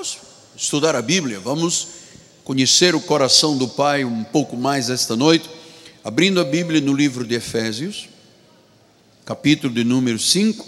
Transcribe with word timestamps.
vamos 0.00 0.18
estudar 0.56 0.96
a 0.96 1.02
Bíblia, 1.02 1.38
vamos 1.40 1.88
conhecer 2.42 2.94
o 2.94 3.00
coração 3.02 3.58
do 3.58 3.68
Pai 3.68 4.02
um 4.02 4.24
pouco 4.24 4.56
mais 4.56 4.88
esta 4.88 5.14
noite, 5.14 5.50
abrindo 6.02 6.40
a 6.40 6.44
Bíblia 6.44 6.80
no 6.80 6.94
livro 6.94 7.22
de 7.22 7.34
Efésios, 7.34 8.08
capítulo 9.26 9.74
de 9.74 9.84
número 9.84 10.18
5, 10.18 10.66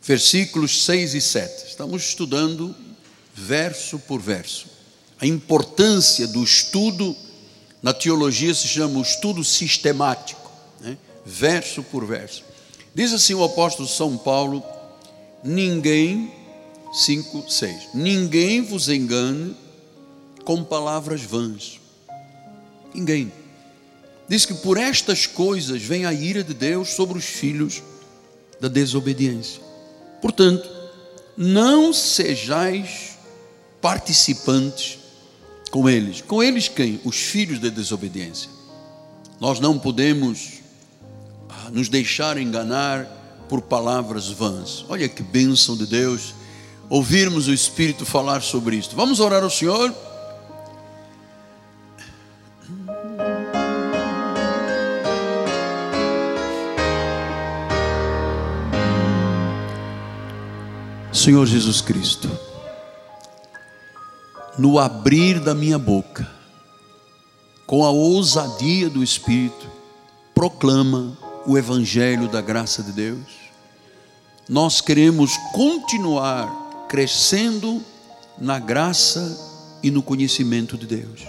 versículos 0.00 0.84
6 0.84 1.14
e 1.14 1.20
7. 1.20 1.66
Estamos 1.66 2.04
estudando 2.04 2.72
verso 3.34 3.98
por 3.98 4.20
verso. 4.20 4.68
A 5.20 5.26
importância 5.26 6.28
do 6.28 6.44
estudo, 6.44 7.16
na 7.82 7.92
teologia 7.92 8.54
se 8.54 8.68
chama 8.68 9.00
o 9.00 9.02
estudo 9.02 9.42
sistemático, 9.42 10.52
né? 10.80 10.96
verso 11.26 11.82
por 11.82 12.06
verso. 12.06 12.44
Diz 12.94 13.12
assim 13.12 13.34
o 13.34 13.42
apóstolo 13.42 13.88
São 13.88 14.16
Paulo: 14.16 14.62
ninguém 15.42 16.37
5, 16.92 17.50
6. 17.50 17.88
Ninguém 17.94 18.62
vos 18.62 18.88
engane 18.88 19.54
com 20.44 20.64
palavras 20.64 21.22
vãs. 21.22 21.80
Ninguém. 22.94 23.32
Diz 24.28 24.44
que 24.44 24.54
por 24.54 24.76
estas 24.76 25.26
coisas 25.26 25.82
vem 25.82 26.04
a 26.04 26.12
ira 26.12 26.42
de 26.42 26.54
Deus 26.54 26.90
sobre 26.90 27.18
os 27.18 27.24
filhos 27.24 27.82
da 28.60 28.68
desobediência. 28.68 29.62
Portanto, 30.20 30.68
não 31.36 31.92
sejais 31.92 33.16
participantes 33.80 34.98
com 35.70 35.88
eles. 35.88 36.20
Com 36.20 36.42
eles 36.42 36.68
quem? 36.68 37.00
Os 37.04 37.16
filhos 37.16 37.58
da 37.58 37.68
desobediência. 37.68 38.50
Nós 39.40 39.60
não 39.60 39.78
podemos 39.78 40.60
ah, 41.48 41.70
nos 41.70 41.88
deixar 41.88 42.36
enganar 42.38 43.04
por 43.48 43.62
palavras 43.62 44.28
vãs. 44.28 44.84
Olha 44.88 45.08
que 45.08 45.22
bênção 45.22 45.76
de 45.76 45.86
Deus 45.86 46.34
ouvirmos 46.88 47.48
o 47.48 47.52
Espírito 47.52 48.06
falar 48.06 48.42
sobre 48.42 48.76
isto. 48.76 48.96
Vamos 48.96 49.20
orar 49.20 49.42
ao 49.42 49.50
Senhor. 49.50 49.94
Senhor 61.12 61.46
Jesus 61.46 61.80
Cristo, 61.80 62.30
no 64.56 64.78
abrir 64.78 65.40
da 65.40 65.54
minha 65.54 65.78
boca, 65.78 66.30
com 67.66 67.84
a 67.84 67.90
ousadia 67.90 68.88
do 68.88 69.02
Espírito, 69.02 69.66
proclama 70.34 71.18
o 71.44 71.58
Evangelho 71.58 72.28
da 72.28 72.40
graça 72.40 72.82
de 72.82 72.92
Deus. 72.92 73.26
Nós 74.48 74.80
queremos 74.80 75.36
continuar 75.52 76.67
crescendo 76.88 77.82
na 78.38 78.58
graça 78.58 79.36
e 79.82 79.90
no 79.90 80.02
conhecimento 80.02 80.76
de 80.76 80.86
Deus. 80.86 81.26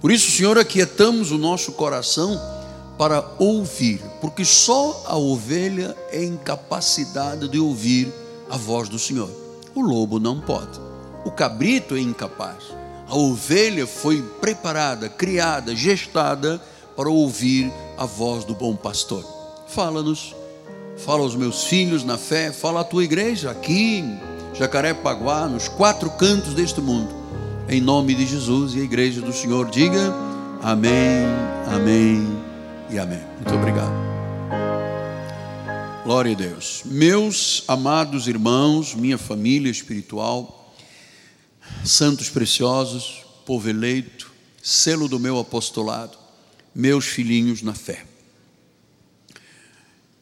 Por 0.00 0.10
isso, 0.10 0.30
Senhor, 0.30 0.58
aquietamos 0.58 1.30
o 1.30 1.38
nosso 1.38 1.72
coração 1.72 2.40
para 2.98 3.24
ouvir, 3.38 4.00
porque 4.20 4.44
só 4.44 5.04
a 5.06 5.16
ovelha 5.16 5.94
é 6.10 6.24
incapacitada 6.24 7.46
de 7.46 7.58
ouvir 7.58 8.12
a 8.48 8.56
voz 8.56 8.88
do 8.88 8.98
Senhor. 8.98 9.30
O 9.74 9.82
lobo 9.82 10.18
não 10.18 10.40
pode, 10.40 10.80
o 11.24 11.30
cabrito 11.30 11.94
é 11.94 12.00
incapaz. 12.00 12.64
A 13.08 13.14
ovelha 13.14 13.86
foi 13.86 14.22
preparada, 14.40 15.08
criada, 15.08 15.76
gestada 15.76 16.60
para 16.96 17.08
ouvir 17.08 17.72
a 17.96 18.04
voz 18.04 18.44
do 18.44 18.54
bom 18.54 18.74
pastor. 18.74 19.24
Fala-nos, 19.68 20.34
fala 20.96 21.22
aos 21.22 21.36
meus 21.36 21.64
filhos 21.64 22.02
na 22.02 22.16
fé, 22.16 22.50
fala 22.50 22.80
à 22.80 22.84
tua 22.84 23.04
igreja 23.04 23.50
aqui 23.50 24.02
Jacarepaguá, 24.58 25.46
nos 25.46 25.68
quatro 25.68 26.10
cantos 26.12 26.54
deste 26.54 26.80
mundo. 26.80 27.14
Em 27.68 27.78
nome 27.78 28.14
de 28.14 28.24
Jesus 28.24 28.74
e 28.74 28.80
a 28.80 28.84
igreja 28.84 29.20
do 29.20 29.30
Senhor, 29.30 29.70
diga 29.70 30.14
amém, 30.62 31.26
amém 31.66 32.26
e 32.90 32.98
amém. 32.98 33.20
Muito 33.36 33.54
obrigado. 33.54 33.92
Glória 36.04 36.32
a 36.32 36.34
Deus. 36.34 36.82
Meus 36.86 37.64
amados 37.68 38.28
irmãos, 38.28 38.94
minha 38.94 39.18
família 39.18 39.70
espiritual, 39.70 40.74
santos 41.84 42.30
preciosos, 42.30 43.26
povo 43.44 43.68
eleito, 43.68 44.32
selo 44.62 45.06
do 45.06 45.20
meu 45.20 45.38
apostolado, 45.38 46.16
meus 46.74 47.04
filhinhos 47.04 47.60
na 47.60 47.74
fé. 47.74 48.06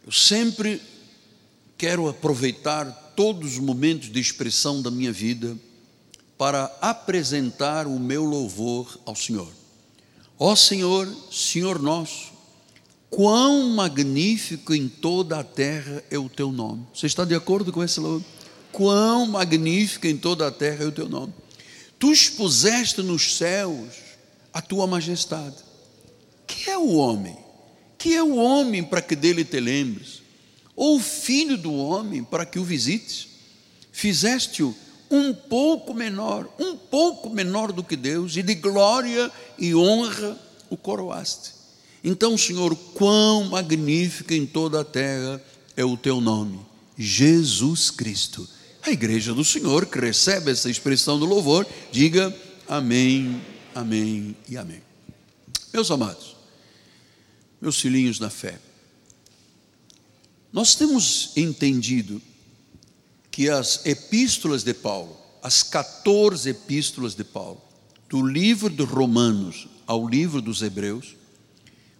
Eu 0.04 0.10
sempre 0.10 0.82
quero 1.78 2.08
aproveitar 2.08 3.03
todos 3.16 3.54
os 3.54 3.58
momentos 3.58 4.10
de 4.10 4.20
expressão 4.20 4.82
da 4.82 4.90
minha 4.90 5.12
vida 5.12 5.56
para 6.36 6.64
apresentar 6.80 7.86
o 7.86 7.98
meu 7.98 8.24
louvor 8.24 8.98
ao 9.04 9.14
Senhor. 9.14 9.50
Ó 10.38 10.54
Senhor, 10.56 11.08
Senhor 11.30 11.80
nosso, 11.80 12.32
quão 13.08 13.70
magnífico 13.70 14.74
em 14.74 14.88
toda 14.88 15.38
a 15.38 15.44
terra 15.44 16.02
é 16.10 16.18
o 16.18 16.28
teu 16.28 16.50
nome. 16.50 16.86
Você 16.92 17.06
está 17.06 17.24
de 17.24 17.34
acordo 17.34 17.72
com 17.72 17.82
esse 17.82 18.00
louvor? 18.00 18.22
Quão 18.72 19.26
magnífico 19.26 20.06
em 20.08 20.16
toda 20.16 20.48
a 20.48 20.50
terra 20.50 20.84
é 20.84 20.86
o 20.86 20.92
teu 20.92 21.08
nome. 21.08 21.32
Tu 21.98 22.12
expuseste 22.12 23.00
nos 23.02 23.36
céus 23.36 23.94
a 24.52 24.60
tua 24.60 24.86
majestade. 24.86 25.56
Que 26.46 26.70
é 26.70 26.76
o 26.76 26.94
homem? 26.94 27.36
Que 27.96 28.14
é 28.14 28.22
o 28.22 28.34
homem 28.34 28.82
para 28.82 29.00
que 29.00 29.14
dele 29.14 29.44
te 29.44 29.60
lembres? 29.60 30.23
Ou 30.76 30.98
filho 30.98 31.56
do 31.56 31.72
homem 31.72 32.22
para 32.24 32.44
que 32.44 32.58
o 32.58 32.64
visites? 32.64 33.28
Fizeste-o 33.92 34.74
um 35.10 35.32
pouco 35.32 35.94
menor, 35.94 36.48
um 36.58 36.76
pouco 36.76 37.30
menor 37.30 37.72
do 37.72 37.84
que 37.84 37.96
Deus, 37.96 38.36
e 38.36 38.42
de 38.42 38.54
glória 38.54 39.30
e 39.58 39.74
honra 39.74 40.38
o 40.68 40.76
coroaste. 40.76 41.52
Então, 42.02 42.36
Senhor, 42.36 42.74
quão 42.94 43.44
magnífico 43.44 44.34
em 44.34 44.44
toda 44.44 44.80
a 44.80 44.84
terra 44.84 45.40
é 45.76 45.84
o 45.84 45.96
teu 45.96 46.20
nome, 46.20 46.60
Jesus 46.98 47.90
Cristo. 47.90 48.48
A 48.82 48.90
igreja 48.90 49.32
do 49.32 49.44
Senhor 49.44 49.86
que 49.86 49.98
recebe 49.98 50.50
essa 50.50 50.68
expressão 50.68 51.18
do 51.18 51.24
louvor, 51.24 51.66
diga 51.90 52.34
amém, 52.68 53.40
amém 53.74 54.36
e 54.48 54.58
amém. 54.58 54.82
Meus 55.72 55.90
amados, 55.90 56.36
meus 57.60 57.80
filhinhos 57.80 58.20
na 58.20 58.28
fé, 58.28 58.58
nós 60.54 60.76
temos 60.76 61.32
entendido 61.34 62.22
que 63.28 63.50
as 63.50 63.84
epístolas 63.84 64.62
de 64.62 64.72
Paulo, 64.72 65.16
as 65.42 65.64
14 65.64 66.48
epístolas 66.48 67.16
de 67.16 67.24
Paulo, 67.24 67.60
do 68.08 68.24
livro 68.24 68.70
de 68.70 68.84
Romanos 68.84 69.66
ao 69.84 70.06
livro 70.06 70.40
dos 70.40 70.62
Hebreus, 70.62 71.16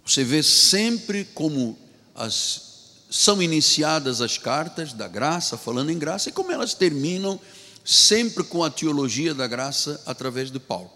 você 0.06 0.22
vê 0.22 0.41
sempre 0.41 1.25
como 1.34 1.76
as, 2.14 3.00
são 3.10 3.43
iniciadas 3.43 4.20
as 4.20 4.38
cartas 4.38 4.93
da 4.93 5.09
graça, 5.09 5.59
falando 5.59 5.91
em 5.91 5.98
graça, 5.98 6.28
e 6.28 6.32
como 6.32 6.53
elas 6.53 6.75
terminam 6.75 7.41
sempre 7.84 8.44
com 8.44 8.62
a 8.62 8.70
teologia 8.70 9.34
da 9.34 9.48
graça 9.48 10.00
através 10.06 10.53
de 10.53 10.60
Paulo. 10.60 10.93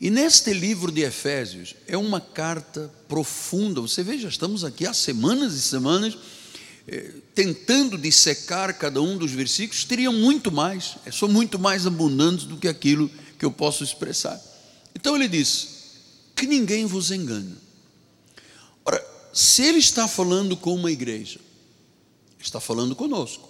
E 0.00 0.10
neste 0.10 0.52
livro 0.52 0.92
de 0.92 1.02
Efésios 1.02 1.74
é 1.86 1.96
uma 1.96 2.20
carta 2.20 2.92
profunda. 3.08 3.80
Você 3.80 4.02
veja, 4.02 4.28
estamos 4.28 4.62
aqui 4.62 4.86
há 4.86 4.92
semanas 4.92 5.54
e 5.54 5.62
semanas 5.62 6.18
eh, 6.86 7.12
tentando 7.34 7.96
dissecar 7.96 8.76
cada 8.78 9.00
um 9.00 9.16
dos 9.16 9.32
versículos. 9.32 9.84
Teriam 9.84 10.12
muito 10.12 10.52
mais, 10.52 10.96
é, 11.06 11.10
são 11.10 11.28
muito 11.28 11.58
mais 11.58 11.86
abundantes 11.86 12.44
do 12.44 12.58
que 12.58 12.68
aquilo 12.68 13.10
que 13.38 13.44
eu 13.44 13.50
posso 13.50 13.82
expressar. 13.82 14.38
Então 14.94 15.16
ele 15.16 15.28
diz: 15.28 15.76
que 16.36 16.46
ninguém 16.46 16.84
vos 16.84 17.10
engane. 17.10 17.56
Ora, 18.84 19.02
se 19.32 19.62
ele 19.62 19.78
está 19.78 20.06
falando 20.06 20.56
com 20.56 20.74
uma 20.74 20.92
igreja, 20.92 21.40
está 22.38 22.60
falando 22.60 22.94
conosco. 22.94 23.48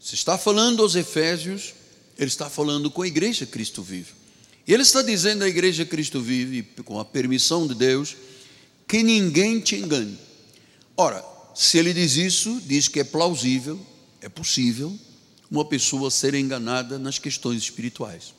Se 0.00 0.14
está 0.14 0.38
falando 0.38 0.82
aos 0.82 0.94
Efésios, 0.94 1.74
ele 2.16 2.28
está 2.28 2.48
falando 2.48 2.90
com 2.90 3.02
a 3.02 3.06
igreja 3.06 3.44
Cristo 3.44 3.82
vive. 3.82 4.12
E 4.66 4.74
ele 4.74 4.82
está 4.82 5.00
dizendo 5.00 5.44
à 5.44 5.48
igreja 5.48 5.84
Cristo 5.84 6.20
vive, 6.20 6.62
com 6.84 6.98
a 6.98 7.04
permissão 7.04 7.66
de 7.66 7.74
Deus, 7.74 8.16
que 8.88 9.02
ninguém 9.02 9.60
te 9.60 9.76
engane. 9.76 10.18
Ora, 10.96 11.24
se 11.54 11.78
ele 11.78 11.92
diz 11.92 12.16
isso, 12.16 12.60
diz 12.66 12.88
que 12.88 13.00
é 13.00 13.04
plausível, 13.04 13.80
é 14.20 14.28
possível 14.28 14.98
uma 15.48 15.64
pessoa 15.64 16.10
ser 16.10 16.34
enganada 16.34 16.98
nas 16.98 17.18
questões 17.18 17.62
espirituais. 17.62 18.34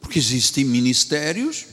Porque 0.00 0.18
existem 0.18 0.64
ministérios 0.64 1.66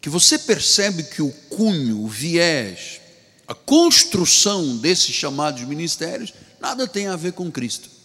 que 0.00 0.08
você 0.08 0.38
percebe 0.38 1.02
que 1.02 1.20
o 1.20 1.30
cunho, 1.50 2.02
o 2.02 2.08
viés, 2.08 3.00
a 3.46 3.54
construção 3.54 4.76
desses 4.78 5.14
chamados 5.14 5.62
ministérios, 5.62 6.32
nada 6.60 6.86
tem 6.86 7.08
a 7.08 7.16
ver 7.16 7.32
com 7.32 7.50
Cristo. 7.50 7.97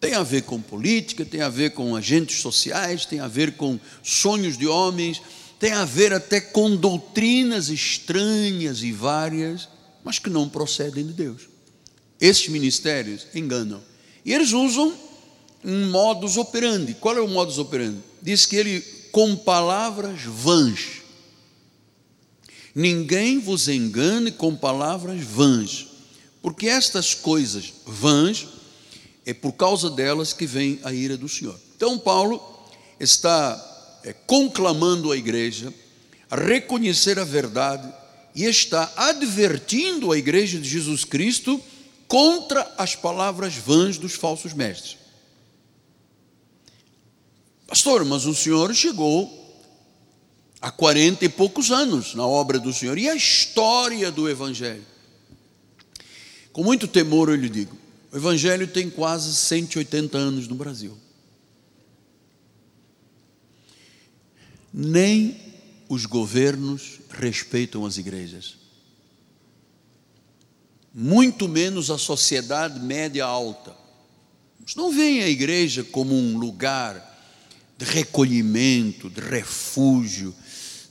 Tem 0.00 0.14
a 0.14 0.22
ver 0.22 0.42
com 0.42 0.60
política, 0.60 1.24
tem 1.24 1.40
a 1.40 1.48
ver 1.48 1.70
com 1.70 1.96
agentes 1.96 2.40
sociais, 2.40 3.06
tem 3.06 3.20
a 3.20 3.28
ver 3.28 3.56
com 3.56 3.80
sonhos 4.02 4.58
de 4.58 4.66
homens, 4.66 5.22
tem 5.58 5.72
a 5.72 5.84
ver 5.84 6.12
até 6.12 6.40
com 6.40 6.76
doutrinas 6.76 7.68
estranhas 7.68 8.82
e 8.82 8.92
várias, 8.92 9.68
mas 10.04 10.18
que 10.18 10.28
não 10.28 10.48
procedem 10.48 11.06
de 11.06 11.12
Deus. 11.12 11.48
Esses 12.20 12.48
ministérios 12.48 13.26
enganam. 13.34 13.82
E 14.24 14.32
eles 14.32 14.52
usam 14.52 14.92
um 15.64 15.90
modus 15.90 16.36
operandi. 16.36 16.94
Qual 16.94 17.16
é 17.16 17.20
o 17.20 17.28
modus 17.28 17.58
operandi? 17.58 17.98
Diz 18.20 18.44
que 18.44 18.56
ele, 18.56 18.80
com 19.10 19.34
palavras 19.34 20.22
vãs. 20.22 21.02
Ninguém 22.74 23.38
vos 23.38 23.68
engane 23.68 24.30
com 24.30 24.54
palavras 24.54 25.22
vãs, 25.22 25.86
porque 26.42 26.68
estas 26.68 27.14
coisas 27.14 27.72
vãs 27.86 28.46
é 29.26 29.34
por 29.34 29.52
causa 29.52 29.90
delas 29.90 30.32
que 30.32 30.46
vem 30.46 30.78
a 30.84 30.92
ira 30.92 31.16
do 31.16 31.28
Senhor. 31.28 31.58
Então, 31.76 31.98
Paulo 31.98 32.40
está 32.98 34.00
é, 34.04 34.12
conclamando 34.12 35.10
a 35.10 35.16
igreja 35.16 35.74
a 36.30 36.36
reconhecer 36.36 37.18
a 37.18 37.24
verdade 37.24 37.92
e 38.34 38.44
está 38.44 38.92
advertindo 38.96 40.12
a 40.12 40.18
igreja 40.18 40.58
de 40.58 40.68
Jesus 40.68 41.04
Cristo 41.04 41.60
contra 42.06 42.72
as 42.78 42.94
palavras 42.94 43.54
vãs 43.54 43.98
dos 43.98 44.14
falsos 44.14 44.52
mestres. 44.52 44.96
Pastor, 47.66 48.04
mas 48.04 48.26
o 48.26 48.34
senhor 48.34 48.72
chegou 48.74 49.44
há 50.60 50.70
quarenta 50.70 51.24
e 51.24 51.28
poucos 51.28 51.72
anos 51.72 52.14
na 52.14 52.24
obra 52.24 52.60
do 52.60 52.72
Senhor 52.72 52.96
e 52.96 53.08
a 53.08 53.14
história 53.14 54.12
do 54.12 54.28
Evangelho. 54.28 54.86
Com 56.52 56.62
muito 56.62 56.86
temor 56.86 57.28
eu 57.28 57.34
lhe 57.34 57.48
digo: 57.48 57.76
o 58.12 58.16
Evangelho 58.16 58.66
tem 58.66 58.88
quase 58.88 59.34
180 59.34 60.16
anos 60.16 60.48
no 60.48 60.54
Brasil. 60.54 60.96
Nem 64.72 65.36
os 65.88 66.06
governos 66.06 67.00
respeitam 67.10 67.84
as 67.84 67.96
igrejas. 67.96 68.56
Muito 70.92 71.48
menos 71.48 71.90
a 71.90 71.98
sociedade 71.98 72.80
média 72.80 73.24
alta. 73.24 73.76
Eles 74.60 74.74
não 74.74 74.92
veem 74.92 75.22
a 75.22 75.28
igreja 75.28 75.84
como 75.84 76.14
um 76.14 76.38
lugar 76.38 77.14
de 77.76 77.84
recolhimento, 77.84 79.10
de 79.10 79.20
refúgio, 79.20 80.34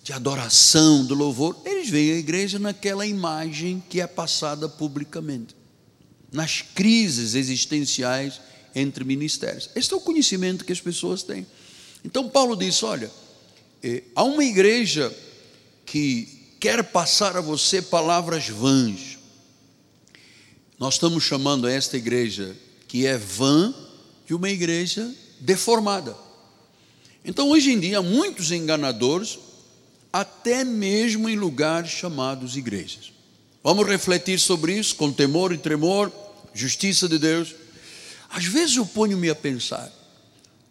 de 0.04 0.14
adoração, 0.14 1.06
de 1.06 1.14
louvor. 1.14 1.60
Eles 1.66 1.90
veem 1.90 2.14
a 2.14 2.18
igreja 2.18 2.60
naquela 2.60 3.06
imagem 3.06 3.84
que 3.90 4.00
é 4.00 4.08
passada 4.08 4.70
publicamente 4.70 5.56
nas 6.36 6.62
crises 6.62 7.34
existenciais 7.34 8.42
entre 8.76 9.04
ministérios. 9.06 9.70
Este 9.74 9.94
é 9.94 9.98
o 9.98 10.02
conhecimento 10.02 10.66
que 10.66 10.74
as 10.74 10.82
pessoas 10.82 11.24
têm. 11.24 11.48
Então, 12.04 12.30
Paulo 12.30 12.56
diz: 12.56 12.84
olha, 12.84 13.10
eh, 13.82 14.04
há 14.14 14.24
uma 14.24 14.44
igreja 14.44 15.16
que 15.86 16.28
quer 16.60 16.84
passar 16.84 17.38
a 17.38 17.42
você 17.42 17.82
palavras 17.82 18.50
vãs. 18.50 19.18
Nós 20.78 20.96
estamos 20.96 21.24
chamando 21.24 21.68
esta 21.68 21.96
igreja 21.96 22.56
que 22.88 23.08
é 23.08 23.18
vã 23.18 23.74
de 24.28 24.36
uma 24.36 24.50
igreja 24.50 25.10
deformada. 25.40 26.16
Então, 27.24 27.50
hoje 27.50 27.72
em 27.72 27.80
dia, 27.80 28.00
há 28.00 28.04
muitos 28.04 28.52
enganadores, 28.52 29.40
até 30.12 30.64
mesmo 30.66 31.30
em 31.30 31.36
lugares 31.38 31.92
chamados 31.92 32.58
igrejas. 32.58 33.14
Vamos 33.64 33.88
refletir 33.88 34.40
sobre 34.40 34.78
isso 34.78 34.96
com 34.96 35.12
temor 35.12 35.52
e 35.54 35.58
tremor 35.58 36.12
justiça 36.56 37.08
de 37.08 37.20
Deus. 37.20 37.54
Às 38.30 38.46
vezes 38.46 38.78
eu 38.78 38.86
ponho-me 38.86 39.30
a 39.30 39.36
pensar: 39.36 39.92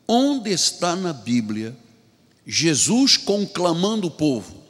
onde 0.09 0.51
está 0.51 0.97
na 0.97 1.13
Bíblia 1.13 1.77
Jesus 2.47 3.17
conclamando 3.17 4.09
o 4.09 4.11
povo? 4.11 4.65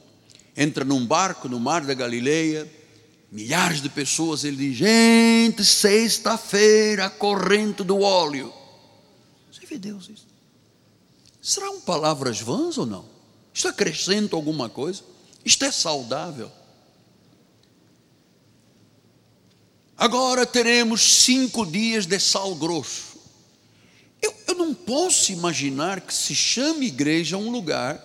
Entra 0.56 0.84
num 0.84 1.04
barco 1.04 1.48
no 1.48 1.58
mar 1.58 1.84
da 1.84 1.94
Galileia, 1.94 2.70
milhares 3.30 3.80
de 3.80 3.88
pessoas, 3.88 4.44
ele 4.44 4.56
diz: 4.56 4.76
Gente, 4.76 5.64
sexta-feira, 5.64 7.08
corrente 7.10 7.82
do 7.82 8.00
óleo. 8.00 8.52
Você 9.50 9.66
vê 9.66 9.78
Deus 9.78 10.08
isso? 10.08 10.26
Serão 11.42 11.80
palavras 11.80 12.40
vãs 12.40 12.78
ou 12.78 12.86
não? 12.86 13.04
Isto 13.52 13.68
acrescenta 13.68 14.34
alguma 14.34 14.68
coisa? 14.68 15.02
Isto 15.44 15.64
é 15.64 15.70
saudável? 15.70 16.50
Agora 19.96 20.44
teremos 20.44 21.22
cinco 21.22 21.64
dias 21.64 22.06
de 22.06 22.18
sal 22.18 22.54
grosso. 22.54 23.14
Eu, 24.20 24.34
eu 24.48 24.54
não 24.54 24.74
posso 24.74 25.32
imaginar 25.32 26.00
que 26.00 26.12
se 26.12 26.34
chame 26.34 26.86
igreja 26.86 27.36
um 27.36 27.50
lugar 27.50 28.02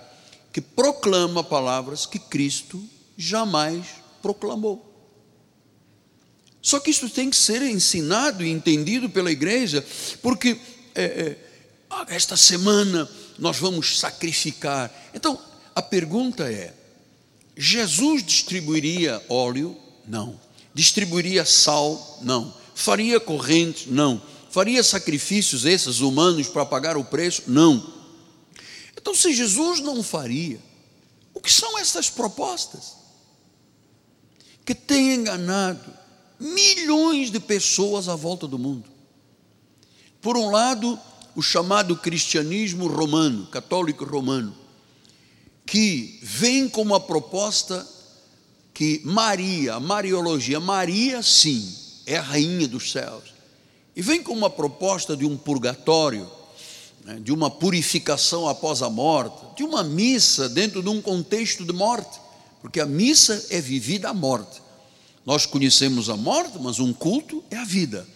que 0.52 0.62
proclama 0.62 1.44
palavras 1.44 2.06
que 2.06 2.20
Cristo 2.20 2.84
jamais 3.18 3.86
proclamou. 4.22 4.86
Só 6.62 6.80
que 6.80 6.92
isso 6.92 7.10
tem 7.10 7.30
que 7.30 7.38
ser 7.38 7.62
ensinado 7.62 8.44
e 8.44 8.50
entendido 8.50 9.10
pela 9.10 9.32
igreja, 9.32 9.86
porque 10.22 10.60
é, 10.94 11.04
é, 11.04 11.38
ah, 11.90 12.06
esta 12.10 12.36
semana 12.36 13.10
nós 13.38 13.58
vamos 13.58 14.00
sacrificar. 14.00 14.92
Então, 15.14 15.40
a 15.74 15.82
pergunta 15.82 16.52
é: 16.52 16.74
Jesus 17.56 18.24
distribuiria 18.24 19.24
óleo? 19.30 19.78
Não. 20.06 20.49
Distribuiria 20.74 21.46
sal? 21.46 22.20
Não. 22.22 22.54
Faria 22.76 23.20
correntes? 23.20 23.88
Não. 23.88 24.22
Faria 24.50 24.84
sacrifícios 24.84 25.66
esses 25.66 26.00
humanos 26.00 26.48
para 26.48 26.66
pagar 26.66 26.98
o 26.98 27.04
preço? 27.04 27.44
Não. 27.48 27.94
Então, 28.98 29.14
se 29.16 29.34
Jesus 29.34 29.80
não 29.80 30.02
faria, 30.02 30.60
o 31.34 31.40
que 31.40 31.52
são 31.52 31.78
essas 31.78 32.10
propostas? 32.10 32.96
Que 34.66 34.76
têm 34.76 35.16
enganado 35.16 35.94
milhões 36.40 37.32
de 37.32 37.40
pessoas 37.40 38.08
à 38.08 38.16
volta 38.16 38.48
do 38.48 38.58
mundo. 38.58 38.90
Por 40.22 40.38
um 40.38 40.50
lado, 40.50 41.00
o 41.36 41.42
chamado 41.42 41.96
cristianismo 41.96 42.88
romano, 42.88 43.48
católico 43.48 44.04
romano, 44.04 44.56
que 45.66 46.20
vem 46.22 46.68
com 46.68 46.82
uma 46.82 47.00
proposta 47.00 47.88
que 48.80 49.02
Maria, 49.04 49.78
Mariologia, 49.78 50.58
Maria 50.58 51.22
sim, 51.22 51.70
é 52.06 52.16
a 52.16 52.22
rainha 52.22 52.66
dos 52.66 52.94
céus. 52.94 53.34
E 53.94 54.02
vem 54.02 54.24
com 54.24 54.32
uma 54.32 54.50
proposta 54.50 55.18
de 55.18 55.26
um 55.26 55.36
purgatório, 55.36 56.26
né, 57.04 57.20
de 57.22 57.34
uma 57.34 57.52
purificação 57.52 58.48
após 58.48 58.82
a 58.82 58.90
morte, 58.90 59.58
de 59.58 59.64
uma 59.64 59.84
missa 59.84 60.48
dentro 60.48 60.82
de 60.82 60.88
um 60.88 61.02
contexto 61.02 61.66
de 61.66 61.74
morte, 61.74 62.22
porque 62.62 62.80
a 62.80 62.86
missa 62.86 63.48
é 63.50 63.60
vivida 63.60 64.08
a 64.08 64.14
morte. 64.14 64.62
Nós 65.26 65.46
conhecemos 65.46 66.10
a 66.10 66.16
morte, 66.16 66.58
mas 66.58 66.80
um 66.80 66.94
culto 66.94 67.44
é 67.52 67.58
a 67.58 67.66
vida. 67.66 68.08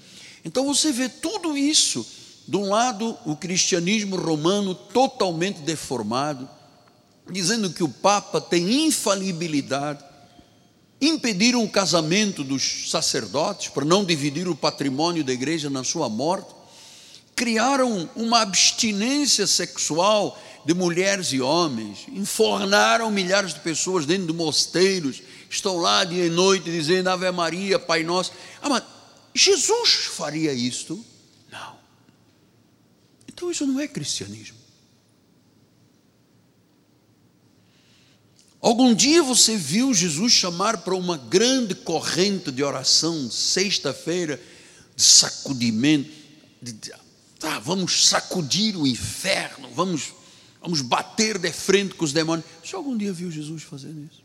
Então 0.45 0.65
você 0.65 0.93
vê 0.93 1.09
tudo 1.09 1.57
isso, 1.57 2.05
de 2.47 2.55
um 2.55 2.69
lado, 2.69 3.17
o 3.25 3.35
cristianismo 3.35 4.15
romano 4.15 4.73
totalmente 4.73 5.59
deformado, 5.59 6.47
dizendo 7.29 7.69
que 7.69 7.83
o 7.83 7.89
Papa 7.89 8.39
tem 8.39 8.85
infalibilidade, 8.87 10.12
impediram 11.07 11.63
o 11.63 11.69
casamento 11.69 12.43
dos 12.43 12.89
sacerdotes 12.89 13.69
para 13.69 13.85
não 13.85 14.05
dividir 14.05 14.47
o 14.47 14.55
patrimônio 14.55 15.23
da 15.23 15.33
igreja 15.33 15.69
na 15.69 15.83
sua 15.83 16.07
morte, 16.09 16.53
criaram 17.35 18.09
uma 18.15 18.41
abstinência 18.41 19.47
sexual 19.47 20.39
de 20.65 20.73
mulheres 20.73 21.33
e 21.33 21.41
homens, 21.41 22.05
enfornaram 22.07 23.11
milhares 23.11 23.53
de 23.53 23.59
pessoas 23.59 24.05
dentro 24.05 24.27
de 24.27 24.33
mosteiros, 24.33 25.21
estão 25.49 25.77
lá 25.77 26.03
dia 26.03 26.25
e 26.25 26.29
noite 26.29 26.71
dizendo 26.71 27.09
Ave 27.09 27.29
Maria, 27.31 27.77
Pai 27.77 28.03
Nosso. 28.03 28.31
Ah, 28.61 28.69
mas 28.69 28.83
Jesus 29.33 30.05
faria 30.15 30.53
isto? 30.53 31.03
Não. 31.51 31.75
Então 33.27 33.51
isso 33.51 33.65
não 33.65 33.79
é 33.79 33.87
cristianismo. 33.87 34.62
Algum 38.63 38.95
dia 38.95 39.21
você 39.21 39.57
viu 39.57 39.93
Jesus 39.93 40.31
chamar 40.31 40.77
para 40.77 40.95
uma 40.95 41.17
grande 41.17 41.75
corrente 41.75 42.49
de 42.49 42.63
oração, 42.63 43.29
sexta-feira, 43.29 44.41
de 44.95 45.03
sacudimento, 45.03 46.09
de, 46.61 46.73
tá, 47.37 47.59
vamos 47.59 48.07
sacudir 48.07 48.77
o 48.77 48.87
inferno, 48.87 49.67
vamos, 49.75 50.13
vamos 50.61 50.79
bater 50.79 51.37
de 51.37 51.51
frente 51.51 51.93
com 51.95 52.05
os 52.05 52.13
demônios. 52.13 52.47
Você 52.63 52.73
algum 52.73 52.95
dia 52.95 53.11
viu 53.11 53.29
Jesus 53.29 53.63
fazendo 53.63 54.09
isso? 54.09 54.23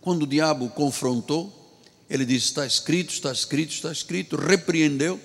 Quando 0.00 0.22
o 0.22 0.26
diabo 0.26 0.66
o 0.66 0.70
confrontou, 0.70 1.82
ele 2.08 2.24
disse: 2.24 2.46
Está 2.46 2.64
escrito, 2.64 3.12
está 3.12 3.32
escrito, 3.32 3.72
está 3.72 3.90
escrito, 3.90 4.36
repreendeu. 4.36 5.20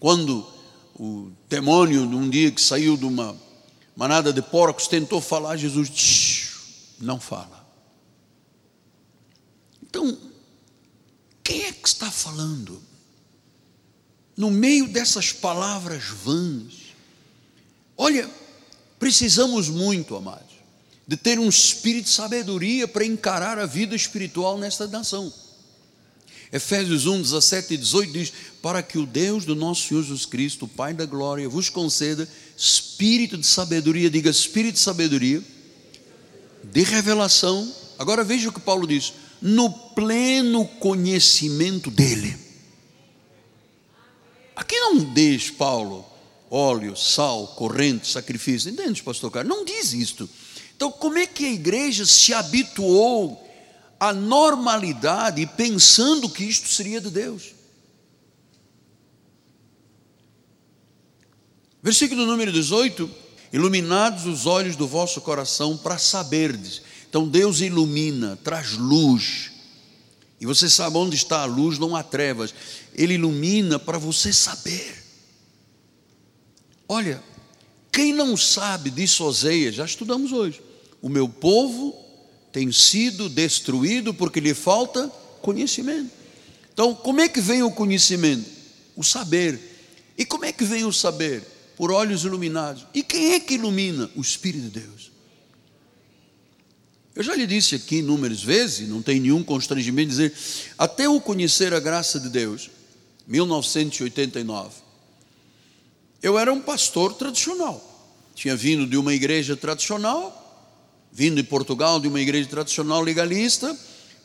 Quando 0.00 0.46
o 0.94 1.30
demônio, 1.46 2.06
num 2.06 2.30
dia 2.30 2.50
que 2.50 2.60
saiu 2.60 2.96
de 2.96 3.04
uma 3.04 3.36
manada 3.94 4.32
de 4.32 4.40
porcos, 4.40 4.88
tentou 4.88 5.20
falar, 5.20 5.58
Jesus 5.58 5.90
não 7.02 7.20
fala. 7.20 7.66
Então, 9.82 10.16
quem 11.42 11.64
é 11.64 11.72
que 11.72 11.88
está 11.88 12.10
falando? 12.10 12.80
No 14.36 14.50
meio 14.50 14.88
dessas 14.88 15.32
palavras 15.32 16.04
vãs, 16.04 16.94
olha, 17.96 18.30
precisamos 18.98 19.68
muito, 19.68 20.16
amados, 20.16 20.52
de 21.06 21.16
ter 21.16 21.38
um 21.38 21.48
espírito 21.48 22.04
de 22.04 22.10
sabedoria 22.10 22.86
para 22.86 23.04
encarar 23.04 23.58
a 23.58 23.66
vida 23.66 23.94
espiritual 23.94 24.56
nesta 24.56 24.86
nação. 24.86 25.32
Efésios 26.52 27.06
1, 27.06 27.22
17 27.22 27.74
e 27.74 27.76
18 27.78 28.12
diz: 28.12 28.32
Para 28.62 28.82
que 28.82 28.98
o 28.98 29.06
Deus 29.06 29.44
do 29.44 29.56
nosso 29.56 29.88
Senhor 29.88 30.02
Jesus 30.02 30.26
Cristo, 30.26 30.66
o 30.66 30.68
Pai 30.68 30.94
da 30.94 31.04
glória, 31.06 31.48
vos 31.48 31.68
conceda 31.68 32.28
espírito 32.56 33.36
de 33.36 33.46
sabedoria, 33.46 34.10
diga 34.10 34.30
espírito 34.30 34.74
de 34.74 34.80
sabedoria, 34.80 35.42
de 36.64 36.82
revelação. 36.82 37.70
Agora 37.98 38.24
veja 38.24 38.48
o 38.48 38.52
que 38.52 38.60
Paulo 38.60 38.86
diz: 38.86 39.12
no 39.40 39.70
pleno 39.70 40.66
conhecimento 40.66 41.90
dEle. 41.90 42.36
Aqui 44.54 44.78
não 44.78 45.12
diz, 45.12 45.50
Paulo, 45.50 46.04
óleo, 46.50 46.96
sal, 46.96 47.48
corrente, 47.48 48.06
sacrifício. 48.06 48.70
Entende, 48.70 49.02
pastor 49.02 49.30
Carlos? 49.30 49.56
Não 49.56 49.64
diz 49.64 49.92
isto. 49.92 50.28
Então, 50.76 50.92
como 50.92 51.18
é 51.18 51.26
que 51.26 51.44
a 51.44 51.52
igreja 51.52 52.04
se 52.04 52.34
habituou 52.34 53.42
à 53.98 54.12
normalidade 54.12 55.46
pensando 55.56 56.28
que 56.28 56.44
isto 56.44 56.68
seria 56.68 57.00
de 57.00 57.10
Deus? 57.10 57.54
Versículo 61.82 62.26
número 62.26 62.52
18: 62.52 63.21
Iluminados 63.52 64.24
os 64.26 64.46
olhos 64.46 64.76
do 64.76 64.86
vosso 64.86 65.20
coração 65.20 65.76
para 65.76 65.98
saberdes. 65.98 66.82
Então 67.08 67.28
Deus 67.28 67.60
ilumina, 67.60 68.38
traz 68.42 68.72
luz. 68.72 69.50
E 70.40 70.46
você 70.46 70.68
sabe 70.70 70.96
onde 70.96 71.14
está 71.14 71.42
a 71.42 71.44
luz, 71.44 71.78
não 71.78 71.94
há 71.94 72.02
trevas. 72.02 72.54
Ele 72.94 73.14
ilumina 73.14 73.78
para 73.78 73.98
você 73.98 74.32
saber. 74.32 75.04
Olha, 76.88 77.22
quem 77.92 78.12
não 78.12 78.36
sabe 78.36 78.90
disso, 78.90 79.24
Oséias, 79.24 79.74
já 79.74 79.84
estudamos 79.84 80.32
hoje. 80.32 80.62
O 81.02 81.08
meu 81.08 81.28
povo 81.28 81.94
tem 82.50 82.72
sido 82.72 83.28
destruído 83.28 84.14
porque 84.14 84.40
lhe 84.40 84.54
falta 84.54 85.08
conhecimento. 85.42 86.10
Então, 86.72 86.94
como 86.94 87.20
é 87.20 87.28
que 87.28 87.40
vem 87.40 87.62
o 87.62 87.70
conhecimento? 87.70 88.48
O 88.96 89.04
saber. 89.04 89.60
E 90.16 90.24
como 90.24 90.46
é 90.46 90.52
que 90.52 90.64
vem 90.64 90.84
o 90.84 90.92
saber? 90.92 91.51
Por 91.76 91.90
olhos 91.90 92.24
iluminados. 92.24 92.86
E 92.94 93.02
quem 93.02 93.32
é 93.32 93.40
que 93.40 93.54
ilumina? 93.54 94.10
O 94.14 94.20
Espírito 94.20 94.64
de 94.64 94.80
Deus. 94.80 95.12
Eu 97.14 97.22
já 97.22 97.34
lhe 97.34 97.46
disse 97.46 97.74
aqui 97.74 97.96
inúmeras 97.96 98.42
vezes, 98.42 98.88
não 98.88 99.02
tem 99.02 99.20
nenhum 99.20 99.42
constrangimento 99.44 100.08
dizer, 100.08 100.32
até 100.78 101.06
eu 101.06 101.20
conhecer 101.20 101.74
a 101.74 101.80
graça 101.80 102.18
de 102.18 102.30
Deus, 102.30 102.70
1989, 103.26 104.70
eu 106.22 106.38
era 106.38 106.52
um 106.52 106.60
pastor 106.60 107.14
tradicional. 107.14 107.90
Tinha 108.34 108.56
vindo 108.56 108.86
de 108.86 108.96
uma 108.96 109.12
igreja 109.12 109.54
tradicional, 109.54 110.38
vindo 111.12 111.36
de 111.36 111.42
Portugal, 111.42 112.00
de 112.00 112.08
uma 112.08 112.20
igreja 112.20 112.48
tradicional 112.48 113.02
legalista, 113.02 113.76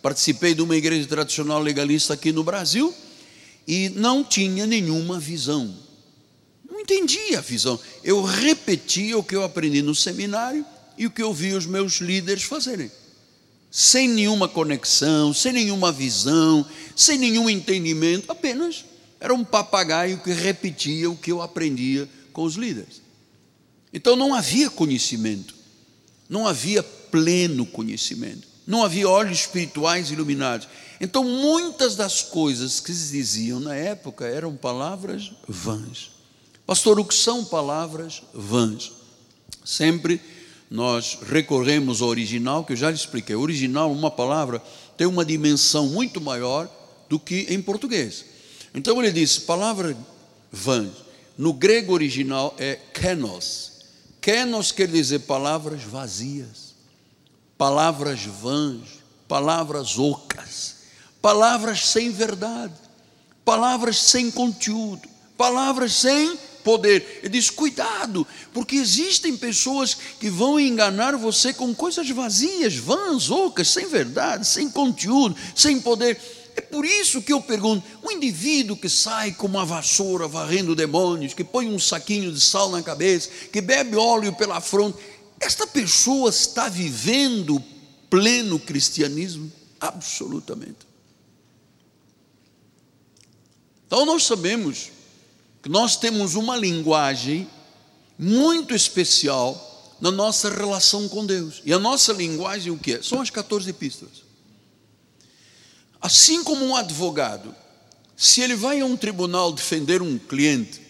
participei 0.01 0.53
de 0.53 0.61
uma 0.61 0.75
igreja 0.75 1.05
tradicional 1.07 1.61
legalista 1.61 2.13
aqui 2.13 2.31
no 2.31 2.43
Brasil 2.43 2.93
e 3.67 3.89
não 3.89 4.23
tinha 4.23 4.65
nenhuma 4.65 5.19
visão. 5.19 5.75
Não 6.87 6.95
entendia 6.95 7.39
a 7.39 7.41
visão. 7.41 7.77
Eu 8.01 8.23
repetia 8.23 9.17
o 9.17 9.23
que 9.23 9.35
eu 9.35 9.43
aprendi 9.43 9.81
no 9.81 9.93
seminário 9.93 10.65
e 10.97 11.05
o 11.05 11.11
que 11.11 11.21
eu 11.21 11.33
vi 11.33 11.53
os 11.53 11.65
meus 11.65 11.97
líderes 11.97 12.43
fazerem. 12.43 12.89
Sem 13.69 14.07
nenhuma 14.07 14.47
conexão, 14.47 15.33
sem 15.33 15.51
nenhuma 15.51 15.91
visão, 15.91 16.65
sem 16.95 17.17
nenhum 17.17 17.49
entendimento, 17.49 18.31
apenas 18.31 18.85
era 19.19 19.33
um 19.33 19.43
papagaio 19.43 20.19
que 20.19 20.31
repetia 20.31 21.11
o 21.11 21.17
que 21.17 21.31
eu 21.31 21.41
aprendia 21.41 22.07
com 22.31 22.43
os 22.43 22.55
líderes. 22.55 23.01
Então 23.93 24.15
não 24.15 24.33
havia 24.33 24.69
conhecimento, 24.69 25.53
não 26.29 26.47
havia 26.47 26.81
pleno 26.81 27.65
conhecimento, 27.65 28.47
não 28.65 28.83
havia 28.83 29.09
olhos 29.09 29.39
espirituais 29.39 30.09
iluminados. 30.09 30.67
Então 31.01 31.23
muitas 31.23 31.95
das 31.95 32.21
coisas 32.21 32.79
que 32.79 32.93
se 32.93 33.11
diziam 33.11 33.59
na 33.59 33.75
época 33.75 34.25
eram 34.25 34.55
palavras 34.55 35.33
vãs. 35.47 36.16
Pastor, 36.67 36.99
o 36.99 37.05
que 37.05 37.15
são 37.15 37.45
palavras 37.45 38.21
vãs? 38.33 38.91
Sempre 39.63 40.19
nós 40.69 41.17
recorremos 41.25 42.01
ao 42.01 42.09
original, 42.09 42.65
que 42.65 42.73
eu 42.73 42.77
já 42.77 42.89
lhe 42.89 42.97
expliquei. 42.97 43.37
O 43.37 43.41
original, 43.41 43.89
uma 43.89 44.11
palavra, 44.11 44.61
tem 44.97 45.07
uma 45.07 45.23
dimensão 45.23 45.87
muito 45.87 46.19
maior 46.19 46.69
do 47.07 47.17
que 47.17 47.47
em 47.49 47.61
português. 47.61 48.25
Então 48.73 49.01
ele 49.01 49.13
diz, 49.13 49.39
palavra 49.39 49.95
vã, 50.51 50.91
no 51.37 51.53
grego 51.53 51.93
original 51.93 52.53
é 52.57 52.75
kenos. 52.93 53.71
Kenos 54.19 54.73
quer 54.73 54.89
dizer 54.89 55.19
palavras 55.19 55.83
vazias, 55.83 56.75
palavras 57.57 58.25
vãs, 58.25 58.81
palavras 59.25 59.97
ocas, 59.97 60.75
palavras 61.21 61.87
sem 61.87 62.11
verdade, 62.11 62.73
palavras 63.45 63.97
sem 63.97 64.29
conteúdo, 64.29 65.07
palavras 65.37 65.93
sem 65.93 66.37
poder. 66.67 67.21
Ele 67.23 67.29
diz: 67.29 67.49
cuidado, 67.49 68.27
porque 68.53 68.75
existem 68.75 69.37
pessoas 69.37 69.95
que 70.19 70.29
vão 70.29 70.59
enganar 70.59 71.15
você 71.15 71.53
com 71.53 71.73
coisas 71.73 72.09
vazias, 72.09 72.75
vãs, 72.75 73.31
ocas, 73.31 73.69
sem 73.69 73.87
verdade, 73.87 74.45
sem 74.45 74.69
conteúdo, 74.69 75.33
sem 75.55 75.79
poder. 75.79 76.19
É 76.57 76.59
por 76.59 76.83
isso 76.83 77.21
que 77.21 77.31
eu 77.31 77.39
pergunto: 77.39 77.87
um 78.03 78.11
indivíduo 78.11 78.75
que 78.75 78.89
sai 78.89 79.31
com 79.31 79.47
uma 79.47 79.65
vassoura 79.65 80.27
varrendo 80.27 80.75
demônios, 80.75 81.33
que 81.33 81.43
põe 81.43 81.73
um 81.73 81.79
saquinho 81.79 82.33
de 82.33 82.41
sal 82.41 82.69
na 82.69 82.83
cabeça, 82.83 83.29
que 83.49 83.61
bebe 83.61 83.95
óleo 83.95 84.33
pela 84.33 84.59
fronte, 84.59 84.97
esta 85.39 85.65
pessoa 85.65 86.29
está 86.29 86.67
vivendo 86.67 87.63
pleno 88.09 88.59
cristianismo? 88.59 89.49
Absolutamente. 89.79 90.85
Então 93.85 94.05
nós 94.05 94.25
sabemos 94.25 94.96
nós 95.67 95.95
temos 95.95 96.35
uma 96.35 96.55
linguagem 96.55 97.47
muito 98.17 98.73
especial 98.73 99.95
na 99.99 100.11
nossa 100.11 100.49
relação 100.49 101.07
com 101.07 101.25
Deus. 101.25 101.61
E 101.65 101.73
a 101.73 101.79
nossa 101.79 102.13
linguagem 102.13 102.71
o 102.71 102.77
que 102.77 102.93
é? 102.93 103.01
São 103.01 103.21
as 103.21 103.29
14 103.29 103.69
epístolas. 103.69 104.23
Assim 106.01 106.43
como 106.43 106.65
um 106.65 106.75
advogado, 106.75 107.53
se 108.15 108.41
ele 108.41 108.55
vai 108.55 108.81
a 108.81 108.85
um 108.85 108.95
tribunal 108.95 109.51
defender 109.51 110.01
um 110.01 110.17
cliente, 110.17 110.81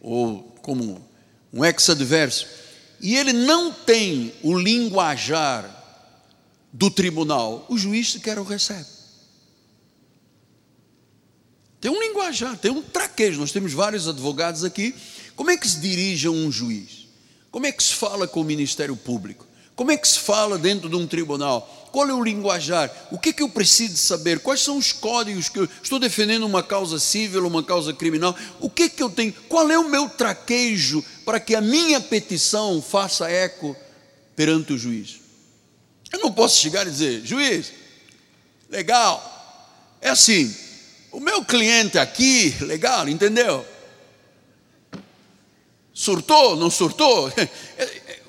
ou 0.00 0.42
como 0.62 1.04
um 1.52 1.64
ex-adverso, 1.64 2.46
e 3.00 3.16
ele 3.16 3.32
não 3.32 3.72
tem 3.72 4.32
o 4.42 4.56
linguajar 4.58 5.78
do 6.72 6.90
tribunal, 6.90 7.66
o 7.68 7.76
juiz 7.76 8.12
sequer 8.12 8.38
o 8.38 8.44
recebe. 8.44 8.99
Tem 11.80 11.90
um 11.90 12.00
linguajar, 12.00 12.56
tem 12.58 12.70
um 12.70 12.82
traquejo. 12.82 13.40
Nós 13.40 13.52
temos 13.52 13.72
vários 13.72 14.06
advogados 14.06 14.64
aqui. 14.64 14.94
Como 15.34 15.50
é 15.50 15.56
que 15.56 15.66
se 15.66 15.80
dirige 15.80 16.26
a 16.26 16.30
um 16.30 16.52
juiz? 16.52 17.08
Como 17.50 17.66
é 17.66 17.72
que 17.72 17.82
se 17.82 17.94
fala 17.94 18.28
com 18.28 18.42
o 18.42 18.44
Ministério 18.44 18.94
Público? 18.94 19.46
Como 19.74 19.90
é 19.90 19.96
que 19.96 20.06
se 20.06 20.18
fala 20.18 20.58
dentro 20.58 20.90
de 20.90 20.96
um 20.96 21.06
tribunal? 21.06 21.88
Qual 21.90 22.06
é 22.06 22.12
o 22.12 22.22
linguajar? 22.22 22.90
O 23.10 23.18
que 23.18 23.30
é 23.30 23.32
que 23.32 23.42
eu 23.42 23.48
preciso 23.48 23.96
saber? 23.96 24.40
Quais 24.40 24.60
são 24.60 24.76
os 24.76 24.92
códigos 24.92 25.48
que 25.48 25.58
eu 25.58 25.68
estou 25.82 25.98
defendendo 25.98 26.44
uma 26.44 26.62
causa 26.62 26.98
civil, 26.98 27.46
uma 27.46 27.64
causa 27.64 27.94
criminal? 27.94 28.36
O 28.60 28.68
que 28.68 28.82
é 28.82 28.88
que 28.90 29.02
eu 29.02 29.08
tenho? 29.08 29.32
Qual 29.48 29.70
é 29.70 29.78
o 29.78 29.88
meu 29.88 30.06
traquejo 30.06 31.02
para 31.24 31.40
que 31.40 31.54
a 31.54 31.62
minha 31.62 31.98
petição 31.98 32.82
faça 32.82 33.30
eco 33.30 33.74
perante 34.36 34.74
o 34.74 34.78
juiz? 34.78 35.18
Eu 36.12 36.20
não 36.20 36.30
posso 36.30 36.60
chegar 36.60 36.86
e 36.86 36.90
dizer, 36.90 37.24
juiz, 37.24 37.72
legal, 38.68 39.96
é 40.00 40.10
assim, 40.10 40.54
o 41.12 41.20
meu 41.20 41.44
cliente 41.44 41.98
aqui, 41.98 42.54
legal, 42.60 43.08
entendeu? 43.08 43.66
Surtou, 45.92 46.56
não 46.56 46.70
surtou? 46.70 47.30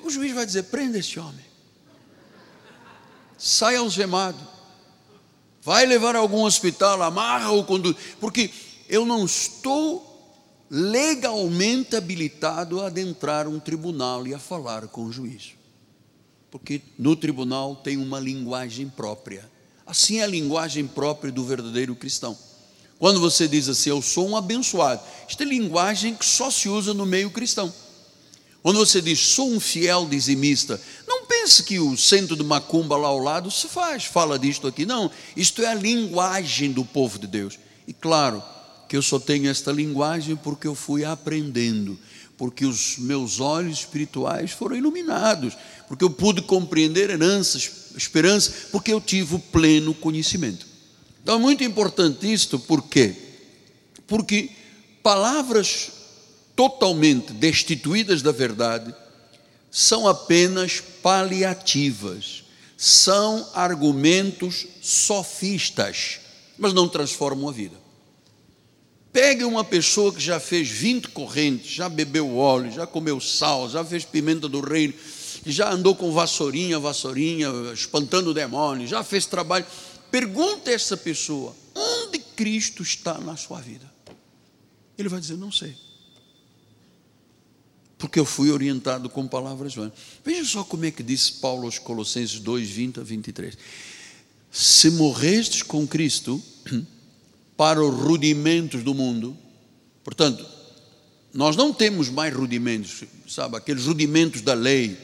O 0.02 0.10
juiz 0.10 0.34
vai 0.34 0.44
dizer: 0.44 0.64
prenda 0.64 0.98
esse 0.98 1.20
homem, 1.20 1.44
sai 3.38 3.76
algemado, 3.76 4.38
vai 5.62 5.86
levar 5.86 6.16
a 6.16 6.18
algum 6.18 6.42
hospital, 6.42 7.00
amarra-o, 7.02 7.62
conduz, 7.62 7.96
porque 8.20 8.50
eu 8.88 9.06
não 9.06 9.24
estou 9.24 10.08
legalmente 10.68 11.94
habilitado 11.94 12.80
a 12.80 12.88
adentrar 12.88 13.46
um 13.46 13.60
tribunal 13.60 14.26
e 14.26 14.34
a 14.34 14.40
falar 14.40 14.88
com 14.88 15.04
o 15.04 15.12
juiz, 15.12 15.54
porque 16.50 16.82
no 16.98 17.14
tribunal 17.14 17.76
tem 17.76 17.96
uma 17.96 18.18
linguagem 18.18 18.88
própria, 18.88 19.48
assim 19.86 20.18
é 20.18 20.24
a 20.24 20.26
linguagem 20.26 20.84
própria 20.86 21.30
do 21.30 21.44
verdadeiro 21.44 21.94
cristão. 21.94 22.36
Quando 23.02 23.18
você 23.18 23.48
diz 23.48 23.68
assim, 23.68 23.90
eu 23.90 24.00
sou 24.00 24.28
um 24.28 24.36
abençoado, 24.36 25.02
isto 25.28 25.42
é 25.42 25.44
linguagem 25.44 26.14
que 26.14 26.24
só 26.24 26.52
se 26.52 26.68
usa 26.68 26.94
no 26.94 27.04
meio 27.04 27.32
cristão. 27.32 27.74
Quando 28.62 28.78
você 28.78 29.02
diz, 29.02 29.18
sou 29.18 29.50
um 29.50 29.58
fiel 29.58 30.06
dizimista, 30.06 30.80
não 31.04 31.26
pense 31.26 31.64
que 31.64 31.80
o 31.80 31.96
centro 31.96 32.36
de 32.36 32.44
Macumba 32.44 32.96
lá 32.96 33.08
ao 33.08 33.18
lado 33.18 33.50
se 33.50 33.66
faz, 33.66 34.04
fala 34.04 34.38
disto 34.38 34.68
aqui. 34.68 34.86
Não, 34.86 35.10
isto 35.36 35.62
é 35.62 35.66
a 35.66 35.74
linguagem 35.74 36.70
do 36.70 36.84
povo 36.84 37.18
de 37.18 37.26
Deus. 37.26 37.58
E 37.88 37.92
claro 37.92 38.40
que 38.88 38.96
eu 38.96 39.02
só 39.02 39.18
tenho 39.18 39.50
esta 39.50 39.72
linguagem 39.72 40.36
porque 40.36 40.68
eu 40.68 40.76
fui 40.76 41.04
aprendendo, 41.04 41.98
porque 42.38 42.64
os 42.64 42.98
meus 42.98 43.40
olhos 43.40 43.80
espirituais 43.80 44.52
foram 44.52 44.76
iluminados, 44.76 45.54
porque 45.88 46.04
eu 46.04 46.10
pude 46.10 46.40
compreender 46.40 47.10
heranças, 47.10 47.68
esperança, 47.96 48.52
porque 48.70 48.92
eu 48.92 49.00
tive 49.00 49.34
o 49.34 49.40
pleno 49.40 49.92
conhecimento. 49.92 50.70
Então 51.22 51.36
é 51.36 51.38
muito 51.38 51.62
importante 51.62 52.30
isto, 52.30 52.58
por 52.58 52.82
quê? 52.82 53.14
Porque 54.06 54.50
palavras 55.02 55.92
totalmente 56.56 57.32
destituídas 57.32 58.22
da 58.22 58.32
verdade 58.32 58.94
são 59.70 60.06
apenas 60.06 60.82
paliativas, 61.02 62.44
são 62.76 63.48
argumentos 63.54 64.66
sofistas, 64.82 66.20
mas 66.58 66.74
não 66.74 66.88
transformam 66.88 67.48
a 67.48 67.52
vida. 67.52 67.82
Pegue 69.12 69.44
uma 69.44 69.62
pessoa 69.62 70.12
que 70.12 70.20
já 70.20 70.40
fez 70.40 70.68
20 70.68 71.08
correntes, 71.08 71.70
já 71.70 71.88
bebeu 71.88 72.36
óleo, 72.36 72.72
já 72.72 72.86
comeu 72.86 73.20
sal, 73.20 73.68
já 73.68 73.84
fez 73.84 74.04
pimenta 74.04 74.48
do 74.48 74.60
reino, 74.60 74.94
já 75.44 75.70
andou 75.70 75.94
com 75.94 76.12
vassourinha, 76.12 76.78
vassourinha, 76.78 77.48
espantando 77.74 78.32
demônios, 78.32 78.90
já 78.90 79.04
fez 79.04 79.26
trabalho. 79.26 79.66
Pergunta 80.12 80.70
a 80.70 80.74
essa 80.74 80.94
pessoa: 80.94 81.56
onde 81.74 82.18
Cristo 82.18 82.82
está 82.82 83.18
na 83.18 83.34
sua 83.34 83.60
vida? 83.62 83.90
Ele 84.98 85.08
vai 85.08 85.18
dizer: 85.18 85.38
não 85.38 85.50
sei. 85.50 85.74
Porque 87.96 88.20
eu 88.20 88.26
fui 88.26 88.50
orientado 88.50 89.08
com 89.08 89.26
palavras 89.26 89.74
vãs. 89.74 89.92
Veja 90.22 90.44
só 90.44 90.64
como 90.64 90.84
é 90.84 90.90
que 90.90 91.02
disse 91.02 91.34
Paulo 91.34 91.64
aos 91.64 91.78
Colossenses 91.78 92.40
2, 92.40 92.68
20 92.68 93.00
a 93.00 93.02
23. 93.02 93.56
Se 94.50 94.90
morrestes 94.90 95.62
com 95.62 95.86
Cristo 95.86 96.42
para 97.56 97.82
os 97.82 97.94
rudimentos 97.94 98.82
do 98.82 98.92
mundo, 98.92 99.34
portanto, 100.04 100.44
nós 101.32 101.56
não 101.56 101.72
temos 101.72 102.10
mais 102.10 102.34
rudimentos, 102.34 103.04
sabe, 103.26 103.56
aqueles 103.56 103.86
rudimentos 103.86 104.42
da 104.42 104.52
lei, 104.52 104.98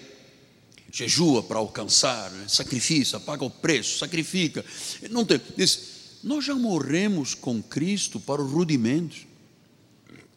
jejua 0.91 1.43
para 1.43 1.59
alcançar, 1.59 2.31
né? 2.31 2.47
sacrifica, 2.49 3.21
paga 3.21 3.45
o 3.45 3.51
preço, 3.51 3.99
sacrifica. 3.99 4.65
Não 5.11 5.25
tem. 5.25 5.41
Diz, 5.57 5.81
nós 6.23 6.45
já 6.45 6.55
morremos 6.55 7.35
com 7.35 7.63
Cristo 7.63 8.19
para 8.19 8.43
os 8.43 8.51
rudimentos. 8.51 9.27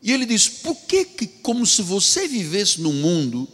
E 0.02 0.12
ele 0.12 0.26
diz: 0.26 0.48
por 0.50 0.76
que, 0.76 1.06
que 1.06 1.28
como 1.28 1.66
se 1.66 1.82
você 1.82 2.28
vivesse 2.28 2.82
no 2.82 2.92
mundo, 2.92 3.48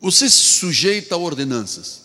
você 0.00 0.28
se 0.28 0.58
sujeita 0.58 1.14
a 1.14 1.18
ordenanças? 1.18 2.02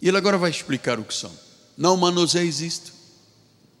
E 0.00 0.08
ele 0.08 0.16
agora 0.16 0.38
vai 0.38 0.50
explicar 0.50 0.98
o 0.98 1.04
que 1.04 1.14
são. 1.14 1.32
Não 1.76 1.96
manuseis 1.96 2.60
isto, 2.60 2.92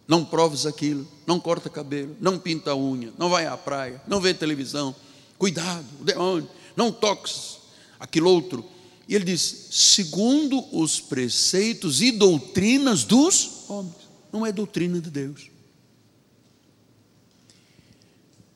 não 0.08 0.24
proves 0.24 0.66
aquilo, 0.66 1.06
não 1.26 1.38
corta 1.38 1.70
cabelo, 1.70 2.16
não 2.20 2.38
pinta 2.38 2.72
a 2.72 2.76
unha, 2.76 3.12
não 3.16 3.28
vai 3.28 3.46
à 3.46 3.56
praia, 3.56 4.00
não 4.06 4.20
vê 4.20 4.34
televisão. 4.34 4.94
Cuidado, 5.38 5.86
o 6.00 6.04
demônio, 6.04 6.48
não 6.76 6.90
toques 6.90 7.58
aquilo 8.00 8.30
outro. 8.30 8.64
E 9.08 9.14
ele 9.14 9.24
diz: 9.24 9.68
segundo 9.70 10.64
os 10.76 11.00
preceitos 11.00 12.00
e 12.00 12.10
doutrinas 12.10 13.04
dos 13.04 13.68
homens, 13.68 13.94
não 14.32 14.44
é 14.44 14.52
doutrina 14.52 15.00
de 15.00 15.10
Deus. 15.10 15.50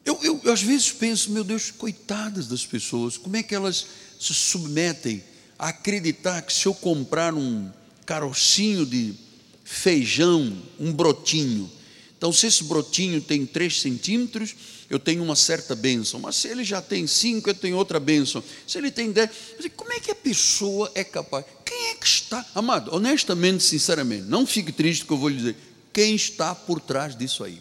Eu, 0.04 0.18
eu, 0.22 0.40
eu, 0.42 0.52
às 0.52 0.62
vezes 0.62 0.90
penso, 0.90 1.30
meu 1.30 1.44
Deus, 1.44 1.70
coitadas 1.70 2.46
das 2.48 2.64
pessoas, 2.64 3.18
como 3.18 3.36
é 3.36 3.42
que 3.42 3.54
elas 3.54 3.86
se 4.18 4.32
submetem 4.32 5.22
a 5.58 5.68
acreditar 5.68 6.40
que 6.42 6.52
se 6.52 6.66
eu 6.66 6.72
comprar 6.72 7.34
um 7.34 7.70
carocinho 8.06 8.86
de 8.86 9.14
feijão, 9.62 10.56
um 10.80 10.92
brotinho, 10.92 11.70
então 12.16 12.32
se 12.32 12.46
esse 12.46 12.64
brotinho 12.64 13.20
tem 13.20 13.44
3 13.44 13.80
centímetros, 13.80 14.54
eu 14.90 14.99
tenho 14.99 15.23
uma 15.23 15.37
certa 15.37 15.75
bênção, 15.75 16.18
mas 16.18 16.37
se 16.37 16.49
ele 16.49 16.64
já 16.64 16.80
tem 16.80 17.07
5, 17.07 17.50
eu 17.50 17.54
tenho 17.54 17.76
outra 17.76 18.00
bênção. 18.00 18.42
Se 18.66 18.78
ele 18.78 18.90
tem 18.90 19.12
10, 19.12 19.30
como 19.76 19.92
é 19.92 20.00
que 20.00 20.11
a 20.11 20.14
pessoa 20.14 20.90
é 20.95 21.04
capaz? 21.04 21.45
Quem 21.64 21.88
é 21.88 21.95
que 21.95 22.07
está, 22.07 22.45
amado, 22.54 22.95
honestamente, 22.95 23.62
sinceramente, 23.62 24.25
não 24.25 24.47
fique 24.47 24.73
triste 24.73 25.04
que 25.04 25.12
eu 25.12 25.18
vou 25.18 25.28
lhe 25.28 25.37
dizer, 25.37 25.57
quem 25.92 26.14
está 26.14 26.54
por 26.54 26.80
trás 26.80 27.14
disso 27.14 27.45
aí? 27.45 27.61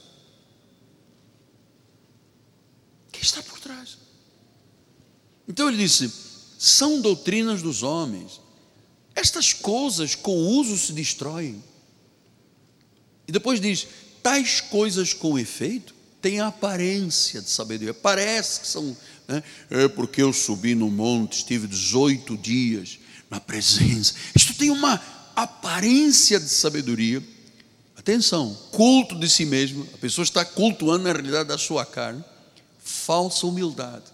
Quem 3.12 3.22
está 3.22 3.44
por 3.44 3.60
trás? 3.60 3.98
Então 5.48 5.68
ele 5.68 5.78
disse: 5.78 6.12
são 6.58 7.02
doutrinas 7.02 7.62
dos 7.62 7.84
homens. 7.84 8.40
Estas 9.16 9.54
coisas 9.54 10.14
com 10.14 10.36
uso 10.36 10.78
se 10.78 10.94
destroem. 10.94 11.64
E 13.28 13.32
depois 13.32 13.60
diz: 13.60 13.88
tais 14.22 14.62
coisas 14.62 15.14
com 15.14 15.40
efeito 15.40 15.97
têm 16.22 16.40
a 16.40 16.48
aparência 16.48 17.42
de 17.42 17.50
sabedoria. 17.50 17.94
Parece 17.94 18.62
que 18.62 18.68
são. 18.68 18.96
Né? 19.28 19.44
É 19.70 19.88
porque 19.88 20.22
eu 20.22 20.34
subi 20.34 20.76
no 20.76 20.90
monte, 20.90 21.38
estive 21.38 21.68
18 21.68 22.38
dias 22.38 23.00
na 23.30 23.40
presença. 23.40 24.14
Isto 24.36 24.54
tem 24.56 24.70
uma 24.70 25.02
aparência 25.36 26.40
de 26.40 26.50
sabedoria. 26.50 27.24
Atenção, 27.96 28.58
culto 28.72 29.20
de 29.20 29.30
si 29.30 29.46
mesmo. 29.46 29.88
A 29.94 29.98
pessoa 29.98 30.24
está 30.24 30.46
cultuando 30.46 31.04
na 31.04 31.12
realidade 31.12 31.50
da 31.50 31.58
sua 31.58 31.86
carne 31.86 32.24
falsa 32.88 33.46
humildade. 33.46 34.06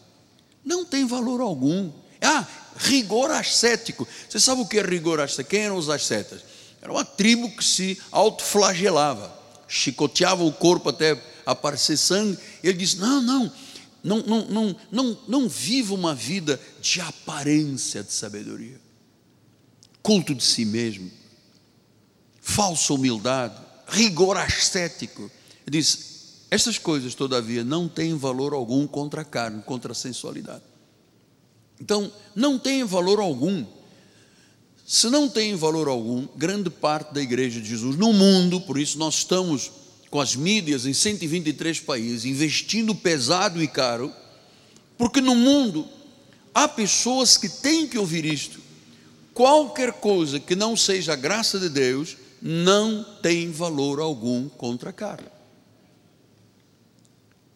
Não 0.65 0.83
tem 0.83 1.05
valor 1.05 1.41
algum. 1.41 1.91
Ah, 2.21 2.47
rigor 2.77 3.29
ascético. 3.31 4.07
Você 4.27 4.39
sabe 4.39 4.61
o 4.61 4.65
que 4.65 4.79
é 4.79 4.81
rigor 4.81 5.19
ascético? 5.19 5.51
Quem 5.51 5.61
eram 5.61 5.77
os 5.77 5.89
ascetas? 5.89 6.41
Era 6.81 6.91
uma 6.91 7.05
tribo 7.05 7.49
que 7.55 7.63
se 7.63 7.97
autoflagelava, 8.11 9.33
chicoteava 9.67 10.43
o 10.43 10.51
corpo 10.51 10.89
até 10.89 11.15
aparecer 11.45 11.97
sangue. 11.97 12.37
Ele 12.63 12.77
disse: 12.77 12.97
não, 12.97 13.21
não, 13.21 13.51
não, 14.03 14.19
não, 14.21 14.45
não, 14.45 14.75
não, 14.91 15.17
não 15.27 15.49
viva 15.49 15.93
uma 15.93 16.13
vida 16.13 16.59
de 16.81 16.99
aparência 17.01 18.03
de 18.03 18.11
sabedoria, 18.11 18.79
culto 20.01 20.35
de 20.35 20.43
si 20.43 20.65
mesmo, 20.65 21.09
falsa 22.41 22.93
humildade, 22.93 23.55
rigor 23.87 24.37
ascético. 24.37 25.31
Ele 25.65 25.79
disse: 25.79 26.13
estas 26.51 26.77
coisas, 26.77 27.15
todavia, 27.15 27.63
não 27.63 27.87
têm 27.87 28.15
valor 28.15 28.53
algum 28.53 28.85
contra 28.85 29.21
a 29.21 29.25
carne, 29.25 29.63
contra 29.63 29.91
a 29.91 29.95
sensualidade. 29.95 30.63
Então, 31.81 32.11
não 32.35 32.59
tem 32.59 32.83
valor 32.83 33.19
algum. 33.19 33.65
Se 34.85 35.09
não 35.09 35.27
tem 35.27 35.55
valor 35.55 35.87
algum, 35.87 36.27
grande 36.35 36.69
parte 36.69 37.13
da 37.13 37.21
igreja 37.21 37.59
de 37.59 37.67
Jesus 37.67 37.95
no 37.95 38.13
mundo, 38.13 38.61
por 38.61 38.77
isso 38.77 38.99
nós 38.99 39.15
estamos 39.15 39.71
com 40.13 40.21
as 40.21 40.35
mídias 40.35 40.85
em 40.85 40.93
123 40.93 41.79
países, 41.79 42.25
investindo 42.25 42.93
pesado 42.93 43.63
e 43.63 43.67
caro, 43.67 44.13
porque 44.95 45.19
no 45.19 45.33
mundo 45.33 45.87
há 46.53 46.67
pessoas 46.67 47.35
que 47.35 47.49
têm 47.49 47.87
que 47.87 47.97
ouvir 47.97 48.23
isto. 48.23 48.59
Qualquer 49.33 49.93
coisa 49.93 50.39
que 50.39 50.55
não 50.55 50.77
seja 50.77 51.13
a 51.13 51.15
graça 51.15 51.59
de 51.59 51.67
Deus 51.67 52.15
não 52.39 53.03
tem 53.23 53.49
valor 53.49 53.99
algum 53.99 54.47
contra 54.49 54.91
a 54.91 54.93
carne. 54.93 55.25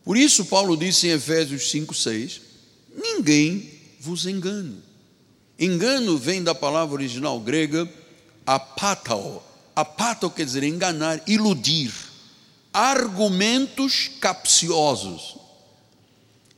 Por 0.04 0.18
isso, 0.18 0.44
Paulo 0.46 0.76
disse 0.76 1.06
em 1.06 1.12
Efésios 1.12 1.70
5, 1.70 1.94
6: 1.94 2.42
Ninguém 2.96 3.70
vos 4.00 4.26
engane. 4.26 4.82
Engano 5.60 6.18
vem 6.18 6.42
da 6.42 6.56
palavra 6.56 6.96
original 6.96 7.40
grega 7.40 7.88
apatao. 8.48 9.46
Apatao 9.76 10.32
quer 10.32 10.46
dizer 10.46 10.64
enganar, 10.64 11.22
iludir. 11.28 12.07
Argumentos 12.78 14.10
capciosos. 14.20 15.38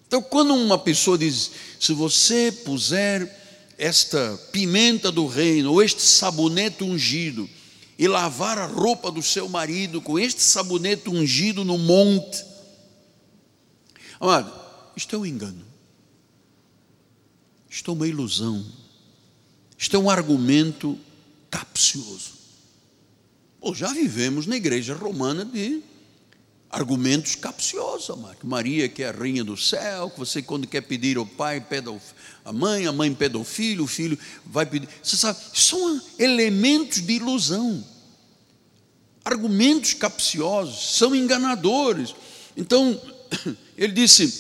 Então, 0.08 0.22
quando 0.22 0.54
uma 0.54 0.78
pessoa 0.78 1.18
diz: 1.18 1.52
se 1.80 1.94
você 1.94 2.52
puser 2.52 3.38
esta 3.78 4.38
pimenta 4.52 5.12
do 5.12 5.28
reino, 5.28 5.72
ou 5.72 5.82
este 5.82 6.02
sabonete 6.02 6.84
ungido, 6.84 7.50
e 7.98 8.08
lavar 8.08 8.58
a 8.58 8.66
roupa 8.66 9.12
do 9.12 9.22
seu 9.22 9.48
marido 9.48 10.02
com 10.02 10.20
este 10.20 10.42
sabonete 10.42 11.10
ungido 11.10 11.64
no 11.64 11.78
monte, 11.78 12.50
Amado, 14.20 14.52
isto 14.96 15.16
é 15.16 15.20
um 15.20 15.26
engano. 15.26 15.66
Isto 17.70 17.92
é 17.92 17.94
uma 17.94 18.08
ilusão. 18.08 18.66
Isto 19.78 19.96
é 19.96 20.00
um 20.00 20.10
argumento 20.10 21.00
capcioso. 21.50 22.34
Ou 23.62 23.74
já 23.74 23.94
vivemos 23.94 24.46
na 24.46 24.58
igreja 24.58 24.94
romana 24.94 25.46
de 25.46 25.82
argumentos 26.70 27.36
capciosos, 27.36 28.10
amado. 28.10 28.38
Maria 28.44 28.88
que 28.88 29.02
é 29.02 29.10
a 29.10 29.12
rainha 29.12 29.44
do 29.44 29.58
céu, 29.58 30.10
que 30.10 30.20
você 30.20 30.42
quando 30.42 30.68
quer 30.68 30.82
pedir 30.82 31.18
ao 31.18 31.26
pai, 31.26 31.60
pede 31.60 31.90
à 32.46 32.54
mãe, 32.54 32.86
a 32.86 32.92
mãe 32.92 33.14
pede 33.14 33.36
ao 33.36 33.44
filho, 33.44 33.84
o 33.84 33.88
filho 33.88 34.18
vai 34.46 34.66
pedir. 34.66 34.88
Você 35.02 35.18
sabe, 35.18 35.40
são 35.54 36.02
elementos 36.20 37.02
de 37.02 37.14
ilusão. 37.14 37.84
Argumentos 39.26 39.94
capciosos, 39.94 40.96
são 40.96 41.16
enganadores. 41.16 42.14
Então, 42.56 43.00
ele 43.76 43.94
disse, 43.94 44.32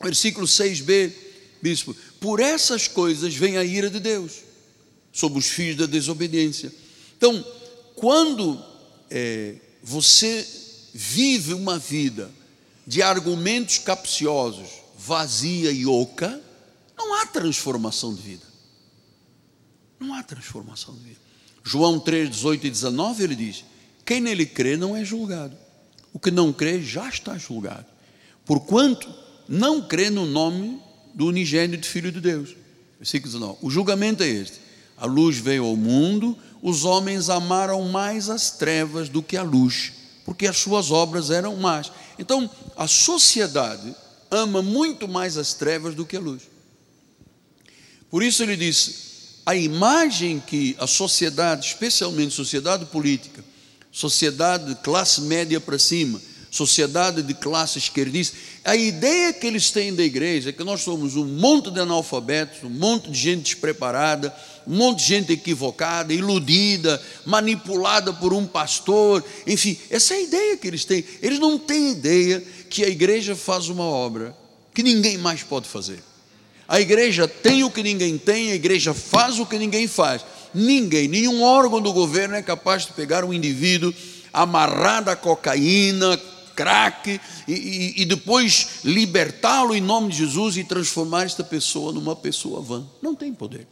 versículo 0.00 0.46
6b, 0.46 1.12
bispo, 1.60 1.94
por 2.20 2.40
essas 2.40 2.86
coisas 2.86 3.34
vem 3.34 3.56
a 3.56 3.64
ira 3.64 3.90
de 3.90 3.98
Deus 3.98 4.32
sobre 5.12 5.38
os 5.40 5.46
filhos 5.46 5.76
da 5.76 5.86
desobediência. 5.86 6.72
Então, 7.16 7.44
quando 7.94 8.64
é, 9.10 9.56
você 9.82 10.61
vive 10.92 11.54
uma 11.54 11.78
vida 11.78 12.30
de 12.86 13.02
argumentos 13.02 13.78
capciosos, 13.78 14.68
vazia 14.98 15.70
e 15.70 15.86
oca, 15.86 16.40
não 16.96 17.14
há 17.14 17.26
transformação 17.26 18.14
de 18.14 18.22
vida. 18.22 18.46
Não 19.98 20.14
há 20.14 20.22
transformação 20.22 20.94
de 20.94 21.00
vida. 21.00 21.20
João 21.64 21.98
3, 21.98 22.28
18 22.30 22.66
e 22.66 22.70
19, 22.70 23.22
ele 23.22 23.36
diz: 23.36 23.64
Quem 24.04 24.20
nele 24.20 24.44
crê 24.44 24.76
não 24.76 24.96
é 24.96 25.04
julgado. 25.04 25.56
O 26.12 26.18
que 26.18 26.30
não 26.30 26.52
crê 26.52 26.82
já 26.82 27.08
está 27.08 27.38
julgado. 27.38 27.86
Porquanto 28.44 29.08
não 29.48 29.80
crê 29.82 30.10
no 30.10 30.26
nome 30.26 30.80
do 31.14 31.26
unigênito 31.26 31.86
Filho 31.86 32.10
de 32.10 32.20
Deus. 32.20 32.56
Versículo 32.98 33.32
19. 33.32 33.58
O 33.62 33.70
julgamento 33.70 34.22
é 34.22 34.28
este: 34.28 34.60
a 34.96 35.06
luz 35.06 35.38
veio 35.38 35.64
ao 35.64 35.76
mundo, 35.76 36.36
os 36.60 36.84
homens 36.84 37.28
amaram 37.28 37.82
mais 37.88 38.28
as 38.28 38.50
trevas 38.50 39.08
do 39.08 39.22
que 39.22 39.36
a 39.36 39.42
luz, 39.42 39.92
porque 40.24 40.46
as 40.46 40.56
suas 40.56 40.90
obras 40.90 41.30
eram 41.30 41.56
más. 41.56 41.90
Então, 42.18 42.48
a 42.76 42.86
sociedade 42.86 43.94
ama 44.30 44.62
muito 44.62 45.06
mais 45.06 45.36
as 45.36 45.54
trevas 45.54 45.94
do 45.94 46.06
que 46.06 46.16
a 46.16 46.20
luz. 46.20 46.42
Por 48.10 48.22
isso 48.22 48.42
ele 48.42 48.56
disse: 48.56 49.40
a 49.44 49.54
imagem 49.54 50.40
que 50.40 50.76
a 50.78 50.86
sociedade, 50.86 51.66
especialmente 51.66 52.34
sociedade 52.34 52.86
política, 52.86 53.44
sociedade 53.90 54.66
de 54.66 54.74
classe 54.76 55.22
média 55.22 55.60
para 55.60 55.78
cima, 55.78 56.20
sociedade 56.52 57.22
de 57.22 57.32
classe 57.32 57.78
esquerdista, 57.78 58.36
a 58.62 58.76
ideia 58.76 59.32
que 59.32 59.46
eles 59.46 59.70
têm 59.70 59.94
da 59.94 60.02
igreja 60.02 60.50
é 60.50 60.52
que 60.52 60.62
nós 60.62 60.82
somos 60.82 61.16
um 61.16 61.24
monte 61.24 61.70
de 61.70 61.80
analfabetos, 61.80 62.62
um 62.62 62.68
monte 62.68 63.10
de 63.10 63.18
gente 63.18 63.42
despreparada, 63.44 64.32
um 64.66 64.76
monte 64.76 64.98
de 64.98 65.06
gente 65.06 65.32
equivocada, 65.32 66.12
iludida, 66.12 67.02
manipulada 67.24 68.12
por 68.12 68.34
um 68.34 68.46
pastor, 68.46 69.24
enfim, 69.46 69.78
essa 69.88 70.12
é 70.12 70.18
a 70.18 70.20
ideia 70.20 70.56
que 70.58 70.68
eles 70.68 70.84
têm. 70.84 71.02
Eles 71.22 71.38
não 71.38 71.58
têm 71.58 71.92
ideia 71.92 72.44
que 72.68 72.84
a 72.84 72.88
igreja 72.88 73.34
faz 73.34 73.70
uma 73.70 73.84
obra 73.84 74.36
que 74.74 74.82
ninguém 74.82 75.16
mais 75.16 75.42
pode 75.42 75.66
fazer. 75.66 76.04
A 76.68 76.78
igreja 76.82 77.26
tem 77.26 77.64
o 77.64 77.70
que 77.70 77.82
ninguém 77.82 78.18
tem, 78.18 78.52
a 78.52 78.54
igreja 78.54 78.92
faz 78.92 79.38
o 79.38 79.46
que 79.46 79.58
ninguém 79.58 79.88
faz. 79.88 80.22
Ninguém, 80.54 81.08
nenhum 81.08 81.42
órgão 81.42 81.80
do 81.80 81.94
governo 81.94 82.34
é 82.34 82.42
capaz 82.42 82.84
de 82.84 82.92
pegar 82.92 83.24
um 83.24 83.32
indivíduo 83.32 83.92
amarrado 84.32 85.10
a 85.10 85.16
cocaína, 85.16 86.18
crack, 86.54 87.20
e, 87.46 87.52
e, 87.52 88.02
e 88.02 88.04
depois 88.04 88.80
libertá-lo 88.84 89.74
em 89.74 89.80
nome 89.80 90.10
de 90.10 90.18
Jesus 90.18 90.56
e 90.56 90.64
transformar 90.64 91.24
esta 91.24 91.42
pessoa 91.44 91.92
numa 91.92 92.14
pessoa 92.14 92.60
vã. 92.60 92.86
Não 93.00 93.14
tem 93.14 93.32
poder. 93.32 93.66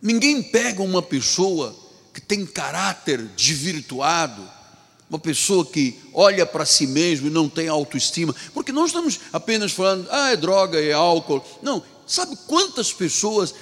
Ninguém 0.00 0.42
pega 0.42 0.82
uma 0.82 1.02
pessoa 1.02 1.76
que 2.12 2.20
tem 2.20 2.46
caráter 2.46 3.22
desvirtuado, 3.36 4.48
uma 5.08 5.18
pessoa 5.18 5.66
que 5.66 5.98
olha 6.14 6.46
para 6.46 6.64
si 6.64 6.86
mesmo 6.86 7.26
e 7.26 7.30
não 7.30 7.48
tem 7.48 7.68
autoestima, 7.68 8.34
porque 8.54 8.72
nós 8.72 8.86
estamos 8.86 9.20
apenas 9.32 9.72
falando, 9.72 10.08
ah, 10.10 10.30
é 10.30 10.36
droga, 10.36 10.80
é 10.80 10.92
álcool. 10.92 11.44
Não, 11.62 11.82
sabe 12.06 12.36
quantas 12.46 12.92
pessoas 12.92 13.54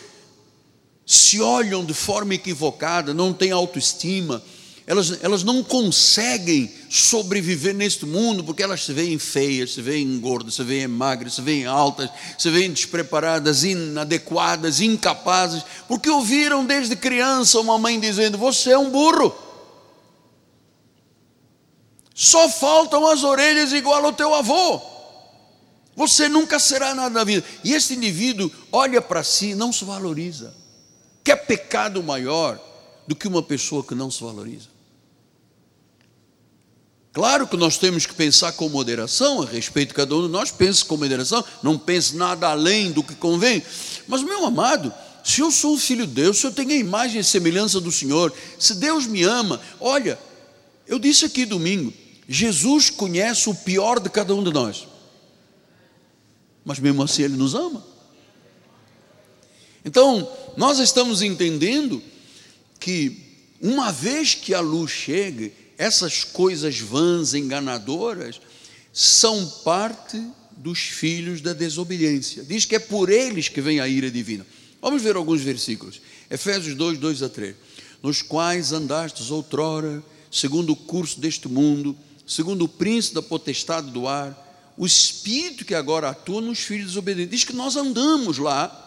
se 1.05 1.41
olham 1.41 1.85
de 1.85 1.95
forma 1.95 2.35
equivocada, 2.35 3.15
não 3.15 3.33
têm 3.33 3.51
autoestima, 3.51 4.43
elas, 4.89 5.23
elas 5.23 5.45
não 5.45 5.63
conseguem 5.63 6.73
sobreviver 6.89 7.75
neste 7.75 8.07
mundo 8.07 8.43
porque 8.43 8.63
elas 8.63 8.83
se 8.83 8.95
veem 8.95 9.19
feias, 9.19 9.75
se 9.75 9.83
veem 9.83 10.19
gordas, 10.19 10.55
se 10.55 10.65
veem 10.65 10.89
magras, 10.89 11.35
se 11.35 11.43
veem 11.43 11.67
altas, 11.67 12.09
se 12.39 12.49
veem 12.49 12.73
despreparadas, 12.73 13.65
inadequadas, 13.65 14.81
incapazes, 14.81 15.63
porque 15.87 16.09
ouviram 16.09 16.65
desde 16.65 16.97
criança 16.97 17.61
uma 17.61 17.79
mãe 17.79 18.01
dizendo: 18.01 18.39
Você 18.39 18.71
é 18.71 18.79
um 18.79 18.91
burro. 18.91 19.37
Só 22.15 22.49
faltam 22.49 23.07
as 23.07 23.23
orelhas 23.23 23.75
igual 23.75 24.07
ao 24.07 24.15
teu 24.15 24.35
avô. 24.35 24.81
Você 25.95 26.31
nunca 26.31 26.59
será 26.59 26.95
nada 26.95 27.11
na 27.11 27.25
vida. 27.25 27.45
E 27.63 27.75
esse 27.75 27.93
indivíduo 27.95 28.51
olha 28.73 29.03
para 29.03 29.23
si, 29.23 29.55
não 29.55 29.71
se 29.71 29.85
valoriza. 29.85 30.55
Quer 31.23 31.37
pecado 31.45 32.03
maior 32.03 32.59
do 33.07 33.15
que 33.15 33.29
uma 33.29 33.43
pessoa 33.43 33.85
que 33.85 33.95
não 33.95 34.11
se 34.11 34.23
valoriza? 34.23 34.78
Claro 37.19 37.49
que 37.49 37.57
nós 37.57 37.77
temos 37.77 38.07
que 38.07 38.15
pensar 38.15 38.53
com 38.53 38.69
moderação 38.69 39.43
a 39.43 39.45
respeito 39.45 39.89
de 39.89 39.95
cada 39.95 40.15
um 40.15 40.23
de 40.23 40.29
nós, 40.29 40.53
pense 40.53 40.85
com 40.85 40.97
moderação, 40.97 41.45
não 41.65 41.77
pense 41.77 42.15
nada 42.15 42.49
além 42.49 42.93
do 42.93 43.03
que 43.03 43.13
convém. 43.17 43.61
Mas, 44.07 44.23
meu 44.23 44.47
amado, 44.47 44.95
se 45.25 45.41
eu 45.41 45.51
sou 45.51 45.75
um 45.75 45.79
filho 45.79 46.07
de 46.07 46.13
Deus, 46.13 46.39
se 46.39 46.47
eu 46.47 46.53
tenho 46.53 46.71
a 46.71 46.77
imagem 46.77 47.21
e 47.21 47.25
semelhança 47.25 47.81
do 47.81 47.91
Senhor, 47.91 48.33
se 48.57 48.77
Deus 48.77 49.05
me 49.09 49.25
ama, 49.25 49.61
olha, 49.81 50.17
eu 50.87 50.97
disse 50.97 51.25
aqui 51.25 51.45
domingo, 51.45 51.93
Jesus 52.29 52.89
conhece 52.89 53.51
o 53.51 53.55
pior 53.55 53.99
de 53.99 54.09
cada 54.09 54.33
um 54.33 54.45
de 54.45 54.53
nós. 54.53 54.87
Mas 56.65 56.79
mesmo 56.79 57.03
assim 57.03 57.25
ele 57.25 57.37
nos 57.37 57.53
ama. 57.53 57.85
Então, 59.85 60.31
nós 60.57 60.79
estamos 60.79 61.21
entendendo 61.21 62.01
que 62.79 63.43
uma 63.61 63.91
vez 63.91 64.37
que 64.37 64.55
a 64.55 64.61
luz 64.61 64.93
chegue, 64.93 65.53
essas 65.79 66.25
coisas 66.25 66.81
vãs, 66.81 67.33
enganadoras, 67.33 68.41
são 68.93 69.49
parte 69.65 70.21
dos 70.57 70.81
filhos 70.81 71.41
da 71.41 71.53
desobediência. 71.53 72.43
Diz 72.43 72.65
que 72.65 72.75
é 72.75 72.81
por 72.81 73.09
eles 73.09 73.49
que 73.49 73.61
vem 73.61 73.79
a 73.79 73.87
ira 73.87 74.11
divina. 74.11 74.45
Vamos 74.83 75.01
ver 75.01 75.15
alguns 75.15 75.41
versículos. 75.41 76.01
Efésios 76.29 76.75
2, 76.75 76.99
2 76.99 77.23
a 77.23 77.29
3. 77.29 77.55
Nos 78.03 78.23
quais 78.23 78.73
andastes 78.73 79.31
outrora, 79.31 80.03
segundo 80.31 80.73
o 80.73 80.77
curso 80.77 81.21
deste 81.21 81.49
mundo, 81.49 81.97
segundo 82.27 82.65
o 82.65 82.69
príncipe 82.69 83.15
da 83.15 83.23
potestade 83.23 83.91
do 83.93 84.09
ar, 84.09 84.47
o 84.77 84.85
espírito 84.85 85.65
que 85.65 85.75
agora 85.75 86.11
atua 86.11 86.41
nos 86.41 86.59
filhos 86.59 86.89
desobedientes. 86.89 87.31
Diz 87.31 87.45
que 87.45 87.57
nós 87.57 87.77
andamos 87.77 88.39
lá, 88.39 88.85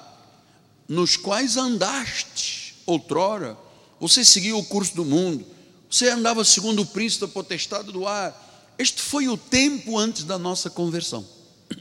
nos 0.88 1.16
quais 1.16 1.56
andaste 1.56 2.76
outrora. 2.86 3.58
Você 4.00 4.26
seguiu 4.26 4.58
o 4.58 4.66
curso 4.66 4.96
do 4.96 5.06
mundo, 5.06 5.46
você 5.92 6.08
andava 6.08 6.46
segundo 6.46 6.84
o 6.84 6.86
príncipe 6.86 7.26
da 7.26 7.28
potestade 7.28 7.92
do 7.92 8.08
ar. 8.08 8.74
Este 8.80 9.02
foi 9.02 9.28
o 9.28 9.36
tempo 9.36 9.98
antes 9.98 10.24
da 10.24 10.40
nossa 10.40 10.70
conversão. 10.70 11.26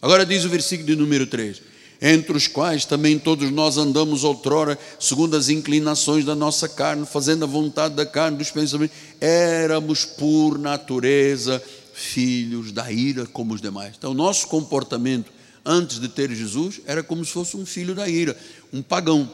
Agora 0.00 0.26
diz 0.26 0.44
o 0.44 0.50
versículo 0.50 0.86
de 0.86 0.94
número 0.94 1.26
3: 1.26 1.62
entre 2.00 2.36
os 2.36 2.46
quais 2.46 2.84
também 2.84 3.18
todos 3.18 3.50
nós 3.50 3.78
andamos 3.78 4.24
outrora, 4.24 4.78
segundo 5.00 5.34
as 5.34 5.48
inclinações 5.48 6.22
da 6.22 6.34
nossa 6.34 6.68
carne, 6.68 7.06
fazendo 7.06 7.44
a 7.44 7.48
vontade 7.48 7.94
da 7.94 8.04
carne, 8.04 8.36
dos 8.36 8.50
pensamentos, 8.50 8.94
éramos 9.18 10.04
por 10.04 10.58
natureza 10.58 11.62
filhos 11.94 12.72
da 12.72 12.92
ira 12.92 13.24
como 13.24 13.54
os 13.54 13.62
demais. 13.62 13.94
Então, 13.96 14.12
nosso 14.12 14.48
comportamento 14.48 15.32
antes 15.64 15.98
de 15.98 16.10
ter 16.10 16.30
Jesus 16.30 16.82
era 16.84 17.02
como 17.02 17.24
se 17.24 17.32
fosse 17.32 17.56
um 17.56 17.64
filho 17.64 17.94
da 17.94 18.06
ira, 18.06 18.36
um 18.70 18.82
pagão. 18.82 19.32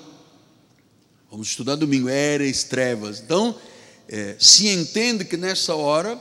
Vamos 1.29 1.49
estudar 1.49 1.75
domingo, 1.75 2.09
eras 2.09 2.63
trevas. 2.63 3.21
Então, 3.21 3.57
é, 4.12 4.37
se 4.38 4.68
entende 4.68 5.25
que 5.25 5.38
nessa 5.38 5.75
hora 5.75 6.20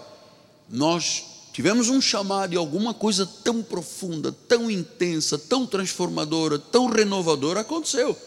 nós 0.70 1.26
tivemos 1.52 1.90
um 1.90 2.00
chamado 2.00 2.54
e 2.54 2.58
alguma 2.58 2.94
coisa 2.94 3.30
tão 3.44 3.62
profunda, 3.62 4.32
tão 4.32 4.72
intensa, 4.72 5.38
tão 5.38 5.68
transformadora, 5.68 6.58
tão 6.58 6.86
renovadora 6.86 7.60
aconteceu. 7.60 8.18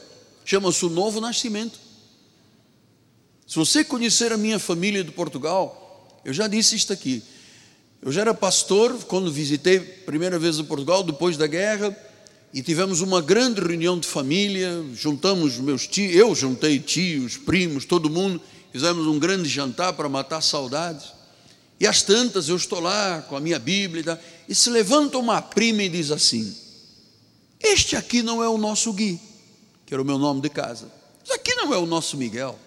Chama-se 0.44 0.84
o 0.84 0.90
novo 0.90 1.18
nascimento. 1.18 1.78
Se 3.46 3.56
você 3.56 3.82
conhecer 3.82 4.32
a 4.32 4.36
minha 4.36 4.58
família 4.58 5.02
de 5.02 5.10
Portugal, 5.12 6.20
eu 6.26 6.34
já 6.34 6.46
disse 6.46 6.76
isto 6.76 6.92
aqui. 6.92 7.22
Eu 8.02 8.12
já 8.12 8.20
era 8.20 8.34
pastor 8.34 8.94
quando 9.04 9.32
visitei 9.32 9.80
primeira 9.80 10.38
vez 10.38 10.58
o 10.58 10.64
Portugal 10.64 11.02
depois 11.02 11.38
da 11.38 11.46
guerra 11.46 11.96
e 12.52 12.60
tivemos 12.60 13.00
uma 13.00 13.22
grande 13.22 13.62
reunião 13.62 13.98
de 13.98 14.06
família, 14.06 14.84
juntamos 14.92 15.56
meus 15.56 15.86
tios, 15.86 16.14
eu 16.14 16.34
juntei 16.34 16.78
tios, 16.78 17.38
primos, 17.38 17.86
todo 17.86 18.10
mundo, 18.10 18.42
fizemos 18.74 19.06
um 19.06 19.20
grande 19.20 19.48
jantar 19.48 19.92
para 19.92 20.08
matar 20.08 20.40
saudades. 20.40 21.12
E 21.78 21.86
às 21.86 22.02
tantas 22.02 22.48
eu 22.48 22.56
estou 22.56 22.80
lá 22.80 23.22
com 23.22 23.36
a 23.36 23.40
minha 23.40 23.56
Bíblia 23.56 24.20
e 24.48 24.54
se 24.54 24.68
levanta 24.68 25.16
uma 25.16 25.40
prima 25.40 25.84
e 25.84 25.88
diz 25.88 26.10
assim: 26.10 26.52
Este 27.60 27.94
aqui 27.94 28.20
não 28.20 28.42
é 28.42 28.48
o 28.48 28.58
nosso 28.58 28.92
Gui, 28.92 29.20
que 29.86 29.94
era 29.94 30.02
o 30.02 30.04
meu 30.04 30.18
nome 30.18 30.40
de 30.40 30.48
casa. 30.48 30.90
Isso 31.22 31.32
aqui 31.32 31.54
não 31.54 31.72
é 31.72 31.78
o 31.78 31.86
nosso 31.86 32.16
Miguel. 32.16 32.58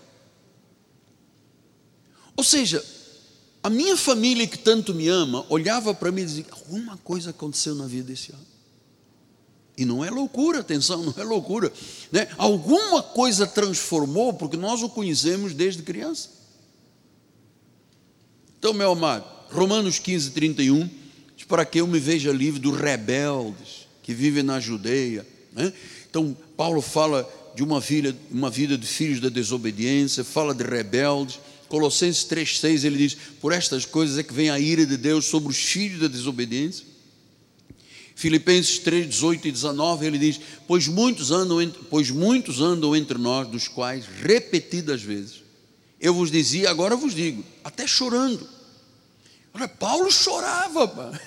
Ou 2.38 2.44
seja, 2.44 2.82
a 3.62 3.70
minha 3.70 3.98
família 3.98 4.48
que 4.48 4.58
tanto 4.58 4.96
me 4.96 5.10
ama 5.10 5.46
olhava 5.50 5.94
para 5.94 6.10
mim 6.10 6.22
e 6.22 6.26
dizia: 6.26 6.46
alguma 6.52 6.96
coisa 6.96 7.32
aconteceu 7.32 7.76
na 7.76 7.86
vida 7.86 8.08
desse 8.08 8.32
homem. 8.32 8.57
E 9.78 9.86
não 9.86 10.04
é 10.04 10.10
loucura, 10.10 10.60
atenção, 10.60 11.04
não 11.04 11.14
é 11.16 11.24
loucura. 11.24 11.72
Né? 12.12 12.28
Alguma 12.38 13.04
coisa 13.04 13.46
transformou, 13.46 14.34
porque 14.34 14.58
nós 14.58 14.82
o 14.82 14.90
conhecemos 14.90 15.54
desde 15.54 15.84
criança. 15.84 16.30
Então, 18.58 18.74
meu 18.74 18.92
amado, 18.92 19.24
Romanos 19.52 20.00
15, 20.00 20.32
31, 20.32 20.90
diz, 21.36 21.46
para 21.46 21.64
que 21.64 21.80
eu 21.80 21.86
me 21.86 22.00
veja 22.00 22.32
livre 22.32 22.60
dos 22.60 22.76
rebeldes 22.76 23.88
que 24.02 24.16
vivem 24.16 24.42
na 24.42 24.60
Judeia. 24.60 25.28
Né? 25.54 25.72
Então, 26.10 26.36
Paulo 26.56 26.82
fala 26.82 27.30
de 27.54 27.62
uma 27.64 27.80
vida, 27.80 28.16
uma 28.32 28.50
vida 28.50 28.78
de 28.78 28.88
filhos 28.88 29.20
da 29.20 29.30
desobediência, 29.30 30.24
fala 30.24 30.56
de 30.56 30.64
rebeldes. 30.64 31.40
Colossenses 31.70 32.24
3,6 32.26 32.84
ele 32.84 32.98
diz: 32.98 33.18
Por 33.40 33.52
estas 33.52 33.86
coisas 33.86 34.18
é 34.18 34.24
que 34.24 34.34
vem 34.34 34.50
a 34.50 34.60
ira 34.60 34.86
de 34.86 34.98
Deus 34.98 35.26
sobre 35.26 35.50
os 35.50 35.58
filhos 35.58 36.00
da 36.00 36.08
desobediência. 36.08 36.97
Filipenses 38.18 38.80
3, 38.80 39.08
18 39.10 39.48
e 39.48 39.52
19, 39.52 40.08
ele 40.08 40.18
diz: 40.18 40.42
pois 40.68 40.88
muitos, 40.88 41.30
andam 41.30 41.62
entre, 41.62 41.84
pois 41.88 42.10
muitos 42.10 42.60
andam 42.60 42.96
entre 42.96 43.16
nós, 43.16 43.48
dos 43.48 43.68
quais, 43.68 44.06
repetidas 44.24 45.04
vezes, 45.04 45.44
eu 46.02 46.16
vos 46.16 46.32
dizia, 46.32 46.72
agora 46.72 46.96
vos 46.96 47.14
digo, 47.14 47.46
até 47.64 47.86
chorando. 47.86 48.50
Olha, 49.54 49.68
Paulo 49.68 50.12
chorava. 50.12 50.88
Pá. 50.88 51.22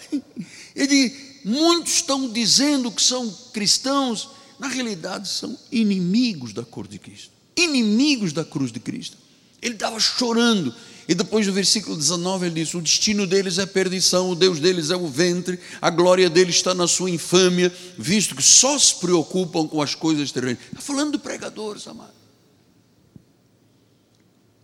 Ele, 0.74 1.14
muitos 1.44 1.94
estão 1.94 2.28
dizendo 2.28 2.90
que 2.90 3.02
são 3.02 3.30
cristãos, 3.52 4.30
na 4.58 4.66
realidade 4.66 5.28
são 5.28 5.56
inimigos 5.70 6.52
da 6.52 6.64
cor 6.64 6.88
de 6.88 6.98
Cristo, 6.98 7.30
inimigos 7.56 8.32
da 8.32 8.44
cruz 8.44 8.72
de 8.72 8.80
Cristo. 8.80 9.16
Ele 9.62 9.74
estava 9.74 10.00
chorando. 10.00 10.74
E 11.10 11.14
depois 11.14 11.44
no 11.44 11.52
versículo 11.52 11.96
19 11.96 12.46
ele 12.46 12.62
diz: 12.62 12.72
O 12.72 12.80
destino 12.80 13.26
deles 13.26 13.58
é 13.58 13.66
perdição, 13.66 14.30
o 14.30 14.36
Deus 14.36 14.60
deles 14.60 14.90
é 14.90 14.96
o 14.96 15.08
ventre, 15.08 15.58
a 15.82 15.90
glória 15.90 16.30
deles 16.30 16.54
está 16.54 16.72
na 16.72 16.86
sua 16.86 17.10
infâmia, 17.10 17.74
visto 17.98 18.36
que 18.36 18.42
só 18.44 18.78
se 18.78 18.94
preocupam 18.94 19.66
com 19.66 19.82
as 19.82 19.96
coisas 19.96 20.30
terrenas. 20.30 20.60
Está 20.66 20.80
falando 20.80 21.10
de 21.10 21.18
pregadores, 21.18 21.88
amado. 21.88 22.12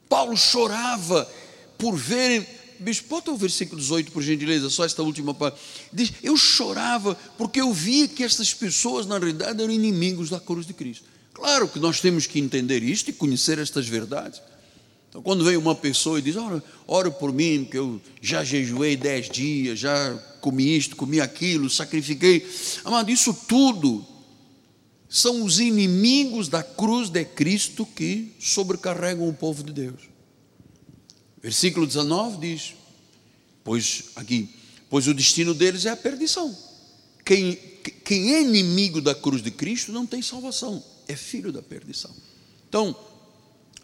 Paulo 0.09 0.37
chorava 0.37 1.29
por 1.77 1.97
verem. 1.97 2.47
Bispo, 2.79 3.09
bota 3.09 3.33
o 3.33 3.37
versículo 3.37 3.81
18, 3.81 4.13
por 4.13 4.23
gentileza, 4.23 4.71
só 4.71 4.85
esta 4.85 5.03
última 5.03 5.35
parte. 5.35 5.59
Diz: 5.93 6.13
Eu 6.23 6.37
chorava 6.37 7.17
porque 7.37 7.61
eu 7.61 7.73
via 7.73 8.07
que 8.07 8.23
estas 8.23 8.55
pessoas, 8.55 9.05
na 9.05 9.19
realidade, 9.19 9.61
eram 9.61 9.73
inimigos 9.73 10.31
da 10.31 10.39
cruz 10.39 10.65
de 10.65 10.75
Cristo. 10.75 11.07
Claro 11.35 11.67
que 11.67 11.81
nós 11.81 12.01
temos 12.01 12.25
que 12.29 12.39
entender 12.39 12.85
isto 12.85 13.11
e 13.11 13.13
conhecer 13.13 13.59
estas 13.59 13.89
verdades. 13.89 14.41
Então, 15.17 15.23
quando 15.23 15.47
vem 15.47 15.57
uma 15.57 15.75
pessoa 15.75 16.19
e 16.19 16.23
diz: 16.23 16.37
Ora, 16.37 16.63
ora 16.87 17.11
por 17.11 17.33
mim, 17.33 17.65
que 17.65 17.79
eu 17.79 17.99
já 18.21 18.45
jejuei 18.45 18.99
dez 18.99 19.31
dias, 19.31 19.79
já 19.79 20.15
comi 20.43 20.77
isto, 20.77 20.95
comi 20.95 21.23
aquilo, 21.23 21.71
sacrifiquei. 21.71 22.47
Amado, 22.85 23.11
isso 23.11 23.33
tudo 23.33 24.07
são 25.09 25.43
os 25.43 25.59
inimigos 25.59 26.49
da 26.49 26.63
cruz 26.63 27.09
de 27.09 27.25
Cristo 27.25 27.87
que 27.87 28.31
sobrecarregam 28.39 29.27
o 29.27 29.33
povo 29.33 29.63
de 29.63 29.73
Deus. 29.73 30.03
Versículo 31.43 31.87
19 31.87 32.37
diz: 32.37 32.75
Pois 33.65 34.11
aqui, 34.17 34.51
pois 34.91 35.09
o 35.09 35.15
destino 35.15 35.55
deles 35.55 35.87
é 35.87 35.91
a 35.91 35.97
perdição. 35.97 36.55
Quem, 37.25 37.55
quem 38.05 38.35
é 38.35 38.43
inimigo 38.43 39.01
da 39.01 39.15
cruz 39.15 39.43
de 39.43 39.51
Cristo 39.51 39.93
não 39.93 40.05
tem 40.05 40.21
salvação, 40.21 40.85
é 41.09 41.17
filho 41.17 41.51
da 41.51 41.63
perdição. 41.63 42.15
Então, 42.69 42.95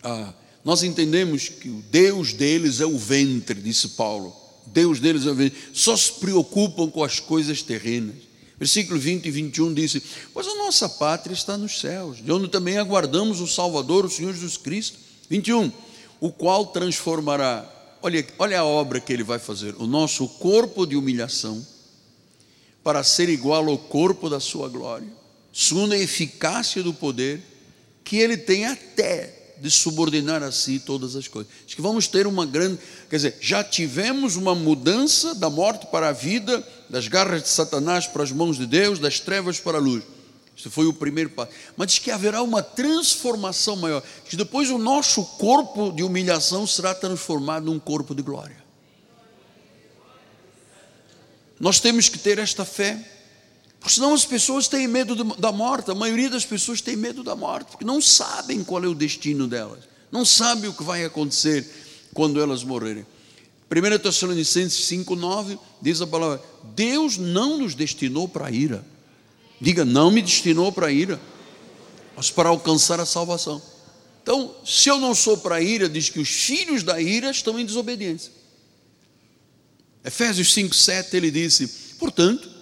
ah, 0.03 0.35
nós 0.65 0.83
entendemos 0.83 1.49
que 1.49 1.69
o 1.69 1.83
Deus 1.91 2.33
deles 2.33 2.81
é 2.81 2.87
o 2.87 2.97
ventre, 2.97 3.61
disse 3.61 3.89
Paulo. 3.91 4.35
Deus 4.67 5.01
deles 5.01 5.27
é 5.27 5.31
o 5.31 5.35
ventre. 5.35 5.59
Só 5.73 5.97
se 5.97 6.13
preocupam 6.13 6.89
com 6.89 7.03
as 7.03 7.19
coisas 7.19 7.63
terrenas. 7.63 8.15
Versículo 8.59 8.99
20 8.99 9.27
e 9.27 9.31
21 9.31 9.75
diz: 9.75 10.01
Pois 10.33 10.47
a 10.47 10.55
nossa 10.55 10.89
pátria 10.89 11.35
está 11.35 11.59
nos 11.59 11.81
céus, 11.81 12.25
de 12.25 12.31
onde 12.31 12.49
também 12.49 12.79
aguardamos 12.79 13.41
o 13.41 13.47
Salvador, 13.49 14.05
o 14.05 14.11
Senhor 14.11 14.33
Jesus 14.33 14.57
Cristo. 14.57 14.99
21. 15.29 15.73
O 16.21 16.31
qual 16.31 16.67
transformará, 16.67 17.69
olha, 18.01 18.25
olha 18.39 18.61
a 18.61 18.65
obra 18.65 19.01
que 19.01 19.13
ele 19.13 19.25
vai 19.25 19.41
fazer, 19.41 19.75
o 19.79 19.87
nosso 19.87 20.29
corpo 20.29 20.87
de 20.87 20.95
humilhação, 20.95 21.67
para 22.85 23.03
ser 23.03 23.29
igual 23.29 23.69
ao 23.69 23.77
corpo 23.77 24.31
da 24.31 24.39
sua 24.39 24.69
glória, 24.69 25.09
segundo 25.53 25.95
a 25.95 25.99
eficácia 25.99 26.85
do 26.85 26.95
poder 26.95 27.43
que 28.05 28.19
ele 28.19 28.37
tem 28.37 28.67
até 28.67 29.42
de 29.63 29.71
subordinar 29.71 30.43
a 30.43 30.51
si 30.51 30.81
todas 30.81 31.15
as 31.15 31.29
coisas. 31.29 31.53
Acho 31.65 31.77
que 31.77 31.81
vamos 31.81 32.09
ter 32.09 32.27
uma 32.27 32.45
grande, 32.45 32.81
quer 33.09 33.17
dizer, 33.17 33.39
já 33.41 33.63
tivemos 33.63 34.35
uma 34.35 34.57
mudança 34.57 35.37
da 35.37 35.49
morte 35.49 35.87
para 35.87 36.09
a 36.09 36.13
vida, 36.13 36.67
das 36.91 37.07
garras 37.07 37.45
de 37.45 37.49
Satanás 37.49 38.09
para 38.09 38.25
as 38.25 38.33
mãos 38.33 38.59
de 38.59 38.67
Deus, 38.67 38.99
das 38.99 39.21
trevas 39.21 39.61
para 39.61 39.79
a 39.79 39.81
luz. 39.81 40.03
Isso 40.57 40.69
foi 40.69 40.87
o 40.87 40.93
primeiro 40.93 41.31
passo. 41.31 41.53
Mas 41.77 41.87
diz 41.89 41.99
que 42.01 42.11
haverá 42.11 42.43
uma 42.43 42.63
transformação 42.63 43.77
maior. 43.77 44.03
Que 44.25 44.37
depois 44.37 44.69
o 44.69 44.79
nosso 44.79 45.25
corpo 45.25 45.93
de 45.93 46.03
humilhação 46.03 46.67
será 46.67 46.95
transformado 46.95 47.67
num 47.67 47.79
corpo 47.79 48.15
de 48.15 48.23
glória. 48.23 48.63
Nós 51.59 51.79
temos 51.79 52.09
que 52.09 52.19
ter 52.19 52.39
esta 52.39 52.65
fé 52.65 52.99
porque 53.83 53.97
senão 53.97 54.15
as 54.15 54.25
pessoas 54.25 54.69
têm 54.69 54.87
medo 54.87 55.17
da 55.35 55.51
morte, 55.51 55.91
a 55.91 55.95
maioria 55.95 56.31
das 56.31 56.45
pessoas 56.45 56.81
tem 56.81 56.95
medo 56.95 57.25
da 57.25 57.35
morte, 57.35 57.73
porque 57.73 57.85
não 57.85 58.01
sabem 58.01 58.63
qual 58.63 58.85
é 58.85 58.87
o 58.87 58.95
destino 58.95 59.49
delas, 59.49 59.81
não 60.09 60.25
sabem 60.25 60.71
o 60.71 60.73
que 60.73 60.85
vai 60.85 61.05
acontecer 61.05 61.69
quando 62.15 62.41
elas 62.41 62.63
morrerem. 62.63 63.05
1 63.69 63.99
Tessalonicenses 63.99 64.87
5,9 64.87 65.59
diz 65.81 66.01
a 66.01 66.07
palavra: 66.07 66.41
Deus 66.77 67.17
não 67.17 67.59
nos 67.59 67.75
destinou 67.75 68.29
para 68.29 68.47
a 68.47 68.51
ira. 68.53 68.85
Diga, 69.61 69.85
não 69.85 70.13
me 70.13 70.23
destinou 70.23 70.71
para 70.71 70.87
a 70.87 70.93
ira, 70.93 71.21
mas 72.15 72.31
para 72.31 72.51
alcançar 72.51 73.01
a 73.01 73.07
salvação. 73.07 73.61
Então, 74.23 74.55
se 74.65 74.89
eu 74.89 74.99
não 75.01 75.13
sou 75.13 75.39
para 75.39 75.57
a 75.57 75.61
ira, 75.61 75.89
diz 75.89 76.09
que 76.09 76.21
os 76.21 76.29
filhos 76.29 76.85
da 76.85 77.01
ira 77.01 77.33
estão 77.33 77.59
em 77.59 77.67
desobediência. 77.67 78.31
Efésios 80.05 80.55
5,7 80.55 81.15
ele 81.15 81.33
disse: 81.33 81.67
portanto, 81.99 82.62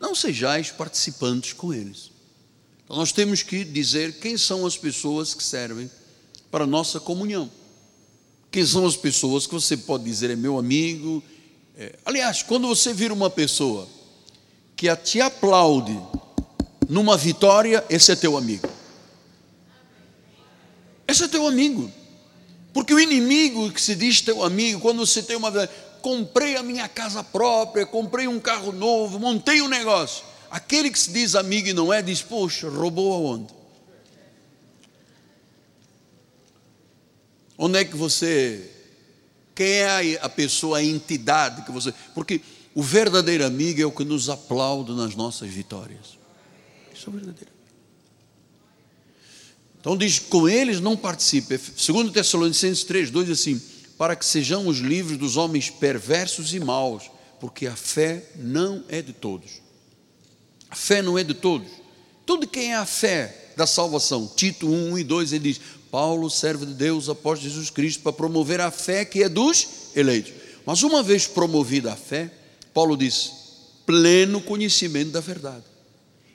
não 0.00 0.14
sejais 0.14 0.70
participantes 0.70 1.52
com 1.52 1.72
eles. 1.72 2.10
Então 2.84 2.96
nós 2.96 3.12
temos 3.12 3.42
que 3.42 3.64
dizer 3.64 4.18
quem 4.18 4.36
são 4.36 4.64
as 4.64 4.76
pessoas 4.76 5.34
que 5.34 5.42
servem 5.42 5.90
para 6.50 6.64
a 6.64 6.66
nossa 6.66 6.98
comunhão. 6.98 7.50
Quem 8.50 8.64
são 8.64 8.86
as 8.86 8.96
pessoas 8.96 9.46
que 9.46 9.52
você 9.52 9.76
pode 9.76 10.04
dizer 10.04 10.30
é 10.30 10.36
meu 10.36 10.58
amigo. 10.58 11.22
É, 11.76 11.98
aliás, 12.04 12.42
quando 12.42 12.66
você 12.66 12.94
vira 12.94 13.12
uma 13.12 13.28
pessoa 13.28 13.86
que 14.74 14.94
te 14.96 15.20
aplaude 15.20 15.98
numa 16.88 17.16
vitória, 17.16 17.84
esse 17.90 18.12
é 18.12 18.16
teu 18.16 18.36
amigo. 18.36 18.66
Esse 21.06 21.24
é 21.24 21.28
teu 21.28 21.46
amigo. 21.46 21.90
Porque 22.72 22.94
o 22.94 23.00
inimigo 23.00 23.70
que 23.70 23.80
se 23.80 23.94
diz 23.94 24.20
teu 24.20 24.42
amigo, 24.42 24.80
quando 24.80 25.04
você 25.04 25.22
tem 25.22 25.36
uma 25.36 25.50
comprei 26.00 26.56
a 26.56 26.62
minha 26.62 26.88
casa 26.88 27.22
própria, 27.22 27.86
comprei 27.86 28.26
um 28.26 28.40
carro 28.40 28.72
novo, 28.72 29.18
montei 29.18 29.60
um 29.60 29.68
negócio. 29.68 30.24
Aquele 30.50 30.90
que 30.90 30.98
se 30.98 31.12
diz 31.12 31.34
amigo 31.34 31.68
e 31.68 31.72
não 31.72 31.92
é, 31.92 32.00
diz: 32.00 32.22
Poxa, 32.22 32.68
roubou 32.68 33.12
aonde? 33.12 33.52
Onde 37.56 37.78
é 37.78 37.84
que 37.84 37.96
você. 37.96 38.70
Quem 39.54 39.72
é 39.72 40.18
a 40.22 40.28
pessoa, 40.28 40.78
a 40.78 40.84
entidade 40.84 41.62
que 41.62 41.72
você. 41.72 41.92
Porque 42.14 42.40
o 42.74 42.82
verdadeiro 42.82 43.44
amigo 43.44 43.82
é 43.82 43.84
o 43.84 43.92
que 43.92 44.04
nos 44.04 44.28
aplaude 44.28 44.92
nas 44.92 45.14
nossas 45.14 45.50
vitórias. 45.50 46.18
Isso 46.94 47.06
é 47.06 47.10
o 47.10 47.12
verdadeiro. 47.12 47.52
Então 49.80 49.96
diz: 49.96 50.18
com 50.18 50.48
eles 50.48 50.80
não 50.80 50.96
participe. 50.96 51.60
Segundo 51.76 52.10
Tessalonicenses 52.10 52.84
3, 52.84 53.10
2 53.10 53.30
assim 53.30 53.60
para 53.98 54.14
que 54.14 54.24
sejamos 54.24 54.78
livres 54.78 55.18
dos 55.18 55.36
homens 55.36 55.68
perversos 55.68 56.54
e 56.54 56.60
maus, 56.60 57.10
porque 57.40 57.66
a 57.66 57.74
fé 57.74 58.24
não 58.36 58.84
é 58.88 59.02
de 59.02 59.12
todos. 59.12 59.60
A 60.70 60.76
fé 60.76 61.02
não 61.02 61.18
é 61.18 61.24
de 61.24 61.34
todos. 61.34 61.68
Tudo 62.24 62.46
quem 62.46 62.72
é 62.72 62.76
a 62.76 62.86
fé 62.86 63.52
da 63.56 63.66
salvação, 63.66 64.30
Tito 64.36 64.68
1, 64.68 64.92
1 64.92 64.98
e 64.98 65.04
2, 65.04 65.32
ele 65.32 65.52
diz: 65.52 65.60
Paulo, 65.90 66.30
servo 66.30 66.64
de 66.64 66.74
Deus, 66.74 67.08
apóstolo 67.08 67.48
de 67.48 67.54
Jesus 67.56 67.70
Cristo, 67.70 68.02
para 68.02 68.12
promover 68.12 68.60
a 68.60 68.70
fé 68.70 69.04
que 69.04 69.22
é 69.22 69.28
dos 69.28 69.66
eleitos. 69.96 70.32
Mas 70.64 70.82
uma 70.82 71.02
vez 71.02 71.26
promovida 71.26 71.92
a 71.92 71.96
fé, 71.96 72.30
Paulo 72.72 72.96
diz: 72.96 73.32
pleno 73.84 74.40
conhecimento 74.40 75.10
da 75.10 75.20
verdade. 75.20 75.64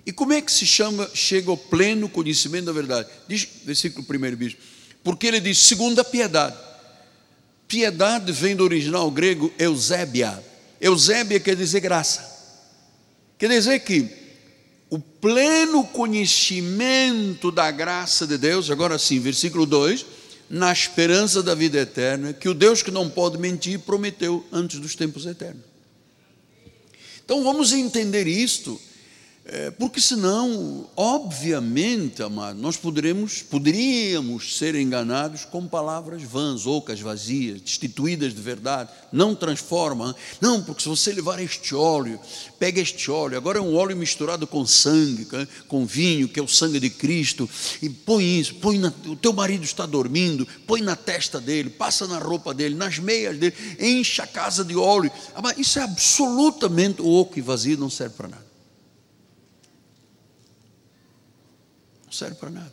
E 0.06 0.12
como 0.12 0.34
é 0.34 0.42
que 0.42 0.52
se 0.52 0.66
chama, 0.66 1.10
chega 1.14 1.50
ao 1.50 1.56
pleno 1.56 2.10
conhecimento 2.10 2.66
da 2.66 2.74
verdade? 2.74 3.08
Diz, 3.26 3.48
versículo 3.64 4.06
1, 4.06 4.36
bispo. 4.36 4.62
Porque 5.02 5.28
ele 5.28 5.40
diz, 5.40 5.60
segundo 5.60 6.00
a 6.00 6.04
piedade 6.04 6.58
Piedade 7.74 8.32
vem 8.32 8.56
do 8.56 8.64
original 8.64 9.10
grego 9.10 9.52
Eusébia. 9.58 10.44
Eusébia 10.80 11.40
quer 11.40 11.56
dizer 11.56 11.80
graça. 11.80 12.24
Quer 13.36 13.50
dizer 13.50 13.80
que 13.80 14.08
o 14.92 15.00
pleno 15.00 15.84
conhecimento 15.84 17.52
da 17.52 17.72
graça 17.72 18.28
de 18.28 18.38
Deus, 18.38 18.70
agora 18.70 19.00
sim, 19.00 19.20
versículo 19.20 19.66
2, 19.66 20.06
na 20.48 20.72
esperança 20.72 21.42
da 21.42 21.56
vida 21.56 21.80
eterna, 21.80 22.32
que 22.32 22.48
o 22.48 22.54
Deus 22.54 22.84
que 22.84 22.92
não 22.92 23.10
pode 23.10 23.40
mentir 23.40 23.80
prometeu 23.80 24.46
antes 24.52 24.80
dos 24.80 24.94
tempos 24.94 25.26
eternos. 25.26 25.64
Então 27.26 27.44
vamos 27.44 27.74
entender 27.74 28.28
isto 28.28 28.80
é, 29.46 29.72
porque 29.72 30.00
senão, 30.00 30.90
obviamente, 30.96 32.24
amado, 32.24 32.58
nós 32.60 32.78
poderemos, 32.78 33.42
poderíamos 33.42 34.58
ser 34.58 34.74
enganados 34.74 35.44
com 35.44 35.68
palavras 35.68 36.24
vãs, 36.24 36.66
ocas, 36.66 37.02
vazias, 37.02 37.60
destituídas 37.60 38.34
de 38.34 38.42
verdade, 38.42 38.90
não 39.12 39.36
transformam. 39.36 40.16
Não, 40.40 40.64
porque 40.64 40.82
se 40.82 40.88
você 40.88 41.12
levar 41.12 41.42
este 41.42 41.76
óleo, 41.76 42.18
pega 42.58 42.80
este 42.80 43.12
óleo, 43.12 43.36
agora 43.36 43.58
é 43.60 43.62
um 43.62 43.76
óleo 43.76 43.98
misturado 43.98 44.48
com 44.48 44.66
sangue, 44.66 45.28
com 45.68 45.86
vinho, 45.86 46.30
que 46.30 46.40
é 46.40 46.44
o 46.44 46.48
sangue 46.48 46.80
de 46.80 46.90
Cristo, 46.90 47.50
e 47.82 47.90
põe 47.90 48.40
isso, 48.40 48.56
põe 48.56 48.80
na, 48.80 48.94
o 49.08 49.16
teu 49.18 49.34
marido 49.34 49.66
está 49.66 49.86
dormindo, 49.86 50.48
põe 50.66 50.80
na 50.80 50.96
testa 50.96 51.42
dele, 51.42 51.70
passa 51.70 52.08
na 52.08 52.18
roupa 52.18 52.54
dele, 52.54 52.76
nas 52.76 52.98
meias 52.98 53.38
dele, 53.38 53.54
enche 53.78 54.22
a 54.22 54.28
casa 54.28 54.64
de 54.64 54.78
óleo. 54.78 55.12
Isso 55.58 55.80
é 55.80 55.82
absolutamente 55.82 57.02
oco 57.02 57.38
e 57.38 57.42
vazio, 57.42 57.78
não 57.78 57.90
serve 57.90 58.16
para 58.16 58.30
nada. 58.30 58.53
Não 62.14 62.18
serve 62.20 62.36
para 62.36 62.52
nada. 62.52 62.72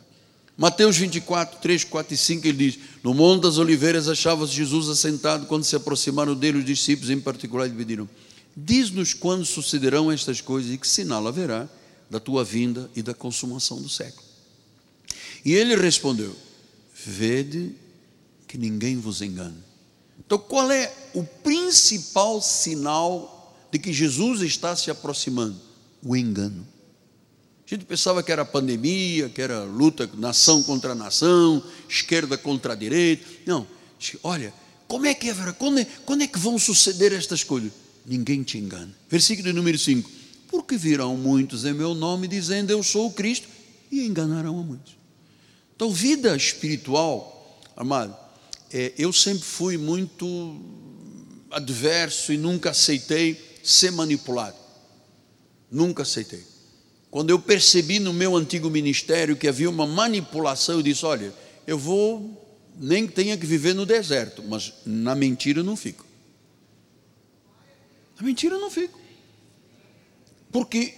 Mateus 0.55 0.95
24, 0.97 1.59
3, 1.59 1.83
4 1.85 2.13
e 2.13 2.17
5, 2.17 2.47
ele 2.47 2.69
diz: 2.69 2.79
No 3.01 3.11
Monte 3.11 3.41
das 3.41 3.57
Oliveiras 3.57 4.07
achava-se 4.07 4.53
Jesus 4.53 4.87
assentado. 4.87 5.47
Quando 5.47 5.63
se 5.63 5.75
aproximaram 5.75 6.35
dele, 6.35 6.59
os 6.59 6.65
discípulos 6.65 7.09
em 7.09 7.19
particular 7.19 7.65
lhe 7.65 7.75
pediram: 7.75 8.07
Diz-nos 8.55 9.15
quando 9.15 9.43
sucederão 9.43 10.11
estas 10.11 10.39
coisas 10.41 10.71
e 10.71 10.77
que 10.77 10.87
sinal 10.87 11.25
haverá 11.27 11.67
da 12.07 12.19
tua 12.19 12.43
vinda 12.43 12.87
e 12.95 13.01
da 13.01 13.15
consumação 13.15 13.81
do 13.81 13.89
século. 13.89 14.27
E 15.43 15.53
ele 15.53 15.75
respondeu: 15.75 16.35
Vede 17.03 17.71
que 18.47 18.59
ninguém 18.59 18.97
vos 18.97 19.23
engane. 19.23 19.57
Então, 20.23 20.37
qual 20.37 20.69
é 20.71 20.93
o 21.15 21.23
principal 21.23 22.39
sinal 22.43 23.57
de 23.71 23.79
que 23.79 23.91
Jesus 23.91 24.41
está 24.41 24.75
se 24.75 24.91
aproximando? 24.91 25.59
O 26.03 26.15
engano. 26.15 26.67
A 27.71 27.75
gente 27.75 27.85
pensava 27.85 28.21
que 28.21 28.29
era 28.29 28.43
pandemia, 28.43 29.29
que 29.29 29.41
era 29.41 29.63
luta 29.63 30.09
nação 30.15 30.61
contra 30.61 30.93
nação, 30.93 31.63
esquerda 31.87 32.37
contra 32.37 32.73
a 32.73 32.75
direita. 32.75 33.25
Não, 33.45 33.65
olha, 34.21 34.53
como 34.89 35.05
é 35.05 35.13
que 35.13 35.29
é, 35.29 35.33
quando 35.57 35.79
é, 35.79 35.87
quando 36.05 36.21
é 36.21 36.27
que 36.27 36.37
vão 36.37 36.59
suceder 36.59 37.13
estas 37.13 37.45
coisas? 37.45 37.71
Ninguém 38.05 38.43
te 38.43 38.57
engana. 38.57 38.93
Versículo 39.09 39.53
número 39.53 39.79
5: 39.79 40.11
Porque 40.49 40.75
virão 40.75 41.15
muitos 41.15 41.63
em 41.63 41.73
meu 41.73 41.93
nome 41.93 42.27
dizendo 42.27 42.71
eu 42.71 42.83
sou 42.83 43.07
o 43.07 43.13
Cristo 43.13 43.47
e 43.89 44.05
enganarão 44.05 44.59
a 44.59 44.63
muitos. 44.63 44.97
Então, 45.73 45.89
vida 45.91 46.35
espiritual, 46.35 47.61
amado, 47.77 48.13
é, 48.69 48.91
eu 48.97 49.13
sempre 49.13 49.43
fui 49.43 49.77
muito 49.77 50.59
adverso 51.49 52.33
e 52.33 52.37
nunca 52.37 52.71
aceitei 52.71 53.59
ser 53.63 53.91
manipulado. 53.91 54.57
Nunca 55.71 56.03
aceitei. 56.03 56.50
Quando 57.11 57.29
eu 57.29 57.37
percebi 57.37 57.99
no 57.99 58.13
meu 58.13 58.37
antigo 58.37 58.69
ministério 58.69 59.35
que 59.35 59.49
havia 59.49 59.69
uma 59.69 59.85
manipulação, 59.85 60.75
eu 60.75 60.81
disse: 60.81 61.05
olha, 61.05 61.33
eu 61.67 61.77
vou, 61.77 62.41
nem 62.79 63.05
tenha 63.05 63.37
que 63.37 63.45
viver 63.45 63.75
no 63.75 63.85
deserto, 63.85 64.41
mas 64.41 64.73
na 64.85 65.13
mentira 65.13 65.59
eu 65.59 65.63
não 65.63 65.75
fico. 65.75 66.05
Na 68.17 68.25
mentira 68.25 68.55
eu 68.55 68.61
não 68.61 68.71
fico. 68.71 68.97
Porque 70.53 70.93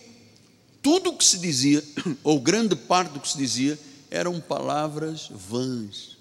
tudo 0.84 1.10
o 1.10 1.17
que 1.17 1.26
se 1.26 1.39
dizia, 1.39 1.84
ou 2.23 2.39
grande 2.39 2.76
parte 2.76 3.13
do 3.13 3.19
que 3.19 3.30
se 3.30 3.38
dizia, 3.38 3.80
eram 4.12 4.39
palavras 4.39 5.30
vãs, 5.32 6.19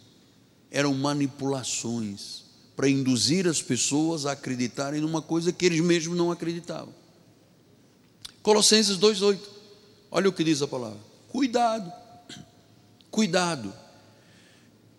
eram 0.70 0.94
manipulações 0.94 2.44
para 2.74 2.88
induzir 2.88 3.46
as 3.46 3.60
pessoas 3.60 4.24
a 4.24 4.32
acreditarem 4.32 5.02
numa 5.02 5.20
coisa 5.20 5.52
que 5.52 5.66
eles 5.66 5.80
mesmos 5.80 6.16
não 6.16 6.30
acreditavam. 6.30 6.94
Colossenses 8.42 8.96
2,8. 8.96 9.61
Olha 10.14 10.28
o 10.28 10.32
que 10.32 10.44
diz 10.44 10.60
a 10.60 10.68
palavra: 10.68 11.00
cuidado, 11.28 11.90
cuidado. 13.10 13.72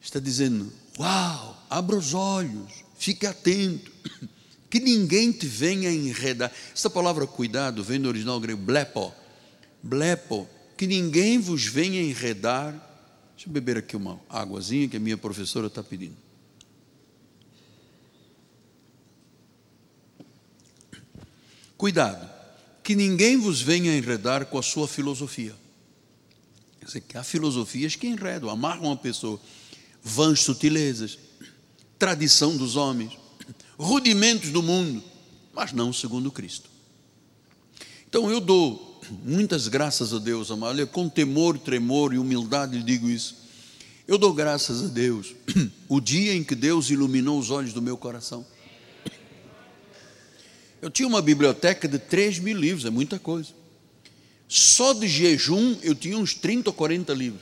Está 0.02 0.20
dizendo: 0.20 0.74
uau, 0.98 1.64
abra 1.70 1.96
os 1.96 2.16
olhos, 2.16 2.84
fique 2.98 3.28
atento, 3.28 3.92
que 4.72 4.80
ninguém 4.80 5.32
te 5.32 5.46
venha 5.46 5.92
enredar. 5.92 6.52
Essa 6.76 6.90
palavra 6.90 7.28
cuidado 7.28 7.84
vem 7.84 8.02
do 8.02 8.10
original 8.10 8.40
grego 8.40 8.60
blepo, 8.60 9.14
blepo, 9.84 10.50
que 10.76 10.88
ninguém 10.88 11.38
vos 11.38 11.64
venha 11.64 12.02
enredar. 12.02 12.72
Deixa 13.36 13.48
eu 13.48 13.54
beber 13.54 13.78
aqui 13.78 13.96
uma 13.96 14.20
águazinha 14.28 14.90
que 14.90 14.98
a 14.98 15.00
minha 15.00 15.18
professora 15.18 15.68
está 15.68 15.84
pedindo. 15.84 16.18
Cuidado 21.78 22.33
que 22.84 22.96
ninguém 22.96 23.38
vos 23.38 23.62
venha 23.62 23.96
enredar 23.96 24.46
com 24.46 24.58
a 24.58 24.64
sua 24.64 24.88
filosofia. 24.88 25.56
Há 27.14 27.24
filosofias 27.24 27.96
que 27.96 28.08
enredam, 28.08 28.50
amarram 28.50 28.92
a 28.92 28.98
pessoa. 28.98 29.40
Vãs 30.04 30.42
sutilezas, 30.42 31.18
tradição 31.98 32.58
dos 32.58 32.76
homens, 32.76 33.18
rudimentos 33.78 34.50
do 34.50 34.62
mundo, 34.62 35.02
mas 35.54 35.72
não 35.72 35.94
segundo 35.94 36.30
Cristo. 36.30 36.70
Então 38.10 38.30
eu 38.30 38.42
dou 38.42 39.02
muitas 39.24 39.70
graças 39.70 40.14
a 40.14 40.20
Deus, 40.20 40.52
amado, 40.52 40.86
com 40.88 41.08
temor, 41.08 41.58
tremor 41.58 42.14
e 42.14 42.18
humildade 42.18 42.84
digo 42.84 43.10
isso. 43.10 43.44
Eu 44.06 44.18
dou 44.18 44.34
graças 44.34 44.84
a 44.84 44.88
Deus 44.88 45.34
o 45.88 46.02
dia 46.02 46.34
em 46.34 46.44
que 46.44 46.56
Deus 46.56 46.90
iluminou 46.90 47.40
os 47.40 47.50
olhos 47.50 47.72
do 47.72 47.82
meu 47.82 47.96
coração. 47.96 48.46
Eu 50.84 50.90
tinha 50.90 51.08
uma 51.08 51.22
biblioteca 51.22 51.88
de 51.88 51.98
3 51.98 52.40
mil 52.40 52.58
livros, 52.58 52.84
é 52.84 52.90
muita 52.90 53.18
coisa. 53.18 53.52
Só 54.50 54.92
de 54.92 55.08
jejum 55.08 55.78
eu 55.82 55.96
tinha 55.96 56.18
uns 56.18 56.34
30 56.34 56.72
ou 56.72 56.74
40 56.74 57.14
livros. 57.14 57.42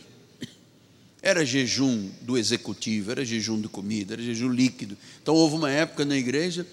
Era 1.23 1.43
jejum 1.43 2.11
do 2.21 2.37
executivo, 2.37 3.09
era 3.09 3.25
jejum 3.25 3.59
de 3.59 3.67
comida, 3.67 4.13
era 4.13 4.21
jejum 4.21 4.49
líquido. 4.49 4.95
Então 5.23 5.33
houve 5.33 5.55
uma 5.55 5.71
época 5.71 6.05
na 6.05 6.15
igreja, 6.15 6.67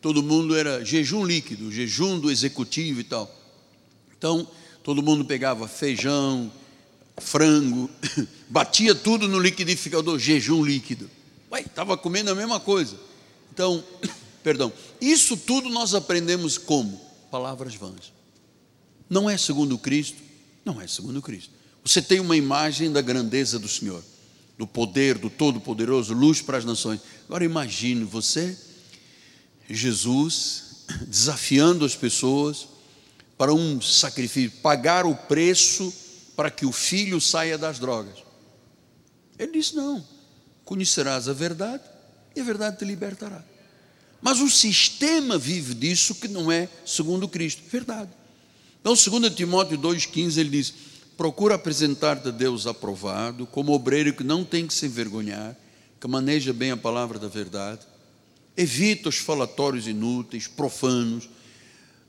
todo 0.00 0.22
mundo 0.22 0.54
era 0.54 0.84
jejum 0.84 1.24
líquido, 1.24 1.72
jejum 1.72 2.20
do 2.20 2.30
executivo 2.30 3.00
e 3.00 3.04
tal. 3.04 3.28
Então 4.16 4.48
todo 4.84 5.02
mundo 5.02 5.24
pegava 5.24 5.66
feijão, 5.66 6.52
frango, 7.16 7.90
batia 8.48 8.94
tudo 8.94 9.26
no 9.26 9.40
liquidificador, 9.40 10.20
jejum 10.20 10.64
líquido. 10.64 11.10
Ué, 11.50 11.62
estava 11.62 11.96
comendo 11.96 12.30
a 12.30 12.34
mesma 12.36 12.60
coisa. 12.60 12.96
Então, 13.52 13.82
Perdão. 14.46 14.72
Isso 15.00 15.36
tudo 15.36 15.68
nós 15.68 15.92
aprendemos 15.92 16.56
como? 16.56 17.00
Palavras 17.32 17.74
vãs. 17.74 18.12
Não 19.10 19.28
é 19.28 19.36
segundo 19.36 19.76
Cristo? 19.76 20.22
Não 20.64 20.80
é 20.80 20.86
segundo 20.86 21.20
Cristo. 21.20 21.50
Você 21.84 22.00
tem 22.00 22.20
uma 22.20 22.36
imagem 22.36 22.92
da 22.92 23.02
grandeza 23.02 23.58
do 23.58 23.66
Senhor, 23.66 24.04
do 24.56 24.64
poder, 24.64 25.18
do 25.18 25.28
Todo-Poderoso, 25.28 26.14
luz 26.14 26.42
para 26.42 26.58
as 26.58 26.64
nações. 26.64 27.00
Agora 27.24 27.44
imagine 27.44 28.04
você, 28.04 28.56
Jesus, 29.68 30.84
desafiando 31.10 31.84
as 31.84 31.96
pessoas 31.96 32.68
para 33.36 33.52
um 33.52 33.80
sacrifício, 33.82 34.60
pagar 34.60 35.06
o 35.06 35.16
preço 35.16 35.92
para 36.36 36.52
que 36.52 36.64
o 36.64 36.70
filho 36.70 37.20
saia 37.20 37.58
das 37.58 37.80
drogas. 37.80 38.22
Ele 39.36 39.58
disse: 39.58 39.74
Não, 39.74 40.06
conhecerás 40.64 41.28
a 41.28 41.32
verdade 41.32 41.82
e 42.36 42.40
a 42.40 42.44
verdade 42.44 42.78
te 42.78 42.84
libertará. 42.84 43.55
Mas 44.20 44.40
o 44.40 44.48
sistema 44.48 45.38
vive 45.38 45.74
disso 45.74 46.14
que 46.14 46.28
não 46.28 46.50
é 46.50 46.68
segundo 46.84 47.28
Cristo. 47.28 47.62
Verdade. 47.70 48.10
Então, 48.80 48.94
2 48.94 49.34
Timóteo 49.34 49.78
2,15, 49.78 50.38
ele 50.38 50.50
diz: 50.50 50.74
procura 51.16 51.54
apresentar-te 51.54 52.28
a 52.28 52.30
Deus 52.30 52.66
aprovado, 52.66 53.46
como 53.46 53.72
obreiro 53.72 54.14
que 54.14 54.22
não 54.22 54.44
tem 54.44 54.66
que 54.66 54.74
se 54.74 54.86
envergonhar, 54.86 55.56
que 56.00 56.06
maneja 56.06 56.52
bem 56.52 56.70
a 56.70 56.76
palavra 56.76 57.18
da 57.18 57.28
verdade, 57.28 57.80
evita 58.56 59.08
os 59.08 59.16
falatórios 59.16 59.86
inúteis, 59.86 60.46
profanos, 60.46 61.28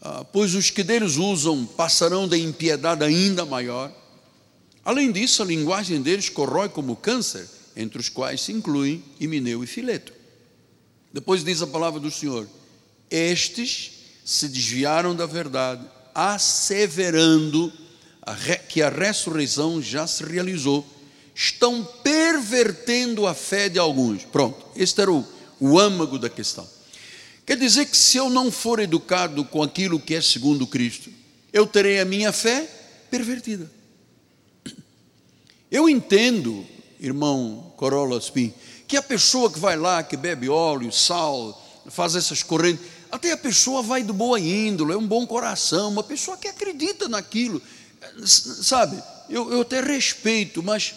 ah, 0.01 0.23
pois 0.23 0.53
os 0.53 0.69
que 0.69 0.83
deles 0.83 1.17
usam 1.17 1.65
passarão 1.65 2.27
da 2.27 2.37
impiedade 2.37 3.03
ainda 3.03 3.45
maior. 3.45 3.91
Além 4.83 5.11
disso, 5.11 5.41
a 5.41 5.45
linguagem 5.45 6.01
deles 6.01 6.29
corrói 6.29 6.69
como 6.69 6.95
câncer, 6.95 7.47
entre 7.75 7.99
os 7.99 8.09
quais 8.09 8.41
se 8.41 8.51
incluem 8.51 9.03
Himeneu 9.19 9.63
e 9.63 9.67
Fileto. 9.67 10.13
Depois 11.17 11.43
diz 11.43 11.63
a 11.63 11.67
palavra 11.67 11.99
do 11.99 12.11
Senhor: 12.11 12.47
Estes 13.09 13.89
se 14.23 14.47
desviaram 14.47 15.15
da 15.15 15.25
verdade, 15.25 15.83
asseverando 16.13 17.73
que 18.69 18.83
a 18.83 18.89
ressurreição 18.89 19.81
já 19.81 20.05
se 20.05 20.23
realizou, 20.23 20.85
estão 21.33 21.83
pervertendo 22.03 23.25
a 23.25 23.33
fé 23.33 23.67
de 23.67 23.79
alguns. 23.79 24.25
Pronto, 24.25 24.63
este 24.75 25.01
era 25.01 25.11
o, 25.11 25.25
o 25.59 25.79
âmago 25.79 26.19
da 26.19 26.29
questão. 26.29 26.69
Quer 27.47 27.57
dizer 27.57 27.87
que 27.87 27.97
se 27.97 28.17
eu 28.17 28.29
não 28.29 28.51
for 28.51 28.77
educado 28.77 29.43
com 29.43 29.63
aquilo 29.63 29.99
que 29.99 30.13
é 30.13 30.21
segundo 30.21 30.67
Cristo, 30.67 31.09
eu 31.51 31.65
terei 31.65 31.99
a 31.99 32.05
minha 32.05 32.31
fé 32.31 32.69
pervertida. 33.09 33.67
Eu 35.71 35.89
entendo, 35.89 36.63
irmão 36.99 37.73
Corolla 37.75 38.19
Spin, 38.19 38.53
que 38.87 38.95
a 38.95 39.01
pessoa 39.01 39.51
que 39.51 39.59
vai 39.59 39.75
lá, 39.75 40.01
que 40.01 40.15
bebe 40.15 40.47
óleo, 40.47 40.91
sal, 40.91 41.61
faz 41.87 42.15
essas 42.15 42.41
correntes, 42.41 42.85
até 43.11 43.33
a 43.33 43.37
pessoa 43.37 43.81
vai 43.81 44.01
do 44.01 44.13
boa 44.13 44.39
índole, 44.39 44.93
é 44.93 44.97
um 44.97 45.05
bom 45.05 45.27
coração, 45.27 45.89
uma 45.91 46.03
pessoa 46.03 46.37
que 46.37 46.47
acredita 46.47 47.09
naquilo, 47.09 47.61
sabe? 48.25 49.01
Eu, 49.29 49.51
eu 49.51 49.61
até 49.61 49.81
respeito, 49.81 50.63
mas 50.63 50.95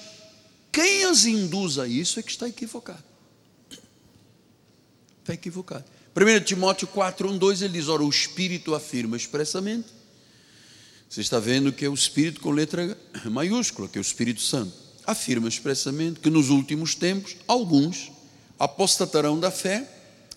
quem 0.71 1.05
as 1.05 1.25
induz 1.25 1.79
a 1.79 1.87
isso 1.87 2.21
é 2.21 2.23
que 2.23 2.31
está 2.31 2.49
equivocado. 2.49 3.03
Está 5.21 5.35
equivocado. 5.35 5.85
1 6.17 6.45
Timóteo 6.45 6.87
4, 6.89 7.29
1, 7.29 7.39
2, 7.39 7.63
ele 7.63 7.73
diz: 7.75 7.89
Ora, 7.89 8.03
o 8.03 8.09
Espírito 8.09 8.75
afirma 8.75 9.17
expressamente. 9.17 9.89
Você 11.09 11.21
está 11.21 11.39
vendo 11.39 11.73
que 11.73 11.85
é 11.85 11.89
o 11.89 11.95
Espírito 11.95 12.41
com 12.41 12.51
letra 12.51 12.97
maiúscula, 13.25 13.89
que 13.89 13.99
é 13.99 14.01
o 14.01 14.03
Espírito 14.03 14.41
Santo 14.41 14.80
afirma 15.07 15.49
expressamente 15.49 16.21
que 16.21 16.31
nos 16.31 16.51
últimos 16.51 16.95
tempos 16.95 17.37
alguns 17.47 18.11
apostatarão 18.59 19.39
da 19.39 19.51
fé, 19.51 19.89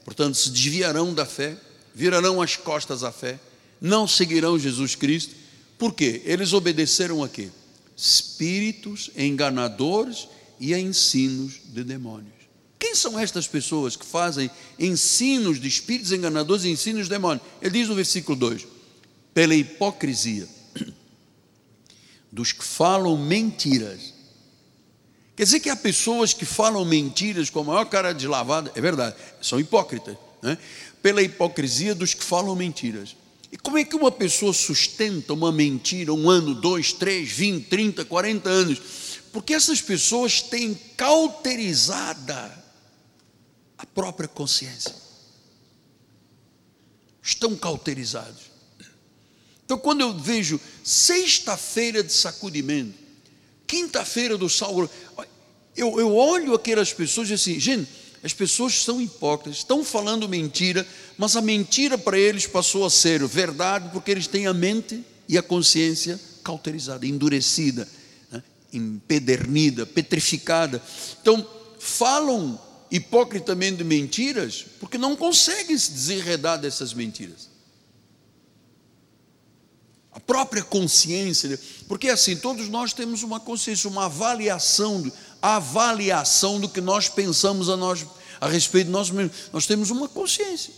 portanto 0.05 0.36
se 0.36 0.49
desviarão 0.49 1.14
da 1.14 1.26
fé, 1.26 1.57
virarão 1.93 2.41
as 2.41 2.55
costas 2.55 3.03
à 3.03 3.11
fé, 3.11 3.39
não 3.82 4.07
seguirão 4.07 4.57
Jesus 4.57 4.95
Cristo. 4.95 5.36
Por 5.78 5.93
quê? 5.93 6.22
Eles 6.26 6.53
obedeceram 6.53 7.24
a 7.24 7.30
quê? 7.30 7.49
espíritos 7.95 9.11
enganadores 9.16 10.28
e 10.59 10.74
ensinos 10.74 11.59
de 11.66 11.84
demônios. 11.84 12.34
Quem 12.80 12.95
são 12.95 13.18
estas 13.18 13.47
pessoas 13.47 13.95
que 13.95 14.05
fazem 14.05 14.49
ensinos 14.78 15.59
de 15.59 15.68
espíritos 15.68 16.11
enganadores 16.11 16.66
e 16.66 16.70
ensinos 16.70 17.03
de 17.03 17.09
demônios? 17.09 17.45
Ele 17.61 17.80
diz 17.80 17.88
no 17.88 17.95
versículo 17.95 18.38
2: 18.38 18.68
pela 19.34 19.55
hipocrisia 19.55 20.47
dos 22.32 22.51
que 22.51 22.64
falam 22.64 23.18
mentiras. 23.18 24.12
Quer 25.36 25.43
dizer 25.43 25.59
que 25.59 25.69
há 25.69 25.75
pessoas 25.75 26.34
que 26.34 26.45
falam 26.45 26.86
mentiras 26.86 27.49
com 27.49 27.61
a 27.61 27.63
maior 27.63 27.86
cara 27.86 28.13
de 28.13 28.27
lavada, 28.27 28.71
é 28.75 28.81
verdade, 28.81 29.15
são 29.41 29.59
hipócritas, 29.59 30.15
né? 30.41 30.57
pela 31.01 31.21
hipocrisia 31.21 31.95
dos 31.95 32.13
que 32.13 32.23
falam 32.23 32.55
mentiras. 32.55 33.15
E 33.51 33.57
como 33.57 33.77
é 33.77 33.84
que 33.84 33.95
uma 33.95 34.11
pessoa 34.11 34.53
sustenta 34.53 35.34
uma 35.34 35.51
mentira 35.51 36.13
um 36.13 36.29
ano, 36.29 36.55
dois, 36.55 36.93
três, 36.93 37.31
vinte, 37.31 37.67
trinta, 37.67 38.05
quarenta 38.05 38.49
anos? 38.49 38.81
Porque 39.31 39.53
essas 39.53 39.81
pessoas 39.81 40.41
têm 40.41 40.73
cauterizada 40.95 42.63
a 43.77 43.86
própria 43.86 44.27
consciência. 44.27 44.95
Estão 47.21 47.55
cauterizados. 47.55 48.51
Então, 49.65 49.77
quando 49.77 50.01
eu 50.01 50.17
vejo 50.17 50.59
sexta-feira 50.84 52.03
de 52.03 52.11
sacudimento, 52.11 53.02
quinta-feira 53.68 54.38
do 54.38 54.49
salvo, 54.49 54.89
eu, 55.76 55.99
eu 55.99 56.16
olho 56.16 56.53
aquelas 56.53 56.93
pessoas 56.93 57.30
e 57.30 57.34
assim, 57.34 57.59
gente, 57.59 57.89
as 58.24 58.34
pessoas 58.34 58.82
são 58.82 59.01
hipócritas, 59.01 59.57
estão 59.57 59.84
falando 59.84 60.30
mentira, 60.30 60.88
mas 61.18 61.36
a 61.36 61.41
mentira 61.41 61.97
para 61.97 62.18
eles 62.18 62.47
passou 62.47 62.86
a 62.86 62.89
ser 62.89 63.26
verdade 63.28 63.89
porque 63.91 64.11
eles 64.11 64.28
têm 64.28 64.47
a 64.47 64.53
mente 64.53 65.03
e 65.28 65.38
a 65.38 65.43
consciência 65.43 66.20
cauterizada, 66.43 67.05
endurecida, 67.05 67.88
né? 68.32 68.41
empedernida, 68.72 69.86
petrificada. 69.86 70.82
Então, 71.22 71.45
falam 71.80 72.59
hipocritamente 72.89 73.84
mentiras 73.84 74.66
porque 74.80 74.97
não 74.97 75.16
conseguem 75.16 75.78
se 75.78 75.91
desenredar 75.91 76.59
dessas 76.59 76.93
mentiras. 76.93 77.52
A 80.14 80.20
própria 80.20 80.64
consciência, 80.64 81.59
porque 81.88 82.07
assim, 82.09 82.36
todos 82.36 82.70
nós 82.70 82.93
temos 82.93 83.24
uma 83.24 83.39
consciência, 83.39 83.89
uma 83.89 84.05
avaliação 84.05 85.11
avaliação 85.43 86.57
do 86.57 86.70
que 86.70 86.80
nós 86.80 87.09
pensamos 87.09 87.68
a, 87.68 87.76
nós, 87.76 88.05
a 88.39 88.47
respeito 88.47 88.86
de 88.86 88.93
nós 88.93 89.09
mesmos. 89.11 89.36
Nós 89.51 89.68
temos 89.68 89.89
uma 89.91 90.07
consciência. 90.07 90.74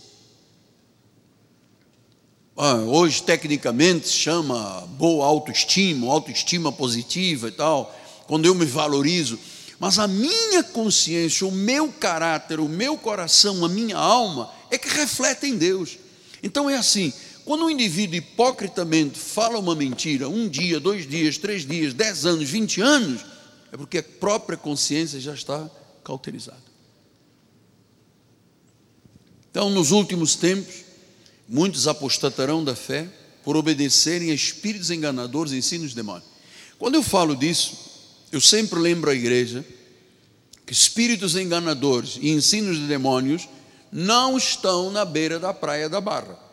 Ah, 2.56 2.74
hoje, 2.74 3.22
tecnicamente, 3.22 4.08
se 4.08 4.14
chama 4.14 4.80
boa 4.98 5.24
autoestima, 5.24 6.10
autoestima 6.10 6.72
positiva 6.72 7.46
e 7.46 7.52
tal, 7.52 7.94
quando 8.26 8.46
eu 8.46 8.56
me 8.56 8.64
valorizo. 8.64 9.38
Mas 9.78 10.00
a 10.00 10.08
minha 10.08 10.64
consciência, 10.64 11.46
o 11.46 11.52
meu 11.52 11.92
caráter, 11.92 12.58
o 12.58 12.68
meu 12.68 12.98
coração, 12.98 13.64
a 13.64 13.68
minha 13.68 13.96
alma, 13.96 14.50
é 14.68 14.76
que 14.76 14.88
refletem 14.88 15.56
Deus. 15.56 15.96
Então 16.42 16.68
é 16.68 16.76
assim: 16.76 17.12
quando 17.46 17.64
um 17.64 17.70
indivíduo 17.70 18.16
hipocritamente 18.16 19.20
fala 19.20 19.56
uma 19.60 19.76
mentira, 19.76 20.28
um 20.28 20.48
dia, 20.48 20.80
dois 20.80 21.08
dias, 21.08 21.38
três 21.38 21.64
dias, 21.64 21.94
dez 21.94 22.26
anos, 22.26 22.50
vinte 22.50 22.80
anos, 22.80 23.24
é 23.70 23.76
porque 23.76 23.98
a 23.98 24.02
própria 24.02 24.58
consciência 24.58 25.20
já 25.20 25.32
está 25.32 25.70
cauterizada. 26.02 26.64
Então, 29.48 29.70
nos 29.70 29.92
últimos 29.92 30.34
tempos, 30.34 30.74
muitos 31.48 31.86
apostatarão 31.86 32.64
da 32.64 32.74
fé 32.74 33.08
por 33.44 33.56
obedecerem 33.56 34.32
a 34.32 34.34
espíritos 34.34 34.90
enganadores 34.90 35.52
e 35.52 35.58
ensinos 35.58 35.90
de 35.90 35.96
demônios. 35.96 36.28
Quando 36.76 36.96
eu 36.96 37.02
falo 37.02 37.36
disso, 37.36 37.76
eu 38.32 38.40
sempre 38.40 38.80
lembro 38.80 39.08
à 39.08 39.14
igreja 39.14 39.64
que 40.66 40.72
espíritos 40.72 41.36
enganadores 41.36 42.18
e 42.20 42.28
ensinos 42.28 42.76
de 42.76 42.88
demônios 42.88 43.48
não 43.92 44.36
estão 44.36 44.90
na 44.90 45.04
beira 45.04 45.38
da 45.38 45.54
praia 45.54 45.88
da 45.88 46.00
Barra. 46.00 46.44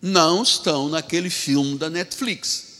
Não 0.00 0.42
estão 0.42 0.88
naquele 0.88 1.30
filme 1.30 1.76
da 1.76 1.90
Netflix 1.90 2.70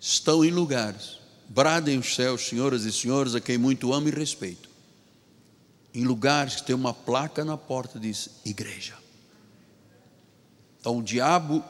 estão 0.00 0.44
em 0.44 0.50
lugares. 0.50 1.18
Bradem 1.48 1.98
os 1.98 2.14
céus, 2.14 2.46
senhoras 2.46 2.84
e 2.84 2.92
senhores, 2.92 3.34
a 3.34 3.40
quem 3.40 3.58
muito 3.58 3.92
amo 3.92 4.08
e 4.08 4.12
respeito. 4.12 4.68
Em 5.94 6.04
lugares 6.04 6.56
que 6.56 6.64
tem 6.64 6.76
uma 6.76 6.94
placa 6.94 7.44
na 7.44 7.56
porta 7.56 7.98
diz 7.98 8.28
igreja. 8.44 8.94
Então 10.78 10.98
o 10.98 11.02
diabo, 11.02 11.64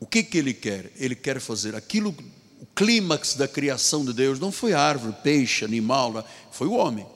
o 0.00 0.06
que 0.06 0.22
que 0.22 0.38
ele 0.38 0.54
quer? 0.54 0.90
Ele 0.96 1.14
quer 1.14 1.40
fazer 1.40 1.74
aquilo, 1.74 2.14
o 2.60 2.66
clímax 2.74 3.34
da 3.34 3.46
criação 3.46 4.04
de 4.04 4.12
Deus 4.12 4.40
não 4.40 4.50
foi 4.50 4.72
árvore, 4.72 5.14
peixe, 5.22 5.64
animal, 5.64 6.26
foi 6.50 6.66
o 6.66 6.72
homem. 6.72 7.06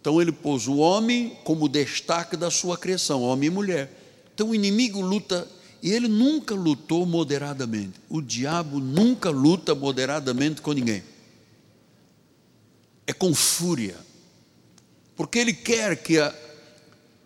Então 0.00 0.20
ele 0.20 0.32
pôs 0.32 0.68
o 0.68 0.76
homem 0.76 1.36
como 1.44 1.68
destaque 1.68 2.36
da 2.36 2.50
sua 2.50 2.76
criação, 2.78 3.22
homem 3.22 3.48
e 3.48 3.50
mulher. 3.50 3.99
Então 4.40 4.52
o 4.52 4.54
inimigo 4.54 5.02
luta 5.02 5.46
e 5.82 5.92
ele 5.92 6.08
nunca 6.08 6.54
lutou 6.54 7.04
moderadamente. 7.04 8.00
O 8.08 8.22
diabo 8.22 8.80
nunca 8.80 9.28
luta 9.28 9.74
moderadamente 9.74 10.62
com 10.62 10.72
ninguém. 10.72 11.02
É 13.06 13.12
com 13.12 13.34
fúria. 13.34 13.98
Porque 15.14 15.38
ele 15.38 15.52
quer 15.52 15.94
que 16.02 16.18
a, 16.18 16.34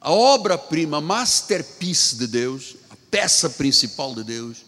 a 0.01 0.11
obra-prima, 0.11 1.01
masterpiece 1.01 2.17
de 2.17 2.27
Deus, 2.27 2.75
a 2.91 2.97
peça 3.13 3.49
principal 3.49 4.13
de 4.13 4.25
Deus, 4.25 4.65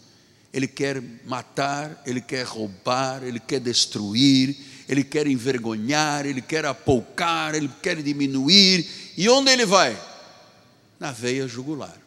ele 0.53 0.69
quer 0.69 1.03
matar, 1.25 2.01
ele 2.05 2.21
quer 2.21 2.45
roubar, 2.45 3.25
ele 3.25 3.41
quer 3.41 3.59
destruir, 3.59 4.55
ele 4.87 5.03
quer 5.03 5.27
envergonhar, 5.27 6.25
ele 6.25 6.41
quer 6.41 6.63
apoucar, 6.63 7.55
ele 7.55 7.69
quer 7.83 8.01
diminuir. 8.01 8.89
E 9.17 9.27
onde 9.27 9.51
ele 9.51 9.65
vai? 9.65 10.01
Na 10.97 11.11
veia 11.11 11.45
jugular 11.45 12.06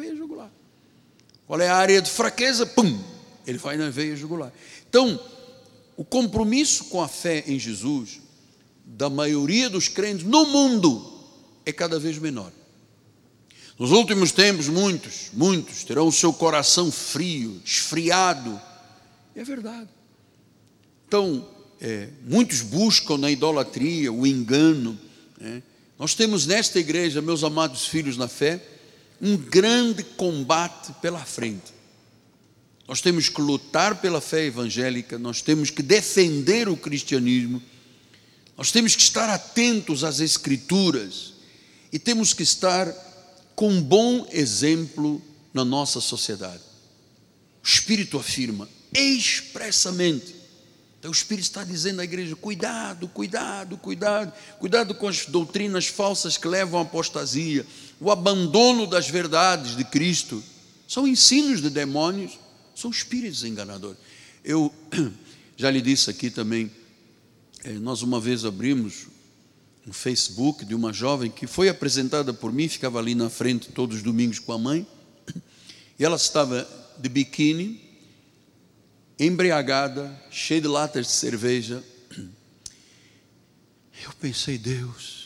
veia 0.00 0.16
jugular. 0.16 0.50
Qual 1.46 1.60
é 1.60 1.68
a 1.68 1.76
área 1.76 2.00
de 2.00 2.10
fraqueza? 2.10 2.64
Pum! 2.64 2.98
Ele 3.46 3.58
vai 3.58 3.76
na 3.76 3.90
veia 3.90 4.16
jugular. 4.16 4.52
Então, 4.88 5.20
o 5.96 6.04
compromisso 6.04 6.84
com 6.84 7.02
a 7.02 7.08
fé 7.08 7.44
em 7.46 7.58
Jesus 7.58 8.20
da 8.84 9.10
maioria 9.10 9.68
dos 9.68 9.88
crentes 9.88 10.24
no 10.24 10.46
mundo 10.46 11.20
é 11.64 11.72
cada 11.72 11.98
vez 11.98 12.18
menor. 12.18 12.50
Nos 13.78 13.92
últimos 13.92 14.32
tempos, 14.32 14.68
muitos, 14.68 15.30
muitos 15.32 15.84
terão 15.84 16.06
o 16.06 16.12
seu 16.12 16.32
coração 16.32 16.90
frio, 16.90 17.60
esfriado. 17.64 18.60
É 19.34 19.42
verdade. 19.42 19.88
Então, 21.08 21.48
é, 21.80 22.08
muitos 22.26 22.60
buscam 22.60 23.16
na 23.16 23.30
idolatria 23.30 24.12
o 24.12 24.26
engano. 24.26 24.98
Né? 25.38 25.62
Nós 25.98 26.14
temos 26.14 26.46
nesta 26.46 26.78
igreja, 26.78 27.22
meus 27.22 27.42
amados 27.42 27.86
filhos 27.86 28.16
na 28.16 28.28
fé, 28.28 28.62
um 29.20 29.36
grande 29.36 30.02
combate 30.02 30.92
pela 31.00 31.24
frente. 31.24 31.72
Nós 32.88 33.00
temos 33.00 33.28
que 33.28 33.40
lutar 33.40 34.00
pela 34.00 34.20
fé 34.20 34.46
evangélica, 34.46 35.18
nós 35.18 35.42
temos 35.42 35.70
que 35.70 35.82
defender 35.82 36.68
o 36.68 36.76
cristianismo, 36.76 37.62
nós 38.56 38.72
temos 38.72 38.96
que 38.96 39.02
estar 39.02 39.28
atentos 39.28 40.02
às 40.02 40.20
Escrituras 40.20 41.34
e 41.92 41.98
temos 41.98 42.32
que 42.32 42.42
estar 42.42 42.92
com 43.54 43.80
bom 43.80 44.26
exemplo 44.32 45.22
na 45.52 45.64
nossa 45.64 46.00
sociedade. 46.00 46.62
O 47.62 47.66
Espírito 47.66 48.18
afirma 48.18 48.68
expressamente. 48.92 50.39
Então 51.00 51.10
o 51.10 51.14
Espírito 51.14 51.44
está 51.44 51.64
dizendo 51.64 52.00
à 52.00 52.04
igreja: 52.04 52.36
cuidado, 52.36 53.08
cuidado, 53.08 53.76
cuidado, 53.78 54.32
cuidado 54.58 54.94
com 54.94 55.08
as 55.08 55.26
doutrinas 55.26 55.86
falsas 55.86 56.36
que 56.36 56.46
levam 56.46 56.78
à 56.78 56.82
apostasia 56.82 57.66
o 58.00 58.10
abandono 58.10 58.86
das 58.86 59.08
verdades 59.08 59.76
de 59.76 59.84
Cristo, 59.84 60.42
são 60.88 61.06
ensinos 61.06 61.60
de 61.60 61.68
demônios, 61.68 62.38
são 62.74 62.90
espíritos 62.90 63.44
enganadores. 63.44 63.98
Eu 64.42 64.72
já 65.56 65.70
lhe 65.70 65.82
disse 65.82 66.08
aqui 66.08 66.30
também, 66.30 66.70
eh, 67.62 67.72
nós 67.72 68.00
uma 68.00 68.18
vez 68.18 68.44
abrimos 68.46 69.06
um 69.86 69.92
Facebook 69.92 70.64
de 70.64 70.74
uma 70.74 70.92
jovem 70.92 71.30
que 71.30 71.46
foi 71.46 71.68
apresentada 71.68 72.32
por 72.32 72.52
mim, 72.52 72.68
ficava 72.68 72.98
ali 72.98 73.14
na 73.14 73.28
frente 73.28 73.68
todos 73.68 73.98
os 73.98 74.02
domingos 74.02 74.38
com 74.38 74.52
a 74.52 74.58
mãe, 74.58 74.86
e 75.98 76.04
ela 76.04 76.16
estava 76.16 76.66
de 76.98 77.08
biquíni, 77.08 77.89
embriagada, 79.20 80.20
cheia 80.30 80.60
de 80.60 80.68
latas 80.68 81.06
de 81.06 81.12
cerveja. 81.12 81.84
Eu 84.02 84.12
pensei, 84.18 84.56
Deus, 84.56 85.20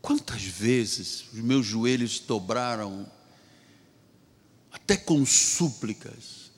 Quantas 0.00 0.42
vezes 0.42 1.24
os 1.32 1.40
meus 1.40 1.66
joelhos 1.66 2.20
dobraram, 2.20 3.10
até 4.72 4.96
com 4.96 5.24
súplicas, 5.26 6.50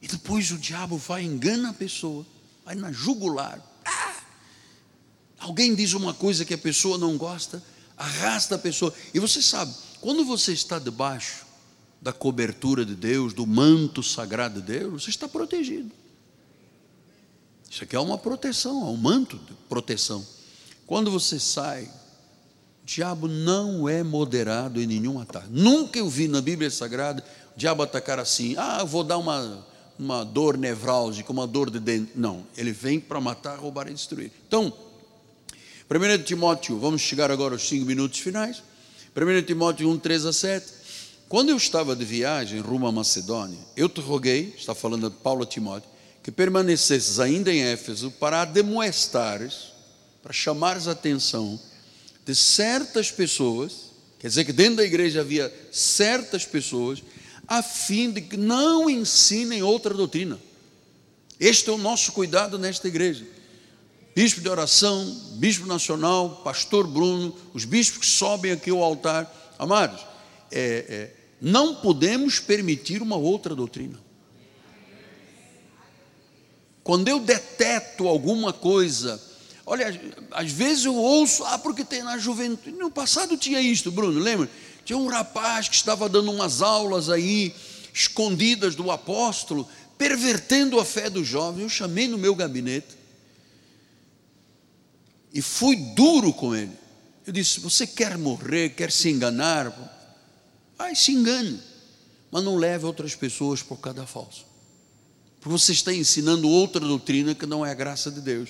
e 0.00 0.08
depois 0.08 0.50
o 0.50 0.58
diabo 0.58 0.96
vai 0.96 1.22
engana 1.22 1.70
a 1.70 1.74
pessoa, 1.74 2.26
vai 2.64 2.74
na 2.74 2.90
jugular. 2.90 3.62
Alguém 5.38 5.74
diz 5.74 5.92
uma 5.92 6.14
coisa 6.14 6.44
que 6.44 6.54
a 6.54 6.58
pessoa 6.58 6.96
não 6.96 7.18
gosta, 7.18 7.62
arrasta 7.96 8.54
a 8.54 8.58
pessoa. 8.58 8.94
E 9.12 9.18
você 9.18 9.42
sabe, 9.42 9.74
quando 10.00 10.24
você 10.24 10.52
está 10.52 10.78
debaixo 10.78 11.46
da 12.00 12.12
cobertura 12.12 12.84
de 12.84 12.94
Deus, 12.94 13.32
do 13.32 13.46
manto 13.46 14.02
sagrado 14.02 14.60
de 14.60 14.66
Deus, 14.66 15.04
você 15.04 15.10
está 15.10 15.28
protegido. 15.28 15.90
Isso 17.70 17.84
aqui 17.84 17.94
é 17.94 18.00
uma 18.00 18.18
proteção, 18.18 18.80
é 18.82 18.90
um 18.90 18.96
manto 18.96 19.36
de 19.36 19.54
proteção. 19.68 20.26
Quando 20.86 21.10
você 21.10 21.38
sai, 21.38 21.84
o 22.82 22.86
diabo 22.86 23.28
não 23.28 23.88
é 23.88 24.02
moderado 24.02 24.80
em 24.80 24.86
nenhum 24.86 25.20
ataque. 25.20 25.46
Nunca 25.50 25.98
eu 25.98 26.08
vi 26.08 26.26
na 26.26 26.40
Bíblia 26.40 26.70
Sagrada 26.70 27.24
o 27.54 27.58
diabo 27.58 27.82
atacar 27.82 28.18
assim, 28.18 28.56
ah, 28.56 28.82
vou 28.82 29.04
dar 29.04 29.18
uma, 29.18 29.64
uma 29.98 30.24
dor 30.24 30.56
nevrálgica, 30.56 31.30
uma 31.30 31.46
dor 31.46 31.70
de 31.70 31.78
dente. 31.78 32.12
Não, 32.16 32.44
ele 32.56 32.72
vem 32.72 32.98
para 32.98 33.20
matar, 33.20 33.58
roubar 33.58 33.88
e 33.88 33.94
destruir. 33.94 34.32
Então, 34.48 34.72
1 35.88 36.22
Timóteo, 36.24 36.78
vamos 36.78 37.02
chegar 37.02 37.30
agora 37.30 37.54
aos 37.54 37.68
cinco 37.68 37.84
minutos 37.84 38.18
finais. 38.18 38.62
1 39.14 39.42
Timóteo 39.44 39.88
1, 39.90 39.98
3 39.98 40.26
a 40.26 40.32
7. 40.32 40.79
Quando 41.30 41.50
eu 41.50 41.56
estava 41.56 41.94
de 41.94 42.04
viagem 42.04 42.58
rumo 42.58 42.88
à 42.88 42.90
Macedônia, 42.90 43.56
eu 43.76 43.88
te 43.88 44.00
roguei, 44.00 44.52
está 44.58 44.74
falando 44.74 45.08
de 45.08 45.14
Paulo 45.14 45.44
a 45.44 45.46
Timóteo, 45.46 45.88
que 46.24 46.32
permanecesses 46.32 47.20
ainda 47.20 47.52
em 47.52 47.62
Éfeso 47.62 48.10
para 48.10 48.44
demoestares, 48.44 49.72
para 50.24 50.32
chamares 50.32 50.88
a 50.88 50.90
atenção 50.90 51.56
de 52.26 52.34
certas 52.34 53.12
pessoas, 53.12 53.92
quer 54.18 54.26
dizer 54.26 54.44
que 54.44 54.52
dentro 54.52 54.78
da 54.78 54.82
igreja 54.82 55.20
havia 55.20 55.54
certas 55.70 56.44
pessoas, 56.44 57.00
a 57.46 57.62
fim 57.62 58.10
de 58.10 58.22
que 58.22 58.36
não 58.36 58.90
ensinem 58.90 59.62
outra 59.62 59.94
doutrina. 59.94 60.36
Este 61.38 61.70
é 61.70 61.72
o 61.72 61.78
nosso 61.78 62.10
cuidado 62.10 62.58
nesta 62.58 62.88
igreja. 62.88 63.24
Bispo 64.16 64.40
de 64.40 64.48
oração, 64.48 65.06
bispo 65.34 65.64
nacional, 65.64 66.40
pastor 66.42 66.88
Bruno, 66.88 67.32
os 67.54 67.64
bispos 67.64 67.98
que 67.98 68.06
sobem 68.06 68.50
aqui 68.50 68.70
ao 68.70 68.82
altar. 68.82 69.32
Amados, 69.56 70.04
é, 70.50 70.84
é, 70.88 71.19
não 71.40 71.76
podemos 71.76 72.38
permitir 72.38 73.00
uma 73.00 73.16
outra 73.16 73.54
doutrina. 73.54 73.98
Quando 76.82 77.08
eu 77.08 77.20
deteto 77.20 78.08
alguma 78.08 78.52
coisa, 78.52 79.20
olha, 79.64 80.00
às 80.32 80.50
vezes 80.50 80.84
eu 80.84 80.94
ouço, 80.94 81.44
ah, 81.44 81.58
porque 81.58 81.84
tem 81.84 82.02
na 82.02 82.18
juventude. 82.18 82.76
No 82.76 82.90
passado 82.90 83.36
tinha 83.36 83.60
isto, 83.60 83.90
Bruno, 83.90 84.18
lembra? 84.18 84.50
Tinha 84.84 84.98
um 84.98 85.06
rapaz 85.06 85.68
que 85.68 85.76
estava 85.76 86.08
dando 86.08 86.32
umas 86.32 86.62
aulas 86.62 87.08
aí, 87.08 87.54
escondidas 87.94 88.74
do 88.74 88.90
apóstolo, 88.90 89.68
pervertendo 89.96 90.80
a 90.80 90.84
fé 90.84 91.08
dos 91.08 91.26
jovens. 91.26 91.62
Eu 91.62 91.68
chamei 91.68 92.08
no 92.08 92.18
meu 92.18 92.34
gabinete 92.34 92.98
e 95.32 95.40
fui 95.40 95.76
duro 95.76 96.32
com 96.32 96.54
ele. 96.54 96.72
Eu 97.26 97.32
disse: 97.32 97.60
Você 97.60 97.86
quer 97.86 98.18
morrer, 98.18 98.70
quer 98.70 98.90
se 98.90 99.10
enganar? 99.10 99.99
Ai, 100.80 100.94
se 100.94 101.12
engane, 101.12 101.60
mas 102.30 102.42
não 102.42 102.56
leve 102.56 102.86
outras 102.86 103.14
pessoas 103.14 103.62
por 103.62 103.76
cada 103.76 104.06
falso. 104.06 104.46
Porque 105.38 105.50
você 105.50 105.72
está 105.72 105.92
ensinando 105.92 106.48
outra 106.48 106.80
doutrina 106.80 107.34
que 107.34 107.44
não 107.44 107.64
é 107.64 107.70
a 107.70 107.74
graça 107.74 108.10
de 108.10 108.22
Deus. 108.22 108.48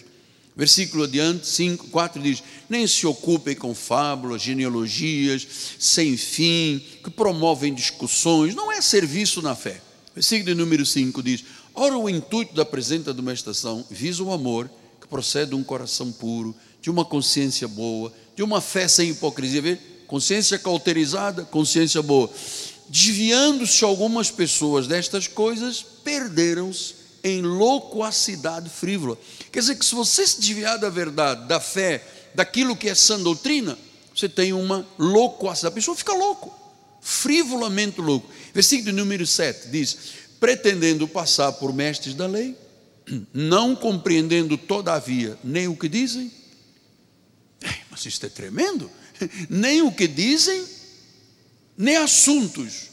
Versículo 0.55 1.05
adiante, 1.05 1.45
5, 1.49 1.89
4 1.89 2.23
diz: 2.23 2.41
Nem 2.69 2.87
se 2.87 3.05
ocupem 3.05 3.57
com 3.57 3.75
fábulas, 3.75 4.43
genealogias, 4.43 5.45
sem 5.81 6.17
fim, 6.17 6.81
que 7.03 7.11
promovem 7.11 7.75
discussões, 7.75 8.55
não 8.55 8.71
é 8.71 8.81
serviço 8.81 9.43
na 9.43 9.57
fé. 9.57 9.83
Versículo 10.15 10.55
número 10.55 10.87
5 10.87 11.21
diz: 11.25 11.45
Ora, 11.75 11.99
o 11.99 12.09
intuito 12.09 12.55
da 12.55 12.65
presente 12.65 13.11
admoestação 13.11 13.85
visa 13.91 14.23
o 14.23 14.33
amor 14.33 14.71
que 15.01 15.09
procede 15.09 15.51
de 15.51 15.57
um 15.57 15.65
coração 15.65 16.13
puro, 16.13 16.55
de 16.81 16.91
uma 16.91 17.05
consciência 17.05 17.67
boa, 17.67 18.13
de 18.37 18.43
uma 18.45 18.61
fé 18.61 18.87
sem 18.87 19.11
hipocrisia. 19.11 19.63
Vê? 19.63 19.90
Consciência 20.11 20.59
cauterizada, 20.59 21.45
consciência 21.45 22.03
boa. 22.03 22.29
Desviando-se 22.89 23.85
algumas 23.85 24.29
pessoas 24.29 24.89
destas 24.89 25.29
coisas, 25.29 25.87
perderam-se 26.03 26.95
em 27.23 27.43
loquacidade 27.43 28.69
frívola. 28.69 29.17
Quer 29.53 29.61
dizer 29.61 29.77
que 29.77 29.85
se 29.85 29.95
você 29.95 30.27
se 30.27 30.41
desviar 30.41 30.81
da 30.81 30.91
verdade, 30.91 31.47
da 31.47 31.61
fé, 31.61 32.05
daquilo 32.35 32.75
que 32.75 32.89
é 32.89 32.95
sã 32.97 33.21
doutrina, 33.21 33.79
você 34.13 34.29
tem 34.29 34.53
uma 34.53 34.85
loquacidade. 34.99 35.75
A 35.75 35.77
pessoa 35.77 35.97
fica 35.97 36.13
louco, 36.13 36.53
frivolamente 37.01 38.01
louco. 38.01 38.29
Versículo 38.53 38.93
número 38.93 39.25
7 39.25 39.69
diz: 39.69 39.97
pretendendo 40.41 41.07
passar 41.07 41.53
por 41.53 41.73
mestres 41.73 42.15
da 42.15 42.27
lei, 42.27 42.57
não 43.33 43.77
compreendendo 43.77 44.59
todavia 44.59 45.39
nem 45.45 45.69
o 45.69 45.77
que 45.77 45.89
dizem. 45.89 46.33
Mas 47.89 48.05
isto 48.05 48.27
é 48.27 48.29
tremendo 48.29 48.91
nem 49.49 49.83
o 49.83 49.93
que 49.93 50.07
dizem, 50.07 50.65
nem 51.77 51.97
assuntos 51.97 52.89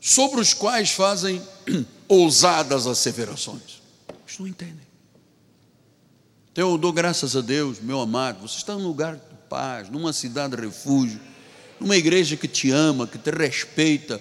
sobre 0.00 0.40
os 0.40 0.52
quais 0.52 0.90
fazem 0.90 1.42
ousadas 2.08 2.86
asseverações. 2.86 3.80
Eles 4.26 4.38
não 4.38 4.46
entendem. 4.46 4.86
Então 6.52 6.70
eu 6.70 6.78
dou 6.78 6.92
graças 6.92 7.36
a 7.36 7.40
Deus, 7.40 7.80
meu 7.80 8.00
amado, 8.00 8.48
você 8.48 8.56
está 8.56 8.74
num 8.74 8.86
lugar 8.86 9.16
de 9.16 9.36
paz, 9.48 9.90
numa 9.90 10.12
cidade 10.12 10.56
de 10.56 10.62
refúgio, 10.62 11.20
numa 11.78 11.96
igreja 11.96 12.36
que 12.36 12.48
te 12.48 12.70
ama, 12.70 13.06
que 13.06 13.18
te 13.18 13.30
respeita, 13.30 14.20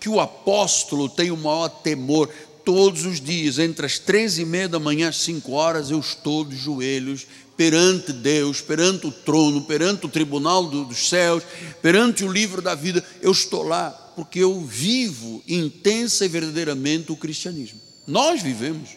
que 0.00 0.08
o 0.08 0.20
apóstolo 0.20 1.08
tem 1.08 1.30
o 1.30 1.36
maior 1.36 1.68
temor. 1.68 2.28
Todos 2.64 3.04
os 3.04 3.20
dias, 3.20 3.60
entre 3.60 3.86
as 3.86 4.00
três 4.00 4.38
e 4.38 4.44
meia 4.44 4.68
da 4.68 4.80
manhã 4.80 5.10
às 5.10 5.18
cinco 5.18 5.52
horas, 5.52 5.88
eu 5.88 6.00
estou 6.00 6.44
de 6.44 6.56
joelhos 6.56 7.24
perante 7.56 8.12
Deus, 8.12 8.60
perante 8.60 9.06
o 9.06 9.12
trono, 9.12 9.62
perante 9.64 10.06
o 10.06 10.08
tribunal 10.08 10.66
dos 10.66 11.08
céus, 11.08 11.42
perante 11.80 12.24
o 12.24 12.30
livro 12.30 12.60
da 12.60 12.74
vida, 12.74 13.04
eu 13.22 13.32
estou 13.32 13.62
lá 13.62 13.90
porque 14.16 14.38
eu 14.38 14.60
vivo 14.62 15.42
intensa 15.46 16.24
e 16.24 16.28
verdadeiramente 16.28 17.12
o 17.12 17.16
cristianismo. 17.16 17.80
Nós 18.06 18.42
vivemos. 18.42 18.90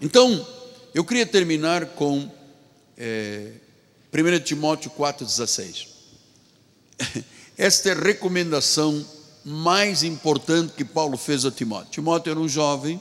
Então, 0.00 0.46
eu 0.94 1.04
queria 1.04 1.26
terminar 1.26 1.86
com 1.88 2.30
é, 2.96 3.52
1 4.12 4.40
Timóteo 4.40 4.90
4,16. 4.90 5.88
Esta 7.58 7.90
é 7.90 7.92
a 7.92 8.00
recomendação 8.00 9.04
mais 9.44 10.02
importante 10.02 10.72
que 10.72 10.84
Paulo 10.84 11.16
fez 11.16 11.44
a 11.44 11.50
Timóteo. 11.50 11.90
Timóteo 11.90 12.30
era 12.30 12.40
um 12.40 12.48
jovem, 12.48 13.00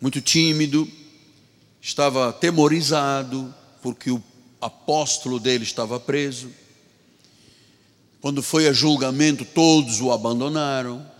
muito 0.00 0.20
tímido, 0.20 0.88
estava 1.80 2.28
atemorizado 2.28 3.54
porque 3.82 4.10
o 4.10 4.22
apóstolo 4.60 5.40
dele 5.40 5.64
estava 5.64 5.98
preso. 5.98 6.50
Quando 8.20 8.42
foi 8.42 8.68
a 8.68 8.72
julgamento, 8.72 9.44
todos 9.44 10.00
o 10.00 10.12
abandonaram. 10.12 11.10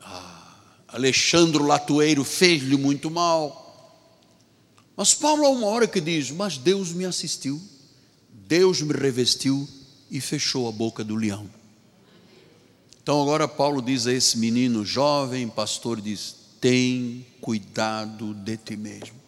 Ah, 0.00 0.54
Alexandre 0.88 1.62
Latueiro 1.62 2.22
fez-lhe 2.22 2.76
muito 2.76 3.10
mal. 3.10 3.60
Mas 4.96 5.14
Paulo, 5.14 5.44
há 5.44 5.50
uma 5.50 5.66
hora 5.66 5.88
que 5.88 6.00
diz: 6.00 6.30
Mas 6.30 6.56
Deus 6.56 6.92
me 6.92 7.04
assistiu, 7.04 7.60
Deus 8.30 8.80
me 8.82 8.92
revestiu 8.92 9.68
e 10.08 10.20
fechou 10.20 10.68
a 10.68 10.72
boca 10.72 11.02
do 11.02 11.16
leão. 11.16 11.50
Então 13.02 13.20
agora 13.20 13.48
Paulo 13.48 13.82
diz 13.82 14.06
a 14.06 14.12
esse 14.12 14.38
menino 14.38 14.84
jovem, 14.84 15.48
pastor, 15.48 16.00
diz: 16.00 16.36
tem 16.62 17.26
cuidado 17.40 18.32
de 18.32 18.56
ti 18.56 18.76
mesmo. 18.76 19.20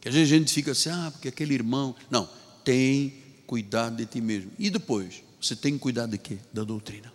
Que 0.00 0.08
às 0.08 0.14
vezes 0.14 0.32
a 0.32 0.38
gente 0.38 0.54
fica 0.54 0.70
assim, 0.70 0.90
ah, 0.90 1.10
porque 1.10 1.26
aquele 1.26 1.54
irmão. 1.54 1.92
Não, 2.08 2.28
tem 2.64 3.12
cuidado 3.48 3.96
de 3.96 4.06
ti 4.06 4.20
mesmo. 4.20 4.52
E 4.60 4.70
depois, 4.70 5.24
você 5.40 5.56
tem 5.56 5.76
cuidado 5.76 6.12
de 6.12 6.18
quê? 6.18 6.38
Da 6.52 6.62
doutrina. 6.62 7.12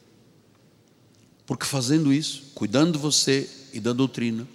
Porque 1.46 1.66
fazendo 1.66 2.12
isso, 2.12 2.52
cuidando 2.54 2.92
de 2.92 2.98
você 3.00 3.50
e 3.72 3.80
da 3.80 3.94
doutrina, 3.94 4.46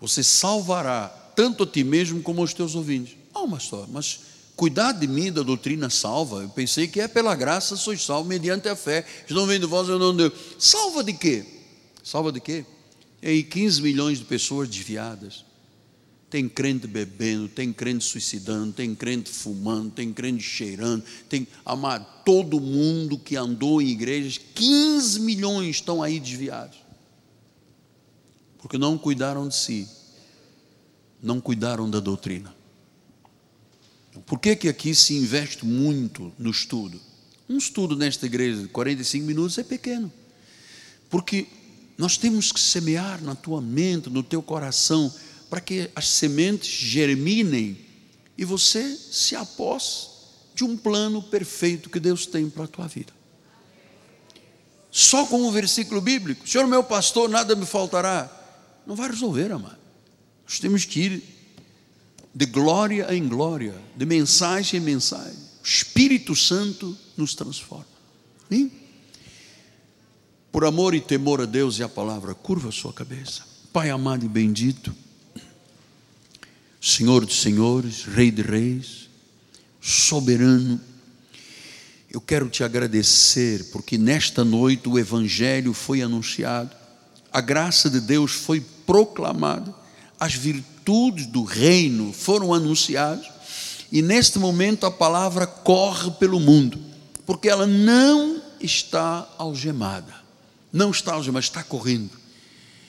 você 0.00 0.22
salvará 0.22 1.08
tanto 1.36 1.64
a 1.64 1.66
ti 1.66 1.84
mesmo 1.84 2.22
como 2.22 2.42
os 2.42 2.54
teus 2.54 2.74
ouvintes. 2.74 3.14
Oh, 3.34 3.46
pastor, 3.46 3.86
mas 3.92 4.20
cuidar 4.56 4.92
de 4.92 5.06
mim, 5.06 5.30
da 5.30 5.42
doutrina 5.42 5.90
salva. 5.90 6.40
Eu 6.40 6.48
pensei 6.48 6.88
que 6.88 6.98
é 7.02 7.06
pela 7.06 7.34
graça 7.34 7.76
sois 7.76 8.02
salvo 8.02 8.26
mediante 8.26 8.70
a 8.70 8.74
fé. 8.74 9.04
Estão 9.28 9.46
vendo 9.46 9.68
vós, 9.68 9.86
eu 9.86 9.98
não 9.98 10.16
Deus. 10.16 10.32
Salva 10.58 11.04
de 11.04 11.12
quê? 11.12 11.44
Salva 12.02 12.32
de 12.32 12.40
quê? 12.40 12.64
E 13.26 13.28
aí 13.28 13.42
15 13.42 13.82
milhões 13.82 14.18
de 14.18 14.24
pessoas 14.24 14.68
desviadas. 14.68 15.44
Tem 16.30 16.48
crente 16.48 16.86
bebendo, 16.86 17.48
tem 17.48 17.72
crente 17.72 18.04
suicidando, 18.04 18.72
tem 18.72 18.94
crente 18.94 19.30
fumando, 19.32 19.90
tem 19.90 20.12
crente 20.12 20.44
cheirando, 20.44 21.02
tem 21.28 21.46
amado, 21.64 22.06
todo 22.24 22.60
mundo 22.60 23.18
que 23.18 23.34
andou 23.34 23.82
em 23.82 23.88
igrejas, 23.88 24.38
15 24.38 25.18
milhões 25.20 25.76
estão 25.76 26.04
aí 26.04 26.20
desviados. 26.20 26.78
Porque 28.58 28.78
não 28.78 28.96
cuidaram 28.96 29.48
de 29.48 29.56
si, 29.56 29.88
não 31.20 31.40
cuidaram 31.40 31.90
da 31.90 31.98
doutrina. 31.98 32.54
Por 34.24 34.38
que, 34.38 34.54
que 34.54 34.68
aqui 34.68 34.94
se 34.94 35.14
investe 35.14 35.66
muito 35.66 36.32
no 36.38 36.50
estudo? 36.50 37.00
Um 37.48 37.58
estudo 37.58 37.96
nesta 37.96 38.24
igreja 38.24 38.62
de 38.62 38.68
45 38.68 39.26
minutos 39.26 39.58
é 39.58 39.64
pequeno. 39.64 40.12
Porque 41.10 41.46
nós 41.96 42.16
temos 42.16 42.52
que 42.52 42.60
semear 42.60 43.22
na 43.22 43.34
tua 43.34 43.60
mente, 43.60 44.10
no 44.10 44.22
teu 44.22 44.42
coração, 44.42 45.12
para 45.48 45.60
que 45.60 45.90
as 45.94 46.08
sementes 46.08 46.68
germinem 46.70 47.78
e 48.36 48.44
você 48.44 48.94
se 48.94 49.34
aposse 49.34 50.08
de 50.54 50.64
um 50.64 50.76
plano 50.76 51.22
perfeito 51.22 51.88
que 51.88 52.00
Deus 52.00 52.26
tem 52.26 52.50
para 52.50 52.64
a 52.64 52.68
tua 52.68 52.86
vida. 52.86 53.14
só 54.90 55.26
com 55.26 55.46
um 55.46 55.52
versículo 55.52 56.00
bíblico. 56.00 56.48
Senhor, 56.48 56.66
meu 56.66 56.82
pastor, 56.82 57.28
nada 57.28 57.54
me 57.54 57.66
faltará. 57.66 58.30
Não 58.86 58.96
vai 58.96 59.10
resolver, 59.10 59.52
amado. 59.52 59.76
Nós 60.48 60.58
temos 60.58 60.86
que 60.86 61.00
ir 61.00 61.22
de 62.34 62.46
glória 62.46 63.14
em 63.14 63.28
glória, 63.28 63.74
de 63.94 64.06
mensagem 64.06 64.80
em 64.80 64.82
mensagem. 64.82 65.38
O 65.62 65.66
Espírito 65.66 66.34
Santo 66.34 66.96
nos 67.14 67.34
transforma. 67.34 67.86
Sim? 68.50 68.70
Por 70.56 70.64
amor 70.64 70.94
e 70.94 71.02
temor 71.02 71.42
a 71.42 71.44
Deus 71.44 71.78
e 71.78 71.82
a 71.82 71.88
palavra, 71.88 72.34
curva 72.34 72.70
a 72.70 72.72
sua 72.72 72.90
cabeça. 72.90 73.42
Pai 73.74 73.90
amado 73.90 74.24
e 74.24 74.28
bendito, 74.28 74.90
Senhor 76.80 77.26
de 77.26 77.34
senhores, 77.34 78.04
Rei 78.04 78.30
de 78.30 78.40
reis, 78.40 79.10
soberano, 79.82 80.80
eu 82.10 82.22
quero 82.22 82.48
te 82.48 82.64
agradecer 82.64 83.64
porque 83.70 83.98
nesta 83.98 84.46
noite 84.46 84.88
o 84.88 84.98
Evangelho 84.98 85.74
foi 85.74 86.00
anunciado, 86.00 86.74
a 87.30 87.42
graça 87.42 87.90
de 87.90 88.00
Deus 88.00 88.32
foi 88.32 88.62
proclamada, 88.86 89.74
as 90.18 90.32
virtudes 90.32 91.26
do 91.26 91.44
reino 91.44 92.14
foram 92.14 92.54
anunciadas, 92.54 93.26
e 93.92 94.00
neste 94.00 94.38
momento 94.38 94.86
a 94.86 94.90
palavra 94.90 95.46
corre 95.46 96.12
pelo 96.12 96.40
mundo, 96.40 96.80
porque 97.26 97.46
ela 97.46 97.66
não 97.66 98.40
está 98.58 99.28
algemada, 99.36 100.24
não 100.76 100.90
está 100.90 101.14
algemada, 101.14 101.44
está 101.44 101.62
correndo. 101.62 102.10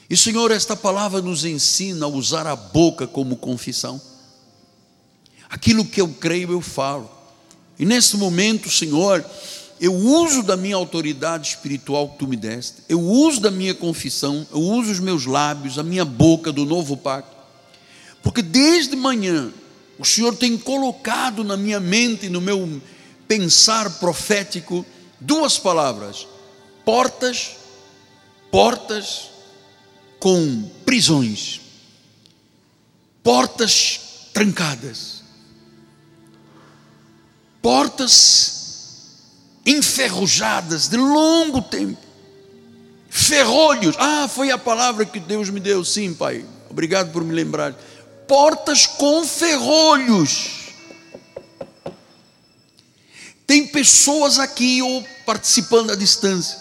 E 0.09 0.15
Senhor, 0.15 0.51
esta 0.51 0.75
palavra 0.75 1.21
nos 1.21 1.43
ensina 1.43 2.05
a 2.05 2.09
usar 2.09 2.45
a 2.45 2.55
boca 2.55 3.07
como 3.07 3.37
confissão. 3.37 3.99
Aquilo 5.49 5.85
que 5.85 5.99
eu 5.99 6.07
creio, 6.09 6.51
eu 6.51 6.61
falo. 6.61 7.09
E 7.79 7.85
nesse 7.85 8.17
momento, 8.17 8.69
Senhor, 8.69 9.25
eu 9.79 9.93
uso 9.93 10.43
da 10.43 10.57
minha 10.57 10.75
autoridade 10.75 11.49
espiritual 11.49 12.09
que 12.09 12.19
tu 12.19 12.27
me 12.27 12.35
deste, 12.35 12.81
eu 12.89 12.99
uso 12.99 13.39
da 13.39 13.51
minha 13.51 13.75
confissão, 13.75 14.45
eu 14.51 14.59
uso 14.59 14.91
os 14.91 14.99
meus 14.99 15.25
lábios, 15.25 15.77
a 15.77 15.83
minha 15.83 16.03
boca 16.03 16.51
do 16.51 16.65
novo 16.65 16.97
pacto, 16.97 17.35
porque 18.23 18.41
desde 18.41 18.95
manhã 18.95 19.51
o 19.99 20.05
Senhor 20.05 20.35
tem 20.35 20.57
colocado 20.57 21.43
na 21.43 21.55
minha 21.55 21.79
mente 21.79 22.29
no 22.29 22.41
meu 22.41 22.81
pensar 23.27 23.99
profético 23.99 24.85
duas 25.19 25.59
palavras: 25.59 26.27
portas, 26.83 27.56
portas 28.51 29.29
com 30.19 30.63
prisões, 30.85 31.61
portas 33.23 34.29
trancadas 34.33 35.17
portas 37.67 39.17
enferrujadas 39.65 40.87
de 40.87 40.95
longo 40.95 41.61
tempo, 41.61 41.99
ferrolhos. 43.09 43.93
Ah, 43.99 44.25
foi 44.29 44.51
a 44.51 44.57
palavra 44.57 45.05
que 45.05 45.19
Deus 45.19 45.49
me 45.49 45.59
deu, 45.59 45.83
sim, 45.83 46.13
Pai. 46.13 46.45
Obrigado 46.69 47.11
por 47.11 47.25
me 47.25 47.33
lembrar. 47.33 47.73
Portas 48.25 48.85
com 48.85 49.25
ferrolhos. 49.25 50.71
Tem 53.45 53.67
pessoas 53.67 54.39
aqui 54.39 54.81
ou 54.81 55.03
participando 55.25 55.91
à 55.91 55.95
distância, 55.97 56.57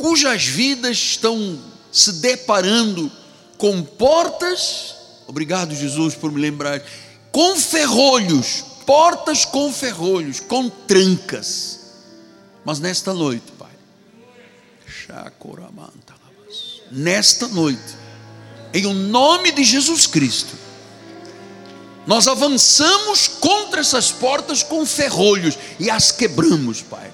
cujas 0.00 0.46
vidas 0.46 0.96
estão 0.96 1.58
se 1.92 2.12
deparando 2.12 3.12
com 3.58 3.82
portas, 3.82 4.94
obrigado 5.26 5.74
Jesus 5.74 6.14
por 6.14 6.32
me 6.32 6.40
lembrar, 6.40 6.82
com 7.30 7.54
ferrolhos, 7.54 8.64
portas 8.86 9.44
com 9.44 9.70
ferrolhos, 9.70 10.40
com 10.40 10.70
trancas. 10.70 11.80
Mas 12.64 12.80
nesta 12.80 13.12
noite, 13.12 13.52
Pai, 13.58 13.68
nesta 16.90 17.46
noite, 17.48 17.94
em 18.72 18.86
o 18.86 18.94
nome 18.94 19.52
de 19.52 19.62
Jesus 19.62 20.06
Cristo, 20.06 20.56
nós 22.06 22.26
avançamos 22.26 23.28
contra 23.28 23.82
essas 23.82 24.10
portas 24.10 24.62
com 24.62 24.86
ferrolhos 24.86 25.58
e 25.78 25.90
as 25.90 26.10
quebramos, 26.10 26.80
Pai. 26.80 27.09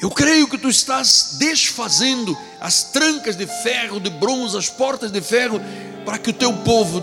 Eu 0.00 0.10
creio 0.10 0.48
que 0.48 0.58
tu 0.58 0.68
estás 0.68 1.36
desfazendo 1.38 2.36
as 2.60 2.82
trancas 2.84 3.36
de 3.36 3.46
ferro, 3.46 4.00
de 4.00 4.10
bronze, 4.10 4.56
as 4.56 4.68
portas 4.68 5.10
de 5.10 5.20
ferro, 5.20 5.60
para 6.04 6.18
que 6.18 6.30
o 6.30 6.32
teu 6.32 6.52
povo 6.52 7.02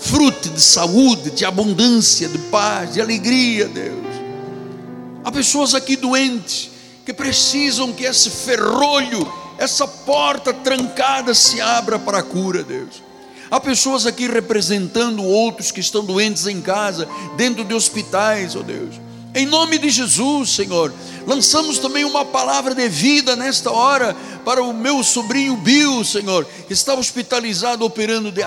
fruto 0.00 0.48
de 0.50 0.60
saúde, 0.60 1.30
de 1.30 1.44
abundância, 1.44 2.28
de 2.28 2.38
paz, 2.38 2.94
de 2.94 3.00
alegria, 3.00 3.66
Deus. 3.66 4.02
Há 5.24 5.30
pessoas 5.30 5.74
aqui 5.74 5.96
doentes 5.96 6.70
que 7.06 7.12
precisam 7.12 7.92
que 7.92 8.04
esse 8.04 8.28
ferrolho, 8.28 9.32
essa 9.56 9.86
porta 9.86 10.52
trancada 10.52 11.34
se 11.34 11.60
abra 11.60 11.98
para 11.98 12.18
a 12.18 12.22
cura, 12.22 12.64
Deus. 12.64 13.02
Há 13.50 13.60
pessoas 13.60 14.06
aqui 14.06 14.26
representando 14.26 15.22
outros 15.22 15.70
que 15.70 15.80
estão 15.80 16.04
doentes 16.04 16.46
em 16.46 16.60
casa, 16.60 17.06
dentro 17.36 17.64
de 17.64 17.74
hospitais, 17.74 18.56
ó 18.56 18.60
oh 18.60 18.62
Deus. 18.62 19.00
Em 19.34 19.46
nome 19.46 19.78
de 19.78 19.88
Jesus, 19.88 20.50
Senhor, 20.50 20.92
lançamos 21.26 21.78
também 21.78 22.04
uma 22.04 22.22
palavra 22.24 22.74
de 22.74 22.86
vida 22.86 23.34
nesta 23.34 23.70
hora 23.70 24.14
para 24.44 24.62
o 24.62 24.74
meu 24.74 25.02
sobrinho 25.02 25.56
Bill, 25.56 26.04
Senhor, 26.04 26.44
que 26.66 26.72
está 26.74 26.94
hospitalizado 26.94 27.84
operando 27.84 28.30
de 28.30 28.42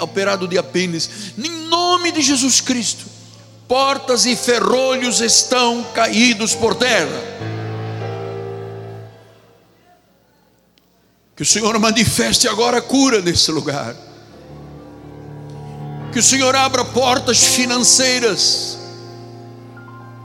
operado 0.00 0.48
de 0.48 0.56
apêndice. 0.56 1.34
Em 1.36 1.50
nome 1.68 2.10
de 2.12 2.22
Jesus 2.22 2.62
Cristo, 2.62 3.04
portas 3.68 4.24
e 4.24 4.34
ferrolhos 4.34 5.20
estão 5.20 5.84
caídos 5.94 6.54
por 6.54 6.74
terra. 6.74 7.22
Que 11.36 11.42
o 11.42 11.46
Senhor 11.46 11.78
manifeste 11.78 12.48
agora 12.48 12.78
a 12.78 12.82
cura 12.82 13.20
nesse 13.20 13.50
lugar. 13.50 13.94
Que 16.10 16.20
o 16.20 16.22
Senhor 16.22 16.54
abra 16.56 16.84
portas 16.86 17.42
financeiras 17.42 18.81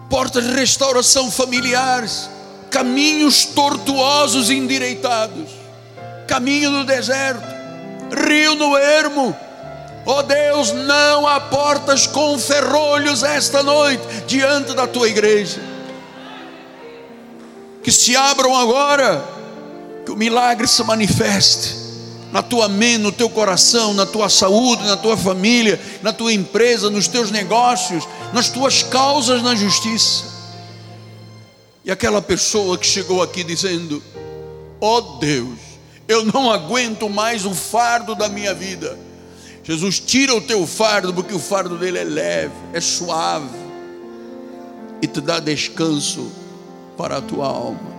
portas 0.09 0.43
de 0.45 0.53
restauração 0.53 1.29
familiares, 1.31 2.29
caminhos 2.69 3.45
tortuosos 3.45 4.49
e 4.49 4.55
endireitados, 4.55 5.49
caminho 6.27 6.71
do 6.71 6.83
deserto, 6.85 7.47
rio 8.27 8.55
no 8.55 8.77
ermo. 8.77 9.35
Ó 10.05 10.19
oh 10.19 10.23
Deus, 10.23 10.71
não 10.71 11.27
há 11.27 11.39
portas 11.39 12.07
com 12.07 12.39
ferrolhos 12.39 13.23
esta 13.23 13.61
noite 13.61 14.03
diante 14.25 14.73
da 14.73 14.87
tua 14.87 15.09
igreja. 15.09 15.59
Que 17.83 17.91
se 17.91 18.15
abram 18.15 18.55
agora, 18.55 19.23
que 20.05 20.11
o 20.11 20.15
milagre 20.15 20.67
se 20.67 20.81
manifeste 20.83 21.86
na 22.31 22.41
tua 22.41 22.67
mente, 22.67 22.99
no 22.99 23.11
teu 23.11 23.29
coração, 23.29 23.93
na 23.93 24.05
tua 24.05 24.29
saúde, 24.29 24.83
na 24.83 24.97
tua 24.97 25.15
família, 25.15 25.79
na 26.01 26.11
tua 26.11 26.33
empresa, 26.33 26.89
nos 26.89 27.07
teus 27.07 27.31
negócios, 27.31 28.07
nas 28.33 28.49
tuas 28.49 28.83
causas 28.83 29.41
na 29.41 29.55
justiça. 29.55 30.25
E 31.85 31.91
aquela 31.91 32.21
pessoa 32.21 32.77
que 32.77 32.85
chegou 32.85 33.21
aqui 33.21 33.43
dizendo: 33.43 34.03
Ó 34.81 34.97
oh 34.97 35.01
Deus, 35.19 35.57
eu 36.07 36.25
não 36.25 36.51
aguento 36.51 37.09
mais 37.09 37.45
o 37.45 37.53
fardo 37.53 38.13
da 38.13 38.27
minha 38.27 38.53
vida. 38.53 38.97
Jesus, 39.63 39.99
tira 39.99 40.33
o 40.33 40.41
teu 40.41 40.65
fardo, 40.65 41.13
porque 41.13 41.33
o 41.33 41.39
fardo 41.39 41.77
dele 41.77 41.97
é 41.97 42.03
leve, 42.03 42.53
é 42.73 42.79
suave 42.79 43.67
e 45.01 45.07
te 45.07 45.19
dá 45.19 45.39
descanso 45.39 46.31
para 46.97 47.17
a 47.17 47.21
tua 47.21 47.47
alma. 47.47 47.97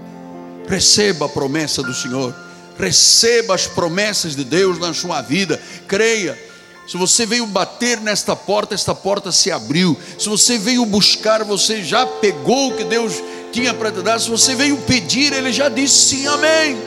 Receba 0.66 1.26
a 1.26 1.29
promessa 1.29 1.83
do 1.83 1.95
Senhor 1.95 2.35
receba 2.79 3.55
as 3.55 3.66
promessas 3.66 4.37
de 4.37 4.45
Deus 4.45 4.79
na 4.79 4.95
sua 4.95 5.20
vida, 5.20 5.61
creia. 5.87 6.39
Se 6.87 6.97
você 6.97 7.26
veio 7.26 7.45
bater 7.47 8.01
nesta 8.01 8.35
porta, 8.35 8.74
esta 8.74 8.95
porta 8.95 9.31
se 9.31 9.51
abriu. 9.51 9.99
Se 10.18 10.29
você 10.29 10.57
veio 10.57 10.87
buscar, 10.87 11.45
você 11.45 11.83
já 11.83 12.07
pegou 12.07 12.70
o 12.70 12.76
que 12.76 12.85
Deus 12.85 13.14
tinha 13.53 13.74
para 13.74 13.91
te 13.91 14.01
dar. 14.01 14.18
Se 14.18 14.31
você 14.31 14.55
veio 14.55 14.76
pedir, 14.79 15.33
Ele 15.33 15.53
já 15.53 15.68
disse 15.68 16.16
sim, 16.16 16.26
amém. 16.26 16.79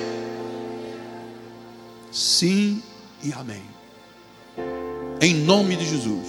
Sim 2.11 2.81
e 3.23 3.31
amém. 3.33 3.63
Em 5.19 5.35
nome 5.35 5.75
de 5.75 5.87
Jesus. 5.87 6.27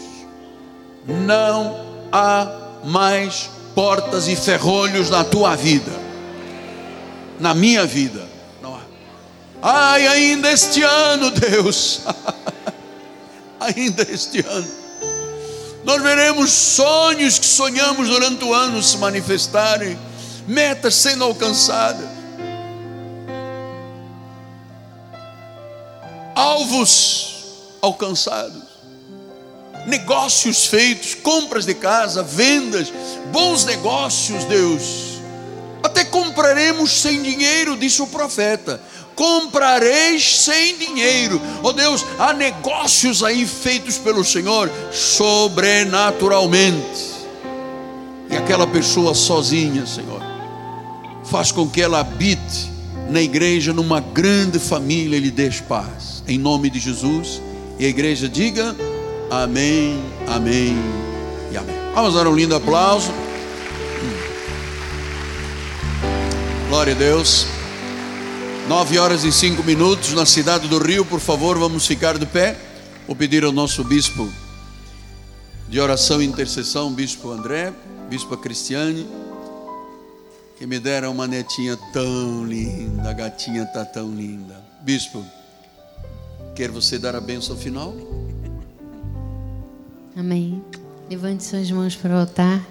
Não 1.06 2.06
há 2.12 2.80
mais 2.84 3.48
portas 3.74 4.28
e 4.28 4.36
ferrolhos 4.36 5.08
na 5.08 5.24
tua 5.24 5.56
vida, 5.56 5.90
na 7.40 7.54
minha 7.54 7.86
vida 7.86 8.31
Ai, 9.64 10.08
ainda 10.08 10.50
este 10.50 10.82
ano, 10.82 11.30
Deus, 11.30 12.00
ainda 13.60 14.02
este 14.10 14.40
ano, 14.40 14.66
nós 15.84 16.02
veremos 16.02 16.50
sonhos 16.50 17.38
que 17.38 17.46
sonhamos 17.46 18.08
durante 18.08 18.44
o 18.44 18.52
ano 18.52 18.82
se 18.82 18.98
manifestarem, 18.98 19.96
metas 20.48 20.96
sendo 20.96 21.22
alcançadas, 21.22 22.08
alvos 26.34 27.44
alcançados, 27.80 28.64
negócios 29.86 30.66
feitos, 30.66 31.14
compras 31.14 31.64
de 31.64 31.74
casa, 31.74 32.24
vendas, 32.24 32.92
bons 33.30 33.64
negócios, 33.64 34.42
Deus, 34.46 35.12
até 35.82 36.04
compraremos 36.04 37.00
sem 37.00 37.22
dinheiro? 37.22 37.76
Disse 37.76 38.00
o 38.02 38.06
profeta. 38.06 38.80
Comprareis 39.14 40.40
sem 40.40 40.76
dinheiro. 40.78 41.40
Oh 41.62 41.72
Deus, 41.72 42.04
há 42.18 42.32
negócios 42.32 43.22
aí 43.22 43.46
feitos 43.46 43.98
pelo 43.98 44.24
Senhor 44.24 44.68
sobrenaturalmente. 44.90 47.12
E 48.30 48.36
aquela 48.36 48.66
pessoa 48.66 49.14
sozinha, 49.14 49.86
Senhor, 49.86 50.22
faz 51.24 51.52
com 51.52 51.68
que 51.68 51.82
ela 51.82 52.00
habite 52.00 52.72
na 53.10 53.20
igreja, 53.20 53.72
numa 53.72 54.00
grande 54.00 54.58
família, 54.58 55.16
Ele 55.16 55.30
dê 55.30 55.50
paz. 55.68 56.24
Em 56.26 56.38
nome 56.38 56.70
de 56.70 56.80
Jesus. 56.80 57.42
E 57.78 57.84
a 57.84 57.88
igreja 57.88 58.28
diga 58.28 58.74
amém, 59.30 60.02
amém 60.26 60.76
e 61.50 61.56
amém. 61.56 61.76
Vamos 61.94 62.14
dar 62.14 62.26
um 62.26 62.34
lindo 62.34 62.54
aplauso. 62.54 63.12
Glória 66.68 66.94
a 66.94 66.96
Deus. 66.96 67.46
Nove 68.68 68.96
horas 68.96 69.24
e 69.24 69.32
cinco 69.32 69.62
minutos 69.64 70.12
na 70.12 70.24
cidade 70.24 70.68
do 70.68 70.78
Rio, 70.78 71.04
por 71.04 71.18
favor, 71.18 71.58
vamos 71.58 71.84
ficar 71.84 72.16
de 72.16 72.24
pé. 72.24 72.56
Vou 73.08 73.16
pedir 73.16 73.44
ao 73.44 73.50
nosso 73.50 73.82
bispo 73.82 74.32
de 75.68 75.80
oração 75.80 76.22
e 76.22 76.26
intercessão, 76.26 76.92
bispo 76.92 77.30
André, 77.32 77.72
bispo 78.08 78.36
Cristiane, 78.36 79.06
que 80.56 80.64
me 80.64 80.78
deram 80.78 81.10
uma 81.10 81.26
netinha 81.26 81.76
tão 81.92 82.46
linda, 82.46 83.10
a 83.10 83.12
gatinha 83.12 83.64
está 83.64 83.84
tão 83.84 84.14
linda. 84.14 84.62
Bispo, 84.82 85.24
quer 86.54 86.70
você 86.70 87.00
dar 87.00 87.16
a 87.16 87.20
benção 87.20 87.56
final? 87.56 87.92
Amém. 90.16 90.62
Levante 91.10 91.42
suas 91.42 91.68
mãos 91.70 91.96
para 91.96 92.14
o 92.14 92.18
altar. 92.18 92.64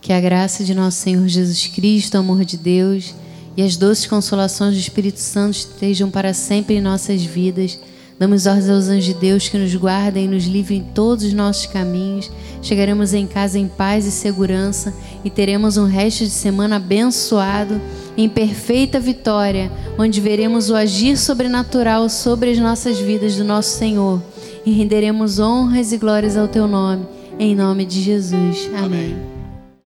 Que 0.00 0.12
a 0.12 0.20
graça 0.20 0.64
de 0.64 0.74
nosso 0.74 0.98
Senhor 0.98 1.28
Jesus 1.28 1.68
Cristo, 1.68 2.16
o 2.16 2.20
amor 2.20 2.44
de 2.44 2.56
Deus 2.56 3.14
e 3.56 3.62
as 3.62 3.76
doces 3.76 4.06
consolações 4.06 4.74
do 4.74 4.80
Espírito 4.80 5.20
Santo 5.20 5.54
estejam 5.54 6.10
para 6.10 6.32
sempre 6.32 6.76
em 6.76 6.80
nossas 6.80 7.22
vidas. 7.22 7.78
Damos 8.18 8.46
ordens 8.46 8.68
aos 8.68 8.88
anjos 8.88 9.04
de 9.04 9.14
Deus 9.14 9.48
que 9.48 9.58
nos 9.58 9.74
guardem 9.74 10.26
e 10.26 10.28
nos 10.28 10.44
livrem 10.44 10.78
em 10.78 10.84
todos 10.84 11.24
os 11.24 11.32
nossos 11.32 11.66
caminhos. 11.66 12.30
Chegaremos 12.62 13.14
em 13.14 13.26
casa 13.26 13.58
em 13.58 13.66
paz 13.66 14.06
e 14.06 14.12
segurança 14.12 14.94
e 15.24 15.30
teremos 15.30 15.76
um 15.76 15.86
resto 15.86 16.24
de 16.24 16.30
semana 16.30 16.76
abençoado, 16.76 17.80
em 18.16 18.28
perfeita 18.28 19.00
vitória, 19.00 19.72
onde 19.98 20.20
veremos 20.20 20.70
o 20.70 20.76
agir 20.76 21.16
sobrenatural 21.16 22.08
sobre 22.08 22.50
as 22.50 22.58
nossas 22.58 22.98
vidas 22.98 23.36
do 23.36 23.44
nosso 23.44 23.76
Senhor 23.76 24.22
e 24.64 24.70
renderemos 24.70 25.38
honras 25.38 25.92
e 25.92 25.98
glórias 25.98 26.36
ao 26.36 26.48
teu 26.48 26.68
nome, 26.68 27.06
em 27.38 27.54
nome 27.54 27.84
de 27.84 28.00
Jesus. 28.00 28.68
Amém. 28.76 28.84
Amém. 28.84 29.31